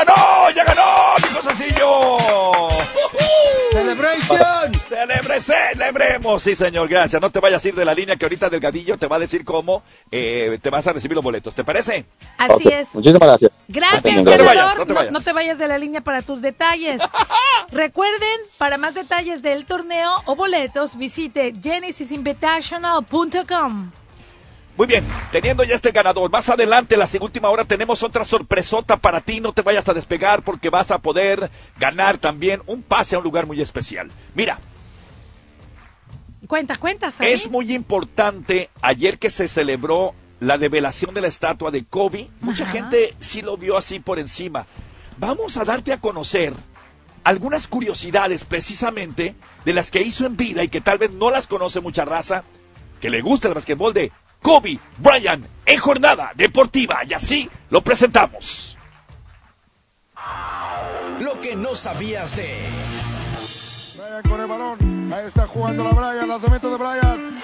¡Celebre, 5.40 5.72
celebremos! 5.72 6.42
Sí, 6.42 6.54
señor, 6.56 6.88
gracias. 6.88 7.20
No 7.22 7.30
te 7.30 7.40
vayas 7.40 7.64
a 7.64 7.68
ir 7.68 7.74
de 7.74 7.84
la 7.84 7.94
línea 7.94 8.16
que 8.16 8.24
ahorita 8.24 8.48
Delgadillo 8.50 8.96
te 8.98 9.06
va 9.06 9.16
a 9.16 9.18
decir 9.18 9.44
cómo 9.44 9.82
eh, 10.10 10.58
te 10.62 10.70
vas 10.70 10.86
a 10.86 10.92
recibir 10.92 11.14
los 11.14 11.24
boletos. 11.24 11.54
¿Te 11.54 11.64
parece? 11.64 12.04
Así 12.36 12.68
es. 12.68 12.94
Muchísimas 12.94 13.28
gracias. 13.28 13.50
Gracias, 13.68 14.16
No 14.16 14.24
te 14.24 14.30
ganador. 14.30 14.46
vayas, 14.46 14.76
no 14.78 14.86
te 14.86 14.92
No- 14.92 14.98
vayas. 14.98 15.12
no 15.12 15.20
te 15.20 15.32
vayas 15.32 15.58
de 15.58 15.68
la 15.68 15.78
línea 15.78 16.00
para 16.00 16.22
tus 16.22 16.40
detalles. 16.42 17.00
Recuerden, 17.70 18.40
para 18.56 18.78
más 18.78 18.94
detalles 18.94 19.42
del 19.42 19.64
torneo 19.66 20.10
o 20.26 20.34
boletos, 20.36 20.96
visite 20.96 21.52
genesisinvitational.com. 21.62 23.90
Muy 24.76 24.86
bien, 24.86 25.04
teniendo 25.32 25.64
ya 25.64 25.74
este 25.74 25.90
ganador, 25.90 26.30
más 26.30 26.48
adelante, 26.48 26.96
la 26.96 27.08
última 27.20 27.50
hora, 27.50 27.64
tenemos 27.64 28.04
otra 28.04 28.24
sorpresota 28.24 28.96
para 28.96 29.20
ti. 29.20 29.40
No 29.40 29.52
te 29.52 29.62
vayas 29.62 29.88
a 29.88 29.92
despegar 29.92 30.42
porque 30.42 30.70
vas 30.70 30.92
a 30.92 30.98
poder 30.98 31.50
ganar 31.80 32.18
también 32.18 32.62
un 32.66 32.82
pase 32.82 33.16
a 33.16 33.18
un 33.18 33.24
lugar 33.24 33.46
muy 33.46 33.60
especial. 33.60 34.08
Mira, 34.36 34.60
Cuenta, 36.48 36.76
cuenta, 36.76 37.10
Sammy. 37.10 37.30
Es 37.30 37.50
muy 37.50 37.74
importante, 37.74 38.70
ayer 38.80 39.18
que 39.18 39.28
se 39.28 39.46
celebró 39.46 40.14
la 40.40 40.56
develación 40.56 41.12
de 41.14 41.20
la 41.20 41.28
estatua 41.28 41.70
de 41.70 41.84
Kobe, 41.84 42.30
mucha 42.40 42.64
Ajá. 42.64 42.72
gente 42.72 43.14
sí 43.20 43.42
lo 43.42 43.58
vio 43.58 43.76
así 43.76 44.00
por 44.00 44.18
encima. 44.18 44.66
Vamos 45.18 45.58
a 45.58 45.64
darte 45.64 45.92
a 45.92 46.00
conocer 46.00 46.54
algunas 47.22 47.68
curiosidades 47.68 48.46
precisamente 48.46 49.34
de 49.66 49.72
las 49.74 49.90
que 49.90 50.00
hizo 50.00 50.24
en 50.24 50.38
vida 50.38 50.64
y 50.64 50.68
que 50.68 50.80
tal 50.80 50.96
vez 50.96 51.10
no 51.10 51.30
las 51.30 51.46
conoce 51.48 51.80
mucha 51.80 52.06
raza, 52.06 52.44
que 53.00 53.10
le 53.10 53.20
gusta 53.20 53.48
el 53.48 53.54
basquetbol 53.54 53.92
de 53.92 54.10
Kobe 54.40 54.78
Bryant 54.96 55.44
en 55.66 55.78
jornada 55.78 56.32
deportiva 56.34 57.00
y 57.06 57.12
así 57.12 57.50
lo 57.68 57.82
presentamos. 57.82 58.78
Lo 61.20 61.38
que 61.42 61.54
no 61.56 61.76
sabías 61.76 62.34
de. 62.34 62.56
Brian 63.96 64.22
con 64.22 64.40
el 64.40 64.46
balón. 64.46 64.97
Ahí 65.10 65.26
está 65.26 65.46
jugando 65.46 65.84
la 65.84 65.90
Brian. 65.90 66.28
Lanzamiento 66.28 66.70
de 66.70 66.76
Brian. 66.76 67.42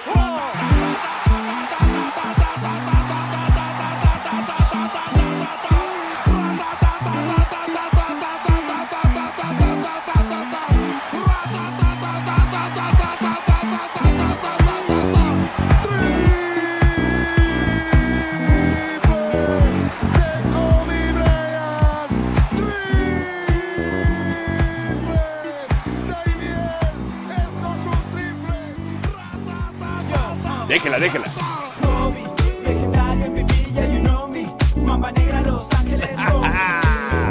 Go. 30.67 31.23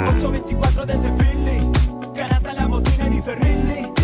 824 0.07 0.85
desde 0.85 1.11
Philly. 1.17 1.71
Ganaste 2.13 2.53
la 2.53 2.67
bocina 2.67 3.07
y 3.07 3.09
dice 3.09 3.35
really. 3.35 3.94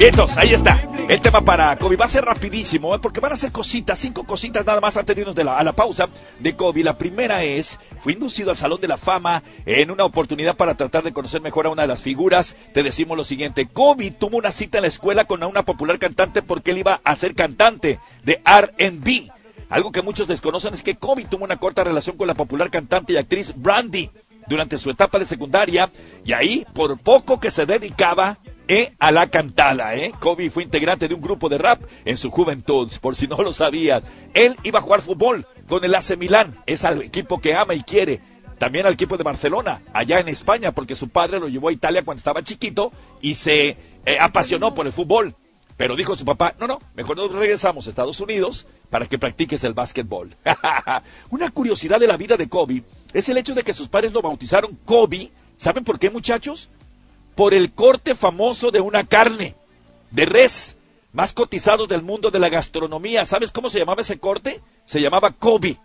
Vientos, 0.00 0.38
ahí 0.38 0.54
está. 0.54 0.80
El 1.10 1.20
tema 1.20 1.42
para 1.42 1.76
Kobe 1.76 1.96
va 1.96 2.06
a 2.06 2.08
ser 2.08 2.24
rapidísimo, 2.24 2.94
¿eh? 2.94 2.98
porque 3.02 3.20
van 3.20 3.32
a 3.34 3.36
ser 3.36 3.52
cositas, 3.52 3.98
cinco 3.98 4.24
cositas 4.24 4.64
nada 4.64 4.80
más 4.80 4.96
antes 4.96 5.14
de 5.14 5.20
irnos 5.20 5.34
de 5.36 5.44
la- 5.44 5.58
a 5.58 5.62
la 5.62 5.74
pausa 5.74 6.08
de 6.38 6.56
Kobe. 6.56 6.82
La 6.82 6.96
primera 6.96 7.44
es, 7.44 7.78
fue 7.98 8.14
inducido 8.14 8.48
al 8.48 8.56
Salón 8.56 8.80
de 8.80 8.88
la 8.88 8.96
Fama 8.96 9.42
en 9.66 9.90
una 9.90 10.06
oportunidad 10.06 10.56
para 10.56 10.74
tratar 10.74 11.02
de 11.02 11.12
conocer 11.12 11.42
mejor 11.42 11.66
a 11.66 11.68
una 11.68 11.82
de 11.82 11.88
las 11.88 12.00
figuras. 12.00 12.56
Te 12.72 12.82
decimos 12.82 13.14
lo 13.18 13.24
siguiente, 13.24 13.66
Kobe 13.68 14.10
tuvo 14.10 14.38
una 14.38 14.52
cita 14.52 14.78
en 14.78 14.82
la 14.82 14.88
escuela 14.88 15.26
con 15.26 15.42
una 15.42 15.64
popular 15.66 15.98
cantante 15.98 16.40
porque 16.40 16.70
él 16.70 16.78
iba 16.78 17.02
a 17.04 17.14
ser 17.14 17.34
cantante 17.34 18.00
de 18.24 18.40
R&B. 18.46 19.28
Algo 19.68 19.92
que 19.92 20.00
muchos 20.00 20.26
desconocen 20.28 20.72
es 20.72 20.82
que 20.82 20.96
Kobe 20.96 21.26
tuvo 21.26 21.44
una 21.44 21.58
corta 21.58 21.84
relación 21.84 22.16
con 22.16 22.26
la 22.26 22.34
popular 22.34 22.70
cantante 22.70 23.12
y 23.12 23.16
actriz 23.18 23.52
Brandy 23.54 24.08
durante 24.48 24.78
su 24.78 24.88
etapa 24.90 25.18
de 25.18 25.26
secundaria 25.26 25.92
y 26.24 26.32
ahí 26.32 26.66
por 26.72 26.98
poco 26.98 27.38
que 27.38 27.50
se 27.50 27.66
dedicaba 27.66 28.38
eh, 28.70 28.94
a 29.00 29.10
la 29.10 29.28
cantada. 29.28 29.96
Eh. 29.96 30.12
Kobe 30.20 30.48
fue 30.48 30.62
integrante 30.62 31.08
de 31.08 31.14
un 31.14 31.20
grupo 31.20 31.48
de 31.48 31.58
rap 31.58 31.82
en 32.04 32.16
su 32.16 32.30
juventud, 32.30 32.88
por 33.00 33.16
si 33.16 33.26
no 33.26 33.42
lo 33.42 33.52
sabías. 33.52 34.04
Él 34.32 34.56
iba 34.62 34.78
a 34.78 34.82
jugar 34.82 35.02
fútbol 35.02 35.44
con 35.68 35.84
el 35.84 35.92
AC 35.92 36.16
Milán, 36.16 36.56
es 36.66 36.84
al 36.84 37.02
equipo 37.02 37.40
que 37.40 37.52
ama 37.54 37.74
y 37.74 37.82
quiere. 37.82 38.20
También 38.58 38.86
al 38.86 38.92
equipo 38.92 39.16
de 39.16 39.24
Barcelona, 39.24 39.82
allá 39.92 40.20
en 40.20 40.28
España, 40.28 40.70
porque 40.70 40.94
su 40.94 41.08
padre 41.08 41.40
lo 41.40 41.48
llevó 41.48 41.70
a 41.70 41.72
Italia 41.72 42.04
cuando 42.04 42.18
estaba 42.18 42.44
chiquito 42.44 42.92
y 43.20 43.34
se 43.34 43.76
eh, 44.06 44.18
apasionó 44.20 44.72
por 44.72 44.86
el 44.86 44.92
fútbol. 44.92 45.34
Pero 45.76 45.96
dijo 45.96 46.14
su 46.14 46.24
papá, 46.24 46.54
no, 46.60 46.68
no, 46.68 46.78
mejor 46.94 47.16
nos 47.16 47.32
regresamos 47.32 47.86
a 47.86 47.90
Estados 47.90 48.20
Unidos 48.20 48.68
para 48.88 49.06
que 49.06 49.18
practiques 49.18 49.64
el 49.64 49.74
básquetbol. 49.74 50.36
Una 51.30 51.50
curiosidad 51.50 51.98
de 51.98 52.06
la 52.06 52.16
vida 52.16 52.36
de 52.36 52.48
Kobe 52.48 52.84
es 53.12 53.28
el 53.30 53.38
hecho 53.38 53.54
de 53.54 53.64
que 53.64 53.74
sus 53.74 53.88
padres 53.88 54.12
lo 54.12 54.22
bautizaron 54.22 54.78
Kobe 54.84 55.32
¿Saben 55.60 55.84
por 55.84 55.98
qué, 55.98 56.08
muchachos? 56.08 56.70
Por 57.40 57.54
el 57.54 57.72
corte 57.72 58.14
famoso 58.14 58.70
de 58.70 58.82
una 58.82 59.04
carne 59.04 59.54
de 60.10 60.26
res 60.26 60.76
más 61.14 61.32
cotizado 61.32 61.86
del 61.86 62.02
mundo 62.02 62.30
de 62.30 62.38
la 62.38 62.50
gastronomía. 62.50 63.24
¿Sabes 63.24 63.50
cómo 63.50 63.70
se 63.70 63.78
llamaba 63.78 64.02
ese 64.02 64.18
corte? 64.18 64.60
Se 64.84 65.00
llamaba 65.00 65.30
Kobe. 65.30 65.78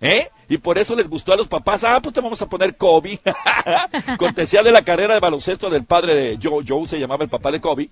¿Eh? 0.00 0.30
Y 0.48 0.56
por 0.56 0.78
eso 0.78 0.96
les 0.96 1.10
gustó 1.10 1.34
a 1.34 1.36
los 1.36 1.48
papás. 1.48 1.84
Ah, 1.84 2.00
pues 2.00 2.14
te 2.14 2.22
vamos 2.22 2.40
a 2.40 2.48
poner 2.48 2.78
Kobe. 2.78 3.20
Cortesía 4.18 4.62
de 4.62 4.72
la 4.72 4.80
carrera 4.80 5.12
de 5.12 5.20
baloncesto 5.20 5.68
del 5.68 5.84
padre 5.84 6.14
de 6.14 6.38
Joe. 6.42 6.64
Joe 6.66 6.88
se 6.88 6.98
llamaba 6.98 7.24
el 7.24 7.30
papá 7.30 7.52
de 7.52 7.60
Kobe. 7.60 7.90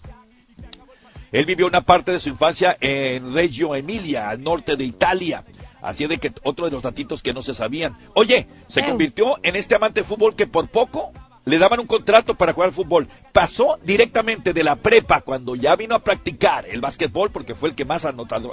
Él 1.31 1.45
vivió 1.45 1.67
una 1.67 1.83
parte 1.83 2.13
de 2.13 2.21
su 2.21 2.31
infancia 2.31 2.75
en 2.81 3.35
Reggio 3.35 3.75
Emilia, 3.75 4.31
al 4.31 4.43
norte 4.43 4.77
de 4.77 4.85
Italia. 4.85 5.45
Así 5.83 6.07
de 6.07 6.17
que 6.17 6.33
otro 6.43 6.65
de 6.65 6.71
los 6.71 6.81
datitos 6.81 7.23
que 7.23 7.35
no 7.35 7.43
se 7.43 7.53
sabían. 7.53 7.99
Oye, 8.15 8.49
se 8.67 8.83
convirtió 8.83 9.39
en 9.43 9.57
este 9.57 9.75
amante 9.75 10.01
de 10.01 10.07
fútbol 10.07 10.35
que 10.35 10.47
por 10.47 10.69
poco 10.69 11.13
le 11.49 11.59
daban 11.59 11.81
un 11.81 11.87
contrato 11.87 12.35
para 12.35 12.53
jugar 12.53 12.69
al 12.69 12.75
fútbol. 12.75 13.09
Pasó 13.33 13.79
directamente 13.83 14.53
de 14.53 14.63
la 14.63 14.77
prepa 14.77 15.21
cuando 15.23 15.55
ya 15.55 15.77
vino 15.77 15.95
a 15.95 16.01
practicar 16.01 16.67
el 16.67 16.81
básquetbol, 16.81 17.31
porque 17.31 17.55
fue 17.55 17.71
el 17.71 17.75
que 17.75 17.85
más 17.85 18.05
anotado, 18.05 18.53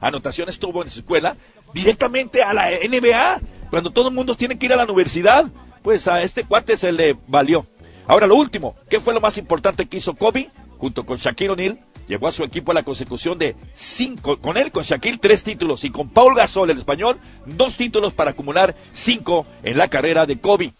anotaciones 0.00 0.58
tuvo 0.58 0.82
en 0.82 0.90
su 0.90 1.00
escuela, 1.00 1.36
directamente 1.72 2.42
a 2.42 2.52
la 2.52 2.70
NBA, 2.70 3.40
cuando 3.70 3.90
todo 3.90 4.08
el 4.08 4.14
mundo 4.14 4.34
tiene 4.34 4.58
que 4.58 4.66
ir 4.66 4.72
a 4.72 4.76
la 4.76 4.84
universidad. 4.84 5.46
Pues 5.82 6.08
a 6.08 6.22
este 6.22 6.44
cuate 6.44 6.76
se 6.76 6.92
le 6.92 7.16
valió. 7.28 7.64
Ahora 8.06 8.26
lo 8.26 8.34
último, 8.34 8.76
¿qué 8.90 9.00
fue 9.00 9.14
lo 9.14 9.20
más 9.20 9.38
importante 9.38 9.86
que 9.86 9.98
hizo 9.98 10.14
Kobe? 10.14 10.50
Junto 10.78 11.04
con 11.06 11.18
Shaquille 11.18 11.50
O'Neal, 11.50 11.78
llevó 12.08 12.28
a 12.28 12.32
su 12.32 12.42
equipo 12.42 12.72
a 12.72 12.74
la 12.74 12.82
consecución 12.82 13.38
de 13.38 13.54
cinco, 13.72 14.38
con 14.38 14.56
él, 14.56 14.72
con 14.72 14.84
Shaquille, 14.84 15.18
tres 15.18 15.42
títulos 15.42 15.84
y 15.84 15.90
con 15.90 16.08
Paul 16.08 16.34
Gasol, 16.34 16.70
el 16.70 16.78
español, 16.78 17.18
dos 17.46 17.76
títulos 17.76 18.12
para 18.12 18.30
acumular 18.32 18.74
cinco 18.90 19.46
en 19.62 19.78
la 19.78 19.88
carrera 19.88 20.26
de 20.26 20.40
Kobe. 20.40 20.72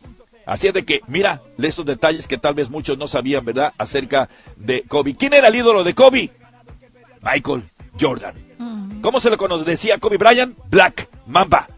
Así 0.49 0.67
es 0.67 0.73
de 0.73 0.83
que, 0.87 1.03
mira, 1.09 1.43
estos 1.59 1.85
detalles 1.85 2.27
que 2.27 2.39
tal 2.39 2.55
vez 2.55 2.71
muchos 2.71 2.97
no 2.97 3.07
sabían, 3.07 3.45
¿verdad? 3.45 3.75
Acerca 3.77 4.31
de 4.57 4.83
Kobe. 4.83 5.15
¿Quién 5.15 5.35
era 5.35 5.49
el 5.49 5.55
ídolo 5.55 5.85
de 5.85 5.95
Kobe? 5.95 6.33
Michael 7.21 7.69
Jordan. 8.01 8.35
¿Cómo 9.03 9.21
se 9.21 9.29
le 9.29 9.37
decía 9.67 9.99
Kobe 9.99 10.17
Bryant? 10.17 10.57
Black 10.71 11.11
Mamba. 11.27 11.69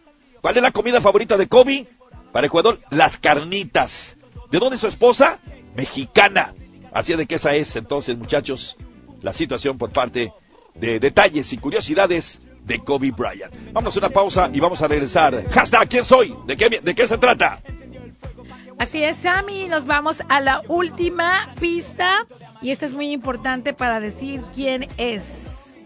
¿Cuál 0.40 0.56
es 0.56 0.62
la 0.62 0.70
comida 0.70 1.00
favorita 1.00 1.36
de 1.36 1.48
Kobe? 1.48 1.88
Para 2.30 2.46
el 2.46 2.48
jugador, 2.48 2.78
las 2.90 3.18
carnitas. 3.18 4.16
¿De 4.52 4.60
dónde 4.60 4.76
es 4.76 4.80
su 4.80 4.86
esposa? 4.86 5.40
Mexicana. 5.74 6.54
Así 6.92 7.10
es 7.10 7.18
de 7.18 7.26
que 7.26 7.34
esa 7.34 7.56
es 7.56 7.74
entonces, 7.74 8.16
muchachos, 8.16 8.76
la 9.20 9.32
situación 9.32 9.78
por 9.78 9.90
parte 9.90 10.32
de 10.76 11.00
detalles 11.00 11.52
y 11.52 11.58
curiosidades 11.58 12.46
de 12.64 12.78
Kobe 12.78 13.10
Bryant. 13.10 13.52
Vamos 13.72 13.96
a 13.96 13.98
una 13.98 14.10
pausa 14.10 14.48
y 14.52 14.60
vamos 14.60 14.80
a 14.80 14.86
regresar. 14.86 15.44
Hashtag, 15.50 15.88
¿quién 15.88 16.04
soy? 16.04 16.36
¿De 16.46 16.56
qué, 16.56 16.68
de 16.68 16.94
qué 16.94 17.08
se 17.08 17.18
trata? 17.18 17.60
Así 18.80 19.04
es, 19.04 19.18
Sammy. 19.18 19.68
Nos 19.68 19.84
vamos 19.84 20.22
a 20.30 20.40
la 20.40 20.62
última 20.66 21.54
pista. 21.60 22.26
Y 22.62 22.70
esta 22.70 22.86
es 22.86 22.94
muy 22.94 23.12
importante 23.12 23.74
para 23.74 24.00
decir 24.00 24.42
quién 24.54 24.88
es. 24.96 25.78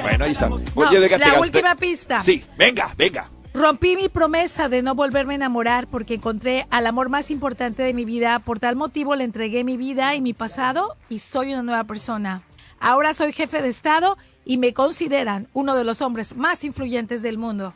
Bueno, 0.00 0.24
ahí 0.24 0.30
está. 0.30 0.48
Oye, 0.76 1.18
la 1.18 1.40
última 1.40 1.74
pista. 1.74 2.20
Sí, 2.20 2.44
venga, 2.56 2.94
venga. 2.96 3.28
Rompí 3.54 3.96
mi 3.96 4.08
promesa 4.08 4.68
de 4.68 4.82
no 4.82 4.94
volverme 4.94 5.34
a 5.34 5.36
enamorar 5.36 5.88
porque 5.88 6.14
encontré 6.14 6.68
al 6.70 6.86
amor 6.86 7.08
más 7.08 7.32
importante 7.32 7.82
de 7.82 7.92
mi 7.92 8.04
vida. 8.04 8.38
Por 8.38 8.60
tal 8.60 8.76
motivo 8.76 9.16
le 9.16 9.24
entregué 9.24 9.64
mi 9.64 9.76
vida 9.76 10.14
y 10.14 10.20
mi 10.20 10.32
pasado 10.32 10.96
y 11.08 11.18
soy 11.18 11.54
una 11.54 11.64
nueva 11.64 11.82
persona. 11.82 12.44
Ahora 12.78 13.14
soy 13.14 13.32
jefe 13.32 13.60
de 13.60 13.68
Estado 13.68 14.16
y 14.44 14.58
me 14.58 14.72
consideran 14.72 15.48
uno 15.52 15.74
de 15.74 15.84
los 15.84 16.00
hombres 16.00 16.34
más 16.36 16.64
influyentes 16.64 17.22
del 17.22 17.38
mundo. 17.38 17.74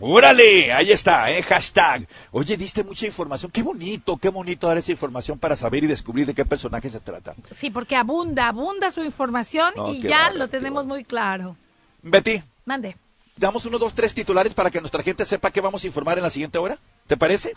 ¡Órale! 0.00 0.72
Ahí 0.72 0.90
está, 0.90 1.30
¿eh? 1.30 1.42
Hashtag. 1.42 2.06
Oye, 2.32 2.56
diste 2.56 2.82
mucha 2.82 3.06
información. 3.06 3.50
Qué 3.50 3.62
bonito, 3.62 4.16
qué 4.16 4.28
bonito 4.28 4.66
dar 4.66 4.78
esa 4.78 4.90
información 4.90 5.38
para 5.38 5.54
saber 5.54 5.84
y 5.84 5.86
descubrir 5.86 6.26
de 6.26 6.34
qué 6.34 6.44
personaje 6.44 6.90
se 6.90 7.00
trata. 7.00 7.34
Sí, 7.54 7.70
porque 7.70 7.94
abunda, 7.94 8.48
abunda 8.48 8.90
su 8.90 9.04
información 9.04 9.72
y 9.88 10.02
ya 10.02 10.32
lo 10.32 10.48
tenemos 10.48 10.86
muy 10.86 11.04
claro. 11.04 11.56
Betty. 12.02 12.42
Mande. 12.64 12.96
Damos 13.36 13.64
uno, 13.66 13.78
dos, 13.78 13.94
tres 13.94 14.14
titulares 14.14 14.54
para 14.54 14.70
que 14.70 14.80
nuestra 14.80 15.02
gente 15.02 15.24
sepa 15.24 15.50
qué 15.50 15.60
vamos 15.60 15.84
a 15.84 15.86
informar 15.86 16.18
en 16.18 16.24
la 16.24 16.30
siguiente 16.30 16.58
hora. 16.58 16.78
¿Te 17.06 17.16
parece? 17.16 17.54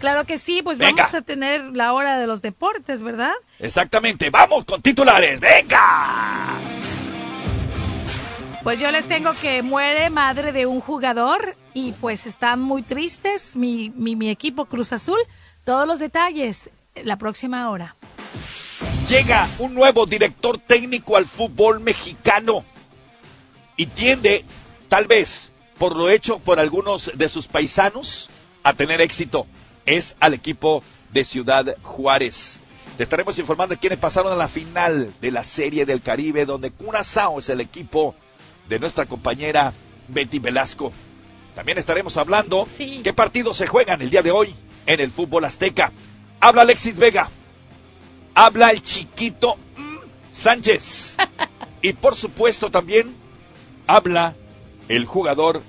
Claro 0.00 0.24
que 0.24 0.38
sí, 0.38 0.62
pues 0.62 0.78
vamos 0.78 1.14
a 1.14 1.22
tener 1.22 1.62
la 1.74 1.92
hora 1.92 2.18
de 2.18 2.26
los 2.26 2.40
deportes, 2.42 3.02
¿verdad? 3.02 3.32
Exactamente, 3.58 4.30
vamos 4.30 4.64
con 4.64 4.80
titulares, 4.80 5.40
venga. 5.40 6.58
Pues 8.62 8.80
yo 8.80 8.90
les 8.90 9.06
tengo 9.06 9.32
que 9.34 9.62
muere 9.62 10.10
madre 10.10 10.52
de 10.52 10.66
un 10.66 10.80
jugador 10.80 11.56
y 11.74 11.92
pues 11.92 12.26
están 12.26 12.60
muy 12.60 12.82
tristes 12.82 13.54
mi, 13.54 13.90
mi, 13.90 14.28
equipo 14.30 14.66
Cruz 14.66 14.92
Azul. 14.92 15.18
Todos 15.64 15.86
los 15.86 16.00
detalles 16.00 16.70
la 16.96 17.16
próxima 17.16 17.70
hora. 17.70 17.94
Llega 19.08 19.48
un 19.58 19.74
nuevo 19.74 20.06
director 20.06 20.58
técnico 20.58 21.16
al 21.16 21.26
fútbol 21.26 21.80
mexicano 21.80 22.64
y 23.76 23.86
tiende, 23.86 24.44
tal 24.88 25.06
vez, 25.06 25.52
por 25.78 25.94
lo 25.94 26.10
hecho 26.10 26.40
por 26.40 26.58
algunos 26.58 27.12
de 27.14 27.28
sus 27.28 27.46
paisanos, 27.46 28.28
a 28.64 28.74
tener 28.74 29.00
éxito. 29.00 29.46
Es 29.86 30.16
al 30.18 30.34
equipo 30.34 30.82
de 31.12 31.24
Ciudad 31.24 31.76
Juárez. 31.82 32.60
Te 32.96 33.04
estaremos 33.04 33.38
informando 33.38 33.76
de 33.76 33.80
quienes 33.80 34.00
pasaron 34.00 34.32
a 34.32 34.36
la 34.36 34.48
final 34.48 35.14
de 35.20 35.30
la 35.30 35.44
Serie 35.44 35.86
del 35.86 36.02
Caribe, 36.02 36.44
donde 36.44 36.72
Curazao 36.72 37.38
es 37.38 37.48
el 37.48 37.60
equipo 37.60 38.16
de 38.68 38.78
nuestra 38.78 39.06
compañera 39.06 39.72
Betty 40.08 40.38
Velasco. 40.38 40.92
También 41.54 41.78
estaremos 41.78 42.16
hablando 42.16 42.68
qué 42.76 43.12
partidos 43.12 43.56
se 43.56 43.66
juegan 43.66 44.00
el 44.00 44.10
día 44.10 44.22
de 44.22 44.30
hoy 44.30 44.54
en 44.86 45.00
el 45.00 45.10
fútbol 45.10 45.44
azteca. 45.44 45.92
Habla 46.40 46.62
Alexis 46.62 46.96
Vega. 46.96 47.28
Habla 48.34 48.70
el 48.70 48.80
chiquito 48.80 49.56
mm, 49.76 49.96
Sánchez. 50.32 51.16
y 51.82 51.92
por 51.94 52.14
supuesto 52.14 52.70
también 52.70 53.14
habla 53.86 54.36
el 54.88 55.04
jugador, 55.04 55.62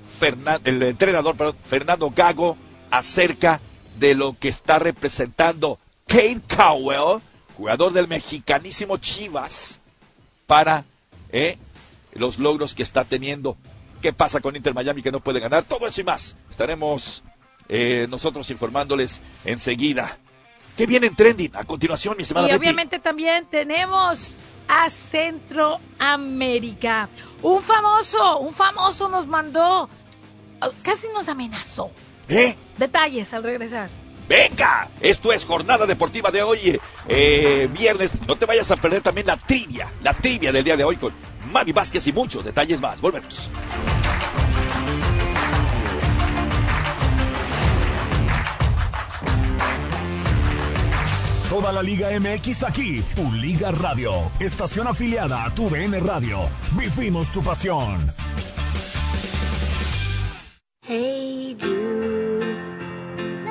el 0.64 0.84
entrenador 0.84 1.56
Fernando 1.64 2.12
Gago 2.16 2.58
acerca 2.92 3.60
de 3.98 4.16
lo 4.16 4.36
que 4.38 4.50
está 4.50 4.80
representando 4.80 5.80
Kate 6.08 6.42
Cowell, 6.56 7.22
jugador 7.58 7.94
del 7.94 8.08
mexicanísimo 8.08 8.98
Chivas, 8.98 9.82
para 10.48 10.86
eh, 11.32 11.58
los 12.14 12.40
logros 12.40 12.76
que 12.76 12.84
está 12.84 13.06
teniendo. 13.06 13.58
¿Qué 14.02 14.14
pasa 14.14 14.40
con 14.40 14.56
Inter 14.56 14.74
Miami 14.74 15.02
que 15.02 15.12
no 15.12 15.20
puede 15.20 15.40
ganar? 15.40 15.64
Todo 15.64 15.88
eso 15.88 16.02
y 16.02 16.04
más. 16.04 16.38
Estaremos 16.50 17.24
eh, 17.68 18.08
nosotros 18.10 18.50
informándoles 18.50 19.22
enseguida. 19.46 20.18
¿Qué 20.78 20.86
viene 20.86 21.08
en 21.08 21.16
trending? 21.16 21.56
A 21.56 21.66
continuación, 21.66 22.16
mi 22.18 22.24
semana. 22.24 22.50
Y 22.50 22.54
obviamente 22.54 23.00
también 23.00 23.46
tenemos 23.46 24.38
a 24.70 24.90
Centroamérica. 24.90 27.10
Un 27.42 27.62
famoso, 27.62 28.40
un 28.40 28.54
famoso 28.54 29.10
nos 29.10 29.28
mandó, 29.28 29.90
casi 30.82 31.08
nos 31.14 31.28
amenazó. 31.28 31.92
¿Eh? 32.30 32.56
Detalles 32.78 33.34
al 33.34 33.44
regresar. 33.44 33.90
Venga, 34.30 34.88
esto 35.02 35.34
es 35.34 35.44
jornada 35.44 35.88
deportiva 35.88 36.30
de 36.30 36.44
hoy, 36.44 36.80
eh, 37.08 37.68
viernes. 37.74 38.12
No 38.28 38.36
te 38.36 38.46
vayas 38.46 38.70
a 38.70 38.76
perder 38.76 39.02
también 39.02 39.26
la 39.26 39.38
trivia, 39.38 39.92
la 40.04 40.14
trivia 40.14 40.52
del 40.52 40.64
día 40.64 40.78
de 40.78 40.84
hoy 40.84 40.98
con 40.98 41.12
Mami 41.52 41.72
Vázquez 41.72 42.08
y 42.08 42.14
muchos 42.14 42.44
detalles 42.46 42.82
más. 42.82 43.02
Volvemos. 43.02 43.50
Toda 51.50 51.72
la 51.74 51.82
Liga 51.82 52.10
MX 52.20 52.64
aquí, 52.64 53.02
tu 53.16 53.32
Liga 53.34 53.72
Radio, 53.72 54.32
estación 54.40 54.88
afiliada 54.88 55.46
a 55.46 55.50
tu 55.50 55.68
VN 55.68 56.00
Radio. 56.06 56.48
Vivimos 56.78 57.30
tu 57.32 57.42
pasión. 57.42 58.14
Hey 60.88 61.58
Jude, 61.60 62.56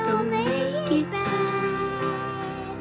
don't 0.06 0.30
make 0.30 0.92
it 0.92 1.10
bad. 1.10 2.78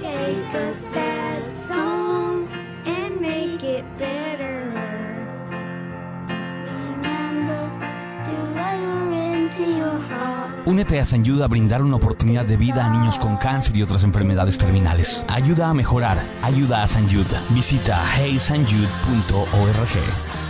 Take 0.00 0.54
a 0.54 0.72
sad 0.90 1.42
song 1.68 2.48
and 2.86 3.20
make 3.20 3.62
it 3.62 3.84
better. 3.98 4.15
Únete 10.64 11.00
a 11.00 11.06
San 11.06 11.24
a 11.44 11.48
brindar 11.48 11.82
una 11.82 11.96
oportunidad 11.96 12.44
de 12.44 12.56
vida 12.56 12.84
a 12.84 12.90
niños 12.90 13.18
con 13.18 13.36
cáncer 13.36 13.76
y 13.76 13.82
otras 13.82 14.04
enfermedades 14.04 14.58
terminales. 14.58 15.24
Ayuda 15.28 15.70
a 15.70 15.74
mejorar. 15.74 16.18
Ayuda 16.42 16.82
a 16.82 16.86
San 16.86 17.08
Visita 17.50 18.02
heysanyud.org. 18.16 20.45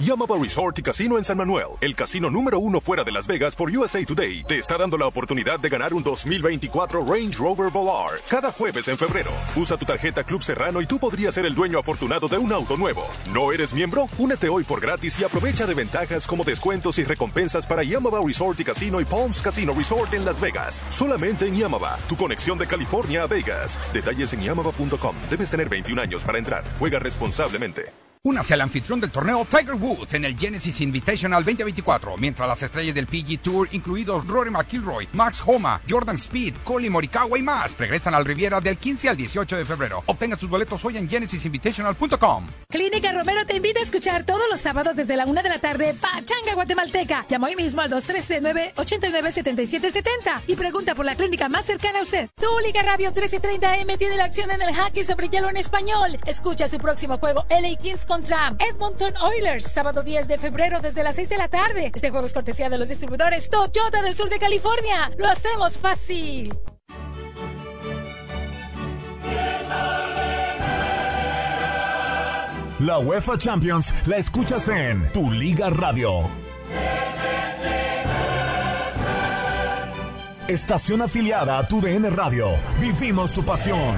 Yamaba 0.00 0.38
Resort 0.38 0.78
y 0.78 0.82
Casino 0.82 1.18
en 1.18 1.24
San 1.24 1.36
Manuel, 1.36 1.66
el 1.82 1.94
casino 1.94 2.30
número 2.30 2.58
uno 2.58 2.80
fuera 2.80 3.04
de 3.04 3.12
Las 3.12 3.26
Vegas 3.26 3.54
por 3.54 3.70
USA 3.70 4.02
Today, 4.02 4.44
te 4.44 4.58
está 4.58 4.78
dando 4.78 4.96
la 4.96 5.06
oportunidad 5.06 5.60
de 5.60 5.68
ganar 5.68 5.92
un 5.92 6.02
2024 6.02 7.04
Range 7.04 7.36
Rover 7.36 7.70
Volar 7.70 8.18
cada 8.28 8.50
jueves 8.50 8.88
en 8.88 8.96
febrero. 8.96 9.30
Usa 9.54 9.76
tu 9.76 9.84
tarjeta 9.84 10.24
Club 10.24 10.42
Serrano 10.42 10.80
y 10.80 10.86
tú 10.86 10.98
podrías 10.98 11.34
ser 11.34 11.44
el 11.44 11.54
dueño 11.54 11.78
afortunado 11.78 12.28
de 12.28 12.38
un 12.38 12.50
auto 12.50 12.78
nuevo. 12.78 13.06
¿No 13.34 13.52
eres 13.52 13.74
miembro? 13.74 14.08
Únete 14.16 14.48
hoy 14.48 14.64
por 14.64 14.80
gratis 14.80 15.20
y 15.20 15.24
aprovecha 15.24 15.66
de 15.66 15.74
ventajas 15.74 16.26
como 16.26 16.44
descuentos 16.44 16.98
y 16.98 17.04
recompensas 17.04 17.66
para 17.66 17.82
Yamaba 17.82 18.20
Resort 18.24 18.58
y 18.60 18.64
Casino 18.64 19.02
y 19.02 19.04
Palms 19.04 19.42
Casino 19.42 19.74
Resort 19.74 20.14
en 20.14 20.24
Las 20.24 20.40
Vegas. 20.40 20.82
Solamente 20.88 21.46
en 21.46 21.56
Yamaba, 21.56 21.98
tu 22.08 22.16
conexión 22.16 22.56
de 22.56 22.66
California 22.66 23.24
a 23.24 23.26
Vegas. 23.26 23.78
Detalles 23.92 24.32
en 24.32 24.40
yamaba.com. 24.40 25.14
Debes 25.28 25.50
tener 25.50 25.68
21 25.68 26.00
años 26.00 26.24
para 26.24 26.38
entrar. 26.38 26.64
Juega 26.78 26.98
responsablemente. 26.98 28.09
Únase 28.22 28.52
al 28.52 28.60
anfitrión 28.60 29.00
del 29.00 29.10
torneo 29.10 29.46
Tiger 29.46 29.76
Woods 29.76 30.12
en 30.12 30.26
el 30.26 30.38
Genesis 30.38 30.82
Invitational 30.82 31.42
2024, 31.42 32.18
mientras 32.18 32.46
las 32.46 32.62
estrellas 32.62 32.94
del 32.94 33.06
PG 33.06 33.40
Tour, 33.40 33.66
incluidos 33.72 34.26
Rory 34.26 34.50
McIlroy, 34.50 35.08
Max 35.14 35.42
Homa, 35.46 35.80
Jordan 35.88 36.16
Speed, 36.16 36.56
Colin 36.62 36.92
Morikawa 36.92 37.38
y 37.38 37.42
más, 37.42 37.78
regresan 37.78 38.14
al 38.14 38.26
Riviera 38.26 38.60
del 38.60 38.76
15 38.76 39.08
al 39.08 39.16
18 39.16 39.56
de 39.56 39.64
febrero. 39.64 40.02
Obtenga 40.04 40.36
sus 40.36 40.50
boletos 40.50 40.84
hoy 40.84 40.98
en 40.98 41.08
genesisinvitational.com. 41.08 42.46
Clínica 42.68 43.10
Romero 43.10 43.46
te 43.46 43.56
invita 43.56 43.80
a 43.80 43.84
escuchar 43.84 44.26
todos 44.26 44.44
los 44.50 44.60
sábados 44.60 44.96
desde 44.96 45.16
la 45.16 45.24
una 45.24 45.40
de 45.40 45.48
la 45.48 45.58
tarde 45.58 45.94
Pachanga 45.94 46.54
Guatemalteca. 46.54 47.24
Llama 47.26 47.46
hoy 47.46 47.56
mismo 47.56 47.80
al 47.80 47.90
239-897770 47.90 50.42
y 50.46 50.56
pregunta 50.56 50.94
por 50.94 51.06
la 51.06 51.16
clínica 51.16 51.48
más 51.48 51.64
cercana 51.64 52.00
a 52.00 52.02
usted. 52.02 52.28
Tu 52.38 52.50
Liga 52.66 52.82
Radio 52.82 53.14
1330M 53.14 53.96
tiene 53.96 54.16
la 54.16 54.24
acción 54.24 54.50
en 54.50 54.60
el 54.60 54.76
hockey 54.76 55.04
sobre 55.04 55.30
hielo 55.30 55.48
en 55.48 55.56
español. 55.56 56.18
Escucha 56.26 56.68
su 56.68 56.76
próximo 56.76 57.16
juego 57.16 57.46
LA 57.48 57.78
Kings 57.80 58.09
contra 58.10 58.56
Edmonton 58.58 59.14
Oilers, 59.22 59.66
sábado 59.66 60.02
10 60.02 60.26
de 60.26 60.36
febrero 60.36 60.80
desde 60.80 61.04
las 61.04 61.14
6 61.14 61.28
de 61.28 61.38
la 61.38 61.46
tarde. 61.46 61.92
Este 61.94 62.10
juego 62.10 62.26
es 62.26 62.32
cortesía 62.32 62.68
de 62.68 62.76
los 62.76 62.88
distribuidores 62.88 63.48
Toyota 63.48 64.02
del 64.02 64.14
sur 64.14 64.28
de 64.28 64.40
California. 64.40 65.12
Lo 65.16 65.28
hacemos 65.28 65.78
fácil. 65.78 66.52
La 72.80 72.98
UEFA 72.98 73.38
Champions 73.38 73.94
la 74.06 74.16
escuchas 74.16 74.66
en 74.66 75.12
Tu 75.12 75.30
Liga 75.30 75.70
Radio. 75.70 76.28
Estación 80.48 81.02
afiliada 81.02 81.58
a 81.58 81.66
Tu 81.68 81.80
DN 81.80 82.10
Radio. 82.10 82.48
Vivimos 82.80 83.32
tu 83.32 83.44
pasión. 83.44 83.94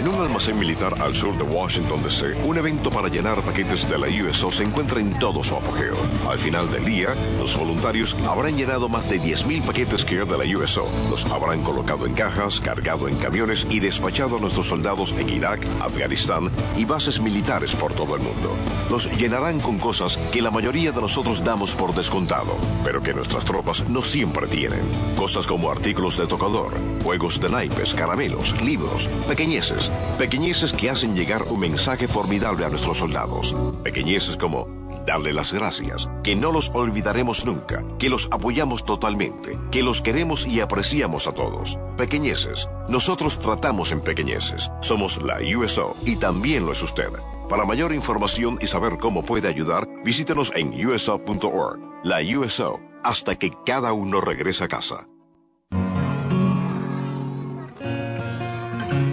En 0.00 0.08
un 0.08 0.14
almacén 0.14 0.58
militar 0.58 0.94
al 1.02 1.14
sur 1.14 1.36
de 1.36 1.42
Washington, 1.42 2.02
D.C., 2.02 2.32
un 2.46 2.56
evento 2.56 2.90
para 2.90 3.08
llenar 3.08 3.42
paquetes 3.42 3.86
de 3.86 3.98
la 3.98 4.06
USO 4.06 4.50
se 4.50 4.64
encuentra 4.64 4.98
en 4.98 5.18
todo 5.18 5.44
su 5.44 5.54
apogeo. 5.54 5.94
Al 6.26 6.38
final 6.38 6.70
del 6.70 6.86
día, 6.86 7.14
los 7.38 7.54
voluntarios 7.54 8.16
habrán 8.26 8.56
llenado 8.56 8.88
más 8.88 9.10
de 9.10 9.20
10.000 9.20 9.60
paquetes 9.60 10.06
que 10.06 10.16
de 10.24 10.38
la 10.38 10.58
USO. 10.58 10.88
Los 11.10 11.26
habrán 11.26 11.62
colocado 11.62 12.06
en 12.06 12.14
cajas, 12.14 12.60
cargado 12.60 13.08
en 13.08 13.16
camiones 13.16 13.66
y 13.68 13.78
despachado 13.80 14.38
a 14.38 14.40
nuestros 14.40 14.68
soldados 14.68 15.12
en 15.18 15.28
Irak, 15.28 15.66
Afganistán 15.80 16.50
y 16.78 16.86
bases 16.86 17.20
militares 17.20 17.76
por 17.76 17.92
todo 17.92 18.16
el 18.16 18.22
mundo. 18.22 18.56
Los 18.88 19.14
llenarán 19.18 19.60
con 19.60 19.78
cosas 19.78 20.16
que 20.32 20.40
la 20.40 20.50
mayoría 20.50 20.92
de 20.92 21.00
nosotros 21.02 21.44
damos 21.44 21.74
por 21.74 21.94
descontado, 21.94 22.56
pero 22.84 23.02
que 23.02 23.12
nuestras 23.12 23.44
tropas 23.44 23.86
no 23.90 24.02
siempre 24.02 24.46
tienen. 24.46 24.80
Cosas 25.14 25.46
como 25.46 25.70
artículos 25.70 26.16
de 26.16 26.26
tocador, 26.26 26.72
juegos 27.04 27.38
de 27.38 27.50
naipes, 27.50 27.92
caramelos, 27.92 28.58
libros, 28.62 29.06
pequeñeces 29.28 29.89
Pequeñeces 30.18 30.72
que 30.72 30.90
hacen 30.90 31.14
llegar 31.14 31.44
un 31.44 31.60
mensaje 31.60 32.06
formidable 32.06 32.66
a 32.66 32.68
nuestros 32.68 32.98
soldados. 32.98 33.56
Pequeñeces 33.82 34.36
como 34.36 34.68
darle 35.06 35.32
las 35.32 35.52
gracias, 35.52 36.08
que 36.22 36.36
no 36.36 36.52
los 36.52 36.70
olvidaremos 36.74 37.44
nunca, 37.44 37.84
que 37.98 38.08
los 38.08 38.28
apoyamos 38.30 38.84
totalmente, 38.84 39.58
que 39.70 39.82
los 39.82 40.02
queremos 40.02 40.46
y 40.46 40.60
apreciamos 40.60 41.26
a 41.26 41.32
todos. 41.32 41.78
Pequeñeces. 41.96 42.68
Nosotros 42.88 43.38
tratamos 43.38 43.92
en 43.92 44.00
pequeñeces. 44.00 44.70
Somos 44.80 45.22
la 45.22 45.38
USO 45.56 45.96
y 46.04 46.16
también 46.16 46.66
lo 46.66 46.72
es 46.72 46.82
usted. 46.82 47.10
Para 47.48 47.64
mayor 47.64 47.92
información 47.92 48.58
y 48.60 48.66
saber 48.66 48.98
cómo 48.98 49.22
puede 49.22 49.48
ayudar, 49.48 49.88
visítenos 50.04 50.52
en 50.54 50.86
uso.org. 50.86 51.80
La 52.04 52.20
USO, 52.20 52.80
hasta 53.02 53.36
que 53.36 53.50
cada 53.66 53.92
uno 53.92 54.20
regrese 54.20 54.64
a 54.64 54.68
casa. 54.68 55.08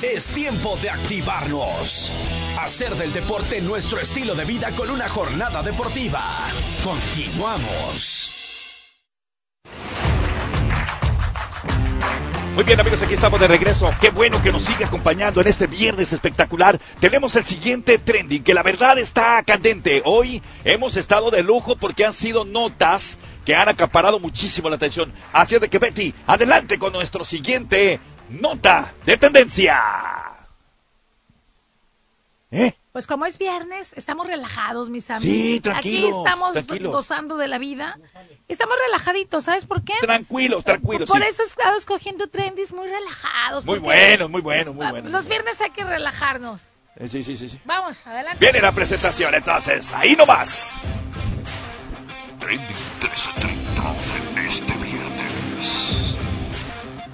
Es 0.00 0.30
tiempo 0.32 0.78
de 0.80 0.88
activarnos. 0.88 2.10
Hacer 2.58 2.94
del 2.94 3.12
deporte 3.12 3.60
nuestro 3.60 4.00
estilo 4.00 4.34
de 4.34 4.46
vida 4.46 4.70
con 4.70 4.90
una 4.90 5.10
jornada 5.10 5.62
deportiva. 5.62 6.22
Continuamos. 6.82 8.30
Muy 12.54 12.64
bien 12.64 12.80
amigos, 12.80 13.02
aquí 13.02 13.14
estamos 13.14 13.38
de 13.38 13.46
regreso. 13.46 13.88
Qué 14.00 14.10
bueno 14.10 14.42
que 14.42 14.50
nos 14.50 14.64
sigue 14.64 14.84
acompañando 14.84 15.40
en 15.40 15.46
este 15.46 15.68
viernes 15.68 16.12
espectacular. 16.12 16.76
Tenemos 16.98 17.36
el 17.36 17.44
siguiente 17.44 17.98
trending, 17.98 18.42
que 18.42 18.52
la 18.52 18.64
verdad 18.64 18.98
está 18.98 19.40
candente. 19.44 20.02
Hoy 20.04 20.42
hemos 20.64 20.96
estado 20.96 21.30
de 21.30 21.44
lujo 21.44 21.76
porque 21.76 22.04
han 22.04 22.14
sido 22.14 22.44
notas 22.44 23.18
que 23.48 23.56
han 23.56 23.66
acaparado 23.70 24.20
muchísimo 24.20 24.68
la 24.68 24.76
atención. 24.76 25.10
Así 25.32 25.54
es 25.54 25.60
de 25.62 25.70
que 25.70 25.78
Betty, 25.78 26.12
adelante 26.26 26.78
con 26.78 26.92
nuestro 26.92 27.24
siguiente 27.24 27.98
nota 28.28 28.92
de 29.06 29.16
tendencia. 29.16 29.82
¿Eh? 32.50 32.74
Pues 32.92 33.06
como 33.06 33.24
es 33.24 33.38
viernes, 33.38 33.94
estamos 33.96 34.26
relajados, 34.26 34.90
mis 34.90 35.08
amigos. 35.08 35.22
Sí, 35.24 35.60
tranquilos, 35.60 36.10
Aquí 36.10 36.18
estamos 36.18 36.52
tranquilos. 36.52 36.92
gozando 36.92 37.38
de 37.38 37.48
la 37.48 37.56
vida. 37.56 37.98
Estamos 38.48 38.74
relajaditos, 38.86 39.44
¿sabes 39.44 39.64
por 39.64 39.82
qué? 39.82 39.94
Tranquilos, 40.02 40.62
tranquilos. 40.62 41.08
Por 41.08 41.22
sí. 41.22 41.28
eso 41.28 41.42
he 41.42 41.46
estado 41.46 41.78
escogiendo 41.78 42.26
trendis 42.28 42.74
muy 42.74 42.86
relajados. 42.86 43.64
Muy 43.64 43.80
porque 43.80 43.94
bueno, 43.96 44.28
muy 44.28 44.42
bueno, 44.42 44.74
muy 44.74 44.86
bueno. 44.90 45.08
Los 45.08 45.26
viernes 45.26 45.58
hay 45.62 45.70
que 45.70 45.84
relajarnos. 45.84 46.60
Eh, 46.96 47.08
Sí, 47.08 47.22
sí, 47.24 47.34
sí, 47.34 47.48
sí. 47.48 47.58
Vamos, 47.64 48.06
adelante. 48.06 48.38
Viene 48.40 48.60
la 48.60 48.72
presentación, 48.72 49.32
entonces, 49.34 49.94
ahí 49.94 50.14
nomás. 50.16 50.80
Trending 52.40 52.66
1330 52.66 53.94
en 54.36 54.46
este 54.46 54.72
viernes. 54.84 56.16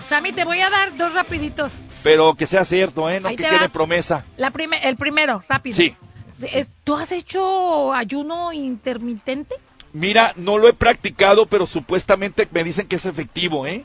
Sammy, 0.00 0.32
te 0.32 0.44
voy 0.44 0.60
a 0.60 0.68
dar 0.70 0.96
dos 0.96 1.14
rapiditos. 1.14 1.80
Pero 2.02 2.34
que 2.34 2.46
sea 2.46 2.64
cierto, 2.64 3.08
¿eh? 3.08 3.20
No 3.20 3.28
Ahí 3.28 3.36
que 3.36 3.44
te 3.44 3.48
quede 3.48 3.58
va. 3.60 3.68
promesa. 3.68 4.24
La 4.36 4.50
prime- 4.50 4.80
el 4.86 4.96
primero, 4.96 5.42
rápido. 5.48 5.76
Sí. 5.76 5.96
Eh, 6.42 6.66
¿Tú 6.84 6.94
has 6.96 7.10
hecho 7.12 7.92
ayuno 7.94 8.52
intermitente? 8.52 9.54
Mira, 9.94 10.32
no 10.36 10.58
lo 10.58 10.68
he 10.68 10.72
practicado, 10.74 11.46
pero 11.46 11.66
supuestamente 11.66 12.46
me 12.50 12.64
dicen 12.64 12.86
que 12.86 12.96
es 12.96 13.06
efectivo, 13.06 13.66
¿eh? 13.66 13.84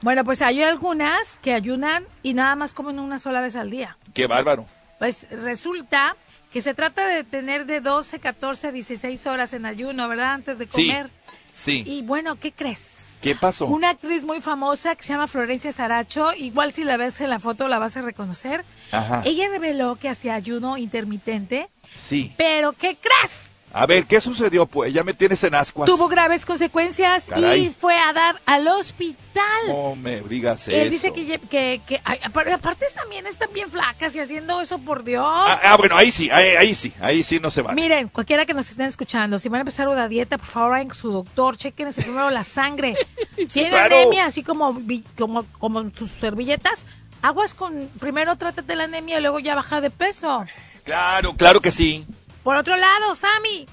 Bueno, 0.00 0.24
pues 0.24 0.40
hay 0.42 0.62
algunas 0.62 1.36
que 1.42 1.52
ayunan 1.54 2.04
y 2.22 2.32
nada 2.34 2.56
más 2.56 2.72
comen 2.74 2.98
una 2.98 3.18
sola 3.18 3.40
vez 3.42 3.54
al 3.54 3.70
día. 3.70 3.96
Qué 4.14 4.26
bárbaro. 4.26 4.64
Pues 4.98 5.26
resulta 5.30 6.16
que 6.52 6.60
se 6.60 6.74
trata 6.74 7.06
de 7.06 7.24
tener 7.24 7.66
de 7.66 7.80
12, 7.80 8.18
14, 8.18 8.72
16 8.72 9.26
horas 9.26 9.52
en 9.52 9.66
ayuno, 9.66 10.08
¿verdad? 10.08 10.32
Antes 10.34 10.58
de 10.58 10.66
Sí, 10.66 10.86
comer. 10.88 11.10
sí. 11.52 11.82
Y 11.86 12.02
bueno, 12.02 12.36
¿qué 12.36 12.52
crees? 12.52 12.96
¿Qué 13.20 13.34
pasó? 13.34 13.66
Una 13.66 13.90
actriz 13.90 14.24
muy 14.24 14.40
famosa 14.40 14.96
que 14.96 15.02
se 15.02 15.12
llama 15.12 15.28
Florencia 15.28 15.70
Saracho, 15.72 16.32
igual 16.32 16.72
si 16.72 16.84
la 16.84 16.96
ves 16.96 17.20
en 17.20 17.28
la 17.28 17.38
foto 17.38 17.68
la 17.68 17.78
vas 17.78 17.96
a 17.98 18.02
reconocer. 18.02 18.64
Ajá. 18.92 19.22
Ella 19.26 19.48
reveló 19.48 19.96
que 19.96 20.08
hacía 20.08 20.34
ayuno 20.34 20.78
intermitente, 20.78 21.68
Sí. 21.98 22.32
pero 22.38 22.72
¿qué 22.72 22.96
crees? 22.96 23.49
A 23.72 23.86
ver, 23.86 24.04
¿qué 24.06 24.20
sucedió? 24.20 24.66
Pues 24.66 24.92
ya 24.92 25.04
me 25.04 25.14
tienes 25.14 25.44
en 25.44 25.54
ascuas. 25.54 25.88
Tuvo 25.88 26.08
graves 26.08 26.44
consecuencias 26.44 27.26
Caray. 27.26 27.66
y 27.66 27.70
fue 27.70 27.96
a 27.96 28.12
dar 28.12 28.40
al 28.44 28.66
hospital. 28.66 29.44
No 29.68 29.94
me 29.94 30.20
digas 30.22 30.66
Él 30.66 30.88
eso. 30.88 30.90
dice 30.90 31.12
que, 31.12 31.38
que, 31.38 31.80
que 31.86 32.00
ay, 32.04 32.18
apar- 32.24 32.50
aparte 32.52 32.86
también 32.94 33.26
están 33.28 33.48
bien 33.52 33.70
flacas 33.70 34.14
y 34.16 34.20
haciendo 34.20 34.60
eso 34.60 34.78
por 34.80 35.04
Dios. 35.04 35.24
Ah, 35.24 35.60
ah, 35.64 35.76
bueno, 35.76 35.96
ahí 35.96 36.10
sí, 36.10 36.28
ahí, 36.30 36.56
ahí 36.56 36.74
sí, 36.74 36.92
ahí 37.00 37.22
sí 37.22 37.38
no 37.38 37.48
se 37.50 37.62
va. 37.62 37.72
Miren, 37.72 38.08
cualquiera 38.08 38.44
que 38.44 38.54
nos 38.54 38.68
estén 38.70 38.86
escuchando, 38.86 39.38
si 39.38 39.48
van 39.48 39.58
a 39.58 39.60
empezar 39.60 39.86
una 39.88 40.08
dieta, 40.08 40.36
por 40.36 40.46
favor 40.48 40.70
vayan 40.72 40.88
con 40.88 40.96
su 40.98 41.12
doctor, 41.12 41.56
chequense 41.56 42.02
primero 42.02 42.28
la 42.30 42.42
sangre. 42.42 42.96
Tiene 43.52 43.70
claro. 43.70 43.94
anemia, 43.94 44.26
así 44.26 44.42
como, 44.42 44.80
como, 45.16 45.44
como 45.58 45.88
sus 45.90 46.10
servilletas. 46.10 46.86
Aguas 47.22 47.54
con, 47.54 47.88
primero 48.00 48.34
trátate 48.36 48.74
la 48.74 48.84
anemia 48.84 49.18
y 49.18 49.22
luego 49.22 49.38
ya 49.38 49.54
baja 49.54 49.80
de 49.80 49.90
peso. 49.90 50.44
Claro, 50.84 51.34
claro 51.36 51.60
que 51.60 51.70
sí. 51.70 52.04
Por 52.50 52.56
otro 52.56 52.76
lado, 52.76 53.14
Sammy, 53.14 53.64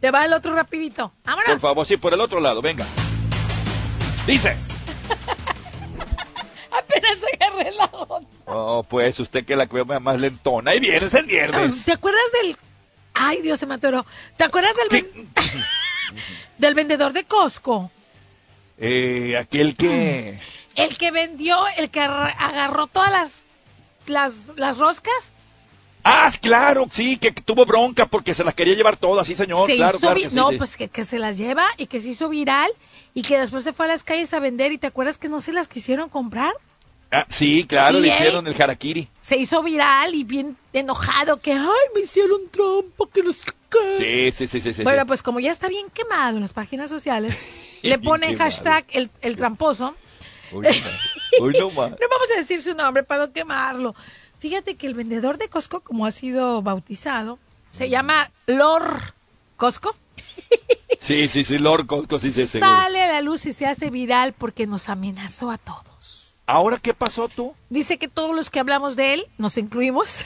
te 0.00 0.10
va 0.12 0.24
el 0.24 0.32
otro 0.32 0.54
rapidito. 0.54 1.12
Por 1.24 1.34
Vámonos. 1.34 1.60
favor, 1.60 1.84
sí, 1.84 1.96
por 1.96 2.14
el 2.14 2.20
otro 2.20 2.38
lado, 2.38 2.62
venga. 2.62 2.86
Dice. 4.24 4.56
Apenas 6.70 7.18
agarré 7.34 7.72
la 7.72 7.86
onda. 7.86 8.28
Oh, 8.44 8.84
pues 8.88 9.18
usted 9.18 9.44
que 9.44 9.56
la 9.56 9.66
veo 9.66 9.84
más 9.84 10.16
lentona. 10.20 10.70
Ahí 10.70 10.78
viene, 10.78 11.06
es 11.06 11.14
el 11.14 11.26
viernes. 11.26 11.84
¿Te 11.84 11.90
acuerdas 11.90 12.22
del... 12.40 12.56
Ay, 13.14 13.42
Dios, 13.42 13.58
se 13.58 13.66
me 13.66 13.74
atoró. 13.74 14.06
¿Te 14.36 14.44
acuerdas 14.44 14.76
del, 14.76 14.88
ven- 14.88 15.28
del 16.58 16.74
vendedor 16.76 17.12
de 17.12 17.24
Costco? 17.24 17.90
Eh, 18.78 19.36
aquel 19.36 19.74
que... 19.74 20.38
El 20.76 20.96
que 20.96 21.10
vendió, 21.10 21.58
el 21.78 21.90
que 21.90 21.98
ar- 21.98 22.32
agarró 22.38 22.86
todas 22.86 23.10
las, 23.10 23.42
las, 24.06 24.34
las 24.54 24.78
roscas. 24.78 25.32
Ah, 26.08 26.30
claro, 26.40 26.86
sí, 26.88 27.16
que 27.16 27.32
tuvo 27.32 27.66
bronca 27.66 28.06
porque 28.06 28.32
se 28.32 28.44
las 28.44 28.54
quería 28.54 28.74
llevar 28.74 28.96
todas, 28.96 29.26
sí, 29.26 29.34
señor. 29.34 29.68
se 29.68 29.74
claro, 29.74 29.98
hizo 29.98 30.00
claro 30.00 30.14
vi- 30.14 30.22
que 30.22 30.30
sí, 30.30 30.36
no, 30.36 30.50
sí. 30.50 30.56
pues 30.56 30.76
que, 30.76 30.88
que 30.88 31.04
se 31.04 31.18
las 31.18 31.36
lleva 31.36 31.66
y 31.78 31.88
que 31.88 32.00
se 32.00 32.10
hizo 32.10 32.28
viral 32.28 32.70
y 33.12 33.22
que 33.22 33.40
después 33.40 33.64
se 33.64 33.72
fue 33.72 33.86
a 33.86 33.88
las 33.88 34.04
calles 34.04 34.32
a 34.32 34.38
vender 34.38 34.70
y 34.70 34.78
te 34.78 34.86
acuerdas 34.86 35.18
que 35.18 35.28
no 35.28 35.40
se 35.40 35.52
las 35.52 35.66
quisieron 35.66 36.08
comprar. 36.08 36.52
Ah, 37.10 37.26
sí, 37.28 37.64
claro, 37.68 37.98
¿Y 37.98 38.02
le 38.02 38.08
hicieron 38.08 38.46
el 38.46 38.60
harakiri. 38.60 39.08
Se 39.20 39.36
hizo 39.36 39.62
viral 39.64 40.14
y 40.14 40.22
bien 40.22 40.56
enojado 40.72 41.40
que, 41.40 41.52
ay, 41.52 41.66
me 41.94 42.02
hicieron 42.02 42.40
trampa, 42.50 43.04
que 43.12 43.22
qué. 43.22 44.30
Sí, 44.32 44.32
sí, 44.32 44.46
sí, 44.46 44.60
sí. 44.60 44.74
sí, 44.74 44.82
bueno, 44.84 45.06
pues 45.06 45.22
como 45.22 45.40
ya 45.40 45.50
está 45.50 45.66
bien 45.68 45.88
quemado 45.90 46.36
en 46.36 46.42
las 46.42 46.52
páginas 46.52 46.88
sociales, 46.88 47.36
le 47.82 47.98
ponen 47.98 48.36
hashtag 48.36 48.84
el, 48.90 49.10
el 49.22 49.36
tramposo. 49.36 49.96
Uy, 50.52 50.66
no, 51.40 51.44
uy, 51.46 51.56
no 51.58 51.70
más. 51.70 51.90
No 51.90 52.08
vamos 52.10 52.28
a 52.34 52.38
decir 52.38 52.62
su 52.62 52.74
nombre 52.74 53.02
para 53.02 53.26
no 53.26 53.32
quemarlo. 53.32 53.94
Fíjate 54.48 54.76
que 54.76 54.86
el 54.86 54.94
vendedor 54.94 55.38
de 55.38 55.48
Costco, 55.48 55.80
como 55.80 56.06
ha 56.06 56.12
sido 56.12 56.62
bautizado, 56.62 57.40
se 57.72 57.88
llama 57.88 58.30
Lord 58.46 59.02
Costco. 59.56 59.96
Sí, 61.00 61.28
sí, 61.28 61.44
sí, 61.44 61.58
Lord 61.58 61.86
Costco, 61.88 62.20
sí, 62.20 62.30
sí, 62.30 62.46
seguro. 62.46 62.70
Sale 62.70 63.02
a 63.02 63.10
la 63.14 63.22
luz 63.22 63.44
y 63.46 63.52
se 63.52 63.66
hace 63.66 63.90
viral 63.90 64.34
porque 64.34 64.68
nos 64.68 64.88
amenazó 64.88 65.50
a 65.50 65.58
todos. 65.58 66.34
¿Ahora 66.46 66.78
qué 66.80 66.94
pasó 66.94 67.26
tú? 67.28 67.56
Dice 67.70 67.98
que 67.98 68.06
todos 68.06 68.36
los 68.36 68.48
que 68.48 68.60
hablamos 68.60 68.94
de 68.94 69.14
él, 69.14 69.26
nos 69.36 69.56
incluimos, 69.58 70.20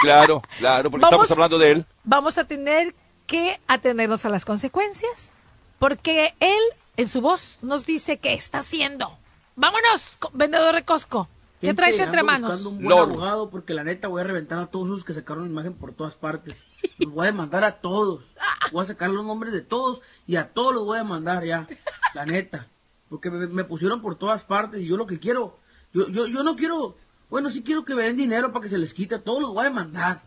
Claro, 0.00 0.40
claro, 0.58 0.88
porque 0.88 1.02
Vamos- 1.02 1.24
estamos 1.24 1.30
hablando 1.32 1.58
de 1.58 1.72
él. 1.72 1.86
vamos 2.04 2.38
a 2.38 2.44
tener 2.44 2.94
que 3.26 3.58
atenernos 3.66 4.24
a 4.24 4.28
las 4.28 4.44
consecuencias. 4.44 5.32
Porque 5.80 6.32
él, 6.38 6.62
en 6.96 7.08
su 7.08 7.20
voz, 7.20 7.58
nos 7.60 7.86
dice 7.86 8.18
qué 8.18 8.34
está 8.34 8.58
haciendo. 8.58 9.18
Vámonos, 9.56 10.16
vendedor 10.32 10.76
de 10.76 10.84
Costco. 10.84 11.28
¿Qué 11.60 11.74
traes 11.74 11.98
entre 11.98 12.22
manos? 12.22 12.50
buscando 12.50 12.70
un 12.70 12.76
buen 12.76 12.88
Lord. 12.88 13.10
abogado 13.10 13.50
porque 13.50 13.74
la 13.74 13.82
neta 13.84 14.08
voy 14.08 14.20
a 14.20 14.24
reventar 14.24 14.58
a 14.58 14.66
todos 14.66 14.88
esos 14.88 15.04
que 15.04 15.14
sacaron 15.14 15.44
la 15.44 15.50
imagen 15.50 15.74
por 15.74 15.92
todas 15.92 16.14
partes. 16.14 16.62
Los 16.98 17.12
voy 17.12 17.24
a 17.24 17.30
demandar 17.32 17.64
a 17.64 17.80
todos. 17.80 18.24
Voy 18.72 18.82
a 18.82 18.86
sacar 18.86 19.10
los 19.10 19.24
nombres 19.24 19.52
de 19.52 19.62
todos 19.62 20.02
y 20.26 20.36
a 20.36 20.52
todos 20.52 20.74
los 20.74 20.84
voy 20.84 20.98
a 20.98 21.04
mandar 21.04 21.44
ya. 21.44 21.66
La 22.14 22.26
neta. 22.26 22.68
Porque 23.08 23.30
me, 23.30 23.46
me 23.46 23.64
pusieron 23.64 24.00
por 24.00 24.16
todas 24.16 24.42
partes 24.44 24.82
y 24.82 24.86
yo 24.86 24.96
lo 24.96 25.06
que 25.06 25.18
quiero, 25.18 25.58
yo, 25.92 26.08
yo, 26.08 26.26
yo 26.26 26.42
no 26.42 26.56
quiero, 26.56 26.96
bueno, 27.30 27.50
sí 27.50 27.62
quiero 27.62 27.84
que 27.84 27.94
me 27.94 28.02
den 28.02 28.16
dinero 28.16 28.52
para 28.52 28.62
que 28.64 28.68
se 28.68 28.78
les 28.78 28.92
quite. 28.92 29.14
A 29.14 29.22
todos 29.22 29.40
los 29.40 29.50
voy 29.52 29.62
a 29.62 29.68
demandar. 29.68 30.22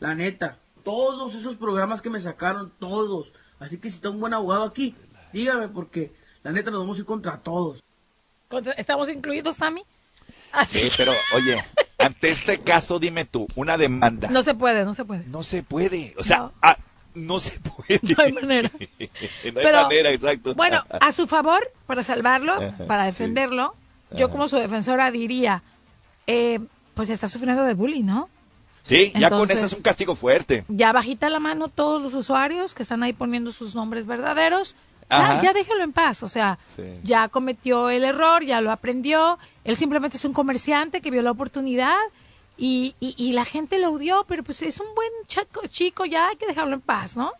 La 0.00 0.14
neta. 0.14 0.58
Todos 0.82 1.34
esos 1.34 1.54
programas 1.56 2.02
que 2.02 2.10
me 2.10 2.18
sacaron, 2.20 2.72
todos. 2.80 3.34
Así 3.60 3.78
que 3.78 3.88
si 3.88 3.96
está 3.96 4.10
un 4.10 4.18
buen 4.18 4.34
abogado 4.34 4.64
aquí, 4.64 4.96
dígame 5.32 5.68
porque 5.68 6.12
la 6.42 6.50
neta 6.50 6.72
nos 6.72 6.80
vamos 6.80 6.96
a 6.96 7.00
ir 7.00 7.06
contra 7.06 7.38
todos. 7.38 7.84
¿Estamos 8.76 9.08
incluidos, 9.08 9.56
Sammy? 9.56 9.84
Así. 10.52 10.80
Sí, 10.80 10.90
pero 10.96 11.12
oye, 11.34 11.62
ante 11.98 12.28
este 12.30 12.60
caso, 12.60 12.98
dime 12.98 13.24
tú, 13.24 13.46
una 13.54 13.78
demanda. 13.78 14.28
No 14.28 14.42
se 14.42 14.54
puede, 14.54 14.84
no 14.84 14.94
se 14.94 15.04
puede. 15.04 15.24
No 15.26 15.42
se 15.42 15.62
puede. 15.62 16.14
O 16.18 16.24
sea, 16.24 16.50
ah, 16.60 16.76
no 17.14 17.40
se 17.40 17.58
puede. 17.60 18.00
No 18.02 18.22
hay 18.22 18.32
manera. 18.32 18.70
no 18.78 18.80
hay 18.98 19.52
Pero, 19.54 19.82
manera, 19.82 20.10
exacto. 20.10 20.54
Bueno, 20.54 20.84
a 20.88 21.12
su 21.12 21.26
favor, 21.26 21.70
para 21.86 22.02
salvarlo, 22.02 22.52
Ajá, 22.52 22.86
para 22.86 23.04
sí. 23.04 23.06
defenderlo, 23.06 23.74
yo 24.14 24.30
como 24.30 24.48
su 24.48 24.56
defensora 24.56 25.10
diría, 25.10 25.62
eh, 26.26 26.60
pues 26.94 27.10
está 27.10 27.28
sufriendo 27.28 27.64
de 27.64 27.74
bullying, 27.74 28.04
¿no? 28.04 28.28
sí, 28.82 29.12
ya 29.16 29.30
con 29.30 29.50
eso 29.50 29.64
es 29.66 29.72
un 29.72 29.82
castigo 29.82 30.14
fuerte. 30.14 30.64
Ya 30.68 30.92
bajita 30.92 31.30
la 31.30 31.38
mano 31.38 31.68
todos 31.68 32.02
los 32.02 32.14
usuarios 32.14 32.74
que 32.74 32.82
están 32.82 33.02
ahí 33.02 33.12
poniendo 33.12 33.52
sus 33.52 33.74
nombres 33.74 34.06
verdaderos. 34.06 34.74
Ya, 35.10 35.40
ya 35.42 35.52
déjelo 35.52 35.82
en 35.82 35.92
paz, 35.92 36.22
o 36.22 36.28
sea, 36.28 36.58
Sí. 36.76 36.82
ya 37.02 37.28
cometió 37.28 37.90
el 37.90 38.04
error, 38.04 38.42
ya 38.44 38.60
lo 38.60 38.70
aprendió. 38.70 39.38
Él 39.64 39.76
simplemente 39.76 40.16
es 40.16 40.24
un 40.24 40.32
comerciante 40.32 41.00
que 41.00 41.10
vio 41.10 41.22
la 41.22 41.30
oportunidad 41.30 41.96
y, 42.56 42.94
y, 43.00 43.14
y 43.16 43.32
la 43.32 43.44
gente 43.44 43.78
lo 43.78 43.90
odió, 43.90 44.24
pero 44.28 44.42
pues 44.42 44.62
es 44.62 44.80
un 44.80 44.94
buen 44.94 45.10
chaco- 45.26 45.66
chico, 45.68 46.04
ya 46.04 46.28
hay 46.28 46.36
que 46.36 46.46
dejarlo 46.46 46.74
en 46.74 46.80
paz, 46.80 47.16
¿no? 47.16 47.32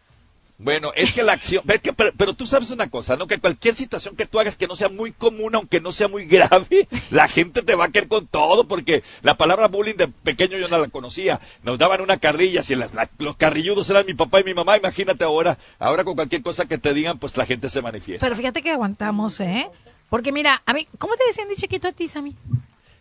Bueno, 0.62 0.92
es 0.94 1.12
que 1.12 1.24
la 1.24 1.32
acción, 1.32 1.64
es 1.68 1.80
que, 1.80 1.92
pero, 1.92 2.12
pero 2.16 2.34
tú 2.34 2.46
sabes 2.46 2.70
una 2.70 2.88
cosa, 2.88 3.16
¿no? 3.16 3.26
Que 3.26 3.38
cualquier 3.38 3.74
situación 3.74 4.14
que 4.14 4.26
tú 4.26 4.38
hagas 4.38 4.56
que 4.56 4.68
no 4.68 4.76
sea 4.76 4.88
muy 4.88 5.10
común, 5.10 5.54
aunque 5.56 5.80
no 5.80 5.90
sea 5.90 6.06
muy 6.06 6.24
grave, 6.24 6.86
la 7.10 7.26
gente 7.28 7.62
te 7.62 7.74
va 7.74 7.86
a 7.86 7.88
querer 7.90 8.08
con 8.08 8.28
todo, 8.28 8.68
porque 8.68 9.02
la 9.22 9.36
palabra 9.36 9.66
bullying 9.66 9.96
de 9.96 10.06
pequeño 10.08 10.58
yo 10.58 10.68
no 10.68 10.78
la 10.78 10.86
conocía. 10.86 11.40
Nos 11.64 11.78
daban 11.78 12.00
una 12.00 12.16
carrilla, 12.18 12.62
si 12.62 12.76
las- 12.76 12.94
la- 12.94 13.10
los 13.18 13.36
carrilludos 13.36 13.90
eran 13.90 14.06
mi 14.06 14.14
papá 14.14 14.40
y 14.40 14.44
mi 14.44 14.54
mamá, 14.54 14.76
imagínate 14.76 15.24
ahora, 15.24 15.58
ahora 15.80 16.04
con 16.04 16.14
cualquier 16.14 16.42
cosa 16.42 16.66
que 16.66 16.78
te 16.78 16.94
digan, 16.94 17.18
pues 17.18 17.36
la 17.36 17.44
gente 17.44 17.68
se 17.68 17.82
manifiesta. 17.82 18.24
Pero 18.24 18.36
fíjate 18.36 18.62
que 18.62 18.70
aguantamos, 18.70 19.40
¿eh? 19.40 19.68
Porque 20.08 20.30
mira, 20.30 20.62
a 20.64 20.72
mí, 20.74 20.86
¿cómo 20.98 21.16
te 21.16 21.24
decían 21.26 21.48
de 21.48 21.56
chiquito 21.56 21.88
a 21.88 21.92
ti, 21.92 22.06
Sammy? 22.06 22.36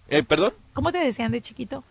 Eh, 0.07 0.23
¿Perdón? 0.23 0.53
¿Cómo 0.73 0.91
te 0.91 0.97
decían 0.97 1.31
de 1.31 1.41
chiquito? 1.41 1.83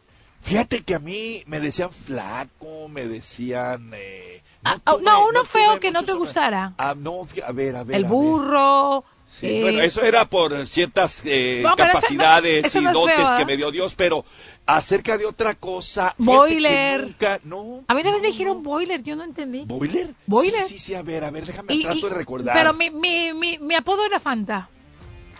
Fíjate 0.42 0.82
que 0.82 0.94
a 0.94 0.98
mí 0.98 1.42
me 1.46 1.60
decían 1.60 1.92
flaco, 1.92 2.88
me 2.88 3.06
decían... 3.06 3.92
eh, 3.94 4.42
Ah, 4.64 4.76
ah, 4.84 4.92
tuve- 4.94 5.02
no, 5.02 5.26
uno 5.26 5.44
feo 5.44 5.80
que 5.80 5.90
no 5.90 6.02
te 6.04 6.12
gustara. 6.12 6.74
Ah, 6.78 6.94
no, 6.96 7.26
a 7.46 7.52
ver, 7.52 7.76
a 7.76 7.84
ver. 7.84 7.96
El 7.96 8.04
burro. 8.04 9.04
Sí, 9.26 9.46
eh, 9.46 9.60
bueno, 9.62 9.80
eso 9.80 10.02
era 10.02 10.24
por 10.24 10.66
ciertas 10.66 11.22
eh, 11.24 11.60
No, 11.62 11.70
no- 11.70 11.76
capacidades 11.76 12.66
eso 12.66 12.80
y 12.80 12.82
no 12.82 12.88
es 12.90 12.94
dotes 12.94 13.14
feo, 13.14 13.24
que 13.26 13.30
¿verdad? 13.30 13.46
me 13.46 13.56
dio 13.56 13.70
Dios, 13.70 13.94
pero 13.94 14.24
acerca 14.66 15.16
de 15.16 15.24
otra 15.24 15.54
cosa. 15.54 16.14
Boiler. 16.18 17.02
Nunca, 17.02 17.40
no. 17.44 17.84
A 17.86 17.94
mí 17.94 18.00
una 18.00 18.10
vez 18.10 18.22
me 18.22 18.26
dijeron 18.28 18.62
boiler, 18.64 19.02
yo 19.04 19.14
no 19.14 19.22
entendí. 19.22 19.62
¿Boiler? 19.66 20.10
Boiler. 20.26 20.60
Sí, 20.62 20.74
sí, 20.74 20.78
sí, 20.80 20.94
a 20.94 21.02
ver, 21.02 21.22
a 21.22 21.30
ver, 21.30 21.46
déjame 21.46 21.72
Y- 21.74 21.82
trato 21.82 21.98
y- 21.98 22.02
de 22.02 22.08
recordar. 22.10 22.56
Pero 22.56 22.74
mi, 22.74 22.90
mi, 22.90 23.32
mi, 23.32 23.58
mi 23.58 23.74
apodo 23.76 24.04
era 24.04 24.18
Fanta. 24.18 24.68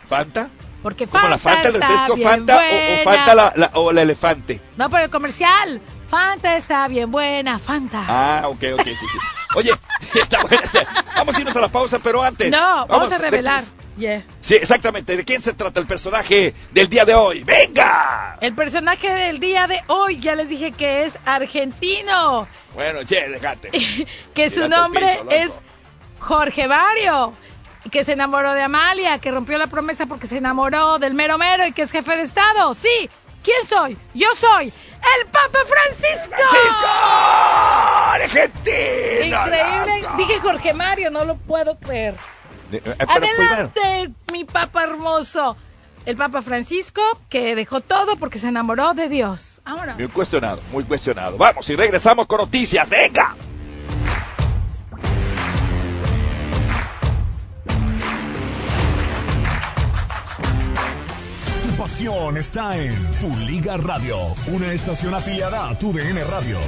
¿Fanta? 0.07 0.49
Porque 0.83 1.07
¿Como 1.07 1.21
Fanta 1.21 1.29
la 1.31 1.39
Fanta, 1.39 1.69
el 1.69 1.75
refresco 1.75 2.17
Fanta 2.17 2.57
o, 2.57 2.61
o. 3.01 3.05
Fanta 3.05 3.35
la, 3.35 3.53
la- 3.57 3.71
o 3.75 3.93
la 3.93 4.03
elefante? 4.03 4.61
No, 4.77 4.89
pero 4.91 5.05
el 5.05 5.11
comercial. 5.11 5.81
Fanta 6.09 6.57
está 6.57 6.89
bien 6.89 7.09
buena, 7.13 7.59
Fanta. 7.61 8.03
Ah, 8.09 8.43
ok, 8.49 8.65
ok, 8.75 8.83
sí, 8.85 8.97
sí. 8.97 9.19
Oye, 9.55 9.71
está 10.21 10.43
buena. 10.43 10.63
Vamos 11.15 11.37
a 11.37 11.41
irnos 11.41 11.55
a 11.55 11.61
la 11.61 11.69
pausa, 11.69 12.01
pero 12.01 12.21
antes. 12.23 12.51
no, 12.51 12.87
vamos, 12.89 13.07
a 13.07 13.11
¿de 13.11 13.19
revelar. 13.19 13.63
Yeah. 13.97 14.25
Sí, 14.41 14.55
exactamente. 14.57 15.17
¿De 15.17 15.25
quién 15.25 15.41
se 15.43 15.53
trata 15.53 15.79
el 15.79 15.87
personaje 15.87 16.53
del 16.73 16.89
día 16.89 17.05
de 17.05 17.15
hoy? 17.15 17.45
¡Venga! 17.45 18.39
El 18.41 18.55
personaje 18.55 19.09
del 19.13 19.39
día 19.39 19.67
de 19.69 19.81
hoy, 19.89 20.19
ya 20.19 20.35
les 20.35 20.49
dije 20.49 20.73
que 20.73 21.05
es 21.05 21.15
argentino. 21.27 22.49
Bueno, 22.75 23.05
che, 23.05 23.29
déjate. 23.29 23.71
que 24.35 24.51
su 24.51 24.69
nombre 24.69 25.07
piso, 25.23 25.31
es 25.31 25.53
Jorge 26.19 26.67
Vario, 26.67 27.33
que 27.91 28.05
se 28.05 28.13
enamoró 28.13 28.53
de 28.53 28.63
Amalia, 28.63 29.19
que 29.19 29.31
rompió 29.31 29.59
la 29.59 29.67
promesa 29.67 30.07
porque 30.07 30.27
se 30.27 30.37
enamoró 30.39 30.99
del 30.99 31.15
mero 31.15 31.39
mero 31.39 31.67
y 31.67 31.73
que 31.73 31.83
es 31.83 31.91
jefe 31.91 32.17
de 32.17 32.23
Estado. 32.23 32.75
Sí, 32.75 33.09
¿quién 33.43 33.67
soy? 33.67 33.97
Yo 34.15 34.29
soy 34.37 34.67
el 34.69 35.27
Papa 35.29 35.59
Francisco. 35.67 36.35
¡Argentina! 38.13 39.45
Increíble. 39.47 40.09
Dije 40.17 40.41
Jorge 40.41 40.75
Mario, 40.75 41.11
no 41.11 41.25
lo 41.25 41.37
puedo 41.37 41.79
creer. 41.79 42.15
Eh, 42.73 42.81
primero- 42.81 43.05
Adelante, 43.53 44.11
mi 44.33 44.45
Papa 44.45 44.85
hermoso. 44.85 45.57
El 46.07 46.17
Papa 46.17 46.41
Francisco, 46.41 47.03
que 47.29 47.55
dejó 47.55 47.81
todo 47.83 48.17
porque 48.17 48.39
se 48.39 48.49
enamoró 48.49 48.95
de 48.95 49.09
Dios. 49.11 49.61
Vámonos. 49.65 49.97
Muy 49.99 50.09
cuestionado, 50.09 50.63
muy 50.73 50.83
cuestionado. 50.85 51.37
Vamos 51.37 51.69
y 51.69 51.77
regresamos 51.77 52.27
con 52.27 52.39
noticias. 52.39 52.89
¡Venga! 52.89 53.35
Pasión 61.81 62.37
está 62.37 62.77
en 62.77 62.95
Tu 63.23 63.35
Liga 63.39 63.79
Radio, 63.79 64.19
una 64.53 64.71
estación 64.71 65.15
afiliada 65.15 65.71
a 65.71 65.79
Tu 65.79 65.91
DN 65.95 66.23
Radio. 66.25 66.59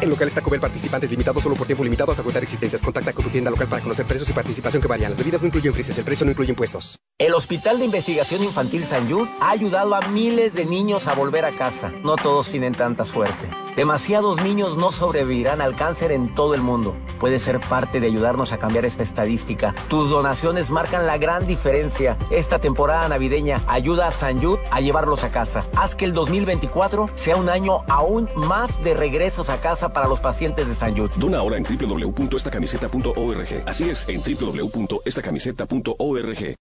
En 0.00 0.10
locales 0.10 0.32
Taco 0.32 0.50
Bell 0.50 0.60
participantes 0.60 1.10
limitados 1.10 1.42
solo 1.42 1.56
por 1.56 1.66
tiempo 1.66 1.82
limitado 1.82 2.12
hasta 2.12 2.22
agotar 2.22 2.42
existencias. 2.42 2.82
Contacta 2.82 3.12
con 3.12 3.24
tu 3.24 3.30
tienda 3.30 3.50
local 3.50 3.66
para 3.66 3.82
conocer 3.82 4.06
precios 4.06 4.30
y 4.30 4.32
participación 4.32 4.80
que 4.80 4.88
varían. 4.88 5.10
Las 5.10 5.18
bebidas 5.18 5.40
no 5.40 5.48
incluyen 5.48 5.72
frises. 5.72 5.98
El 5.98 6.04
precio 6.04 6.24
no 6.24 6.30
incluye 6.30 6.50
impuestos. 6.50 6.98
El 7.18 7.34
Hospital 7.34 7.80
de 7.80 7.86
Investigación 7.86 8.44
Infantil 8.44 8.84
San 8.84 9.10
Jude 9.10 9.28
ha 9.40 9.50
ayudado 9.50 9.96
a 9.96 10.02
miles 10.02 10.54
de 10.54 10.64
niños 10.64 11.08
a 11.08 11.14
volver 11.14 11.44
a 11.44 11.56
casa. 11.56 11.90
No 12.04 12.14
todos 12.14 12.48
tienen 12.48 12.74
tanta 12.74 13.04
suerte. 13.04 13.48
Demasiados 13.74 14.42
niños 14.42 14.76
no 14.76 14.90
sobrevivirán 14.90 15.60
al 15.60 15.76
cáncer 15.76 16.10
en 16.10 16.34
todo 16.34 16.54
el 16.54 16.62
mundo. 16.62 16.96
Puedes 17.20 17.42
ser 17.42 17.60
parte 17.60 18.00
de 18.00 18.08
ayudarnos 18.08 18.52
a 18.52 18.58
cambiar 18.58 18.84
esta 18.84 19.04
estadística. 19.04 19.72
Tus 19.88 20.10
donaciones 20.10 20.70
marcan 20.70 21.06
la 21.06 21.16
gran 21.16 21.46
diferencia. 21.46 22.16
Esta 22.30 22.58
temporada 22.58 23.08
navideña 23.08 23.62
ayuda 23.68 24.08
a 24.08 24.10
San 24.10 24.40
Jude 24.42 24.60
a 24.72 24.80
llevarlos 24.80 25.22
a 25.22 25.30
casa. 25.30 25.64
Haz 25.76 25.94
que 25.94 26.04
el 26.04 26.12
2024 26.12 27.08
sea 27.14 27.36
un 27.36 27.48
año 27.48 27.82
aún 27.88 28.28
más 28.34 28.82
de 28.82 28.94
regresos 28.94 29.48
a 29.48 29.60
casa 29.60 29.87
para 29.92 30.08
los 30.08 30.20
pacientes 30.20 30.68
de 30.68 30.74
San 30.74 30.96
Jude. 30.96 31.10
Dona 31.16 31.38
ahora 31.38 31.56
en 31.56 31.64
www.estacamiseta.org. 31.64 33.62
Así 33.66 33.90
es, 33.90 34.08
en 34.08 34.22
www.estacamiseta.org. 34.22 36.56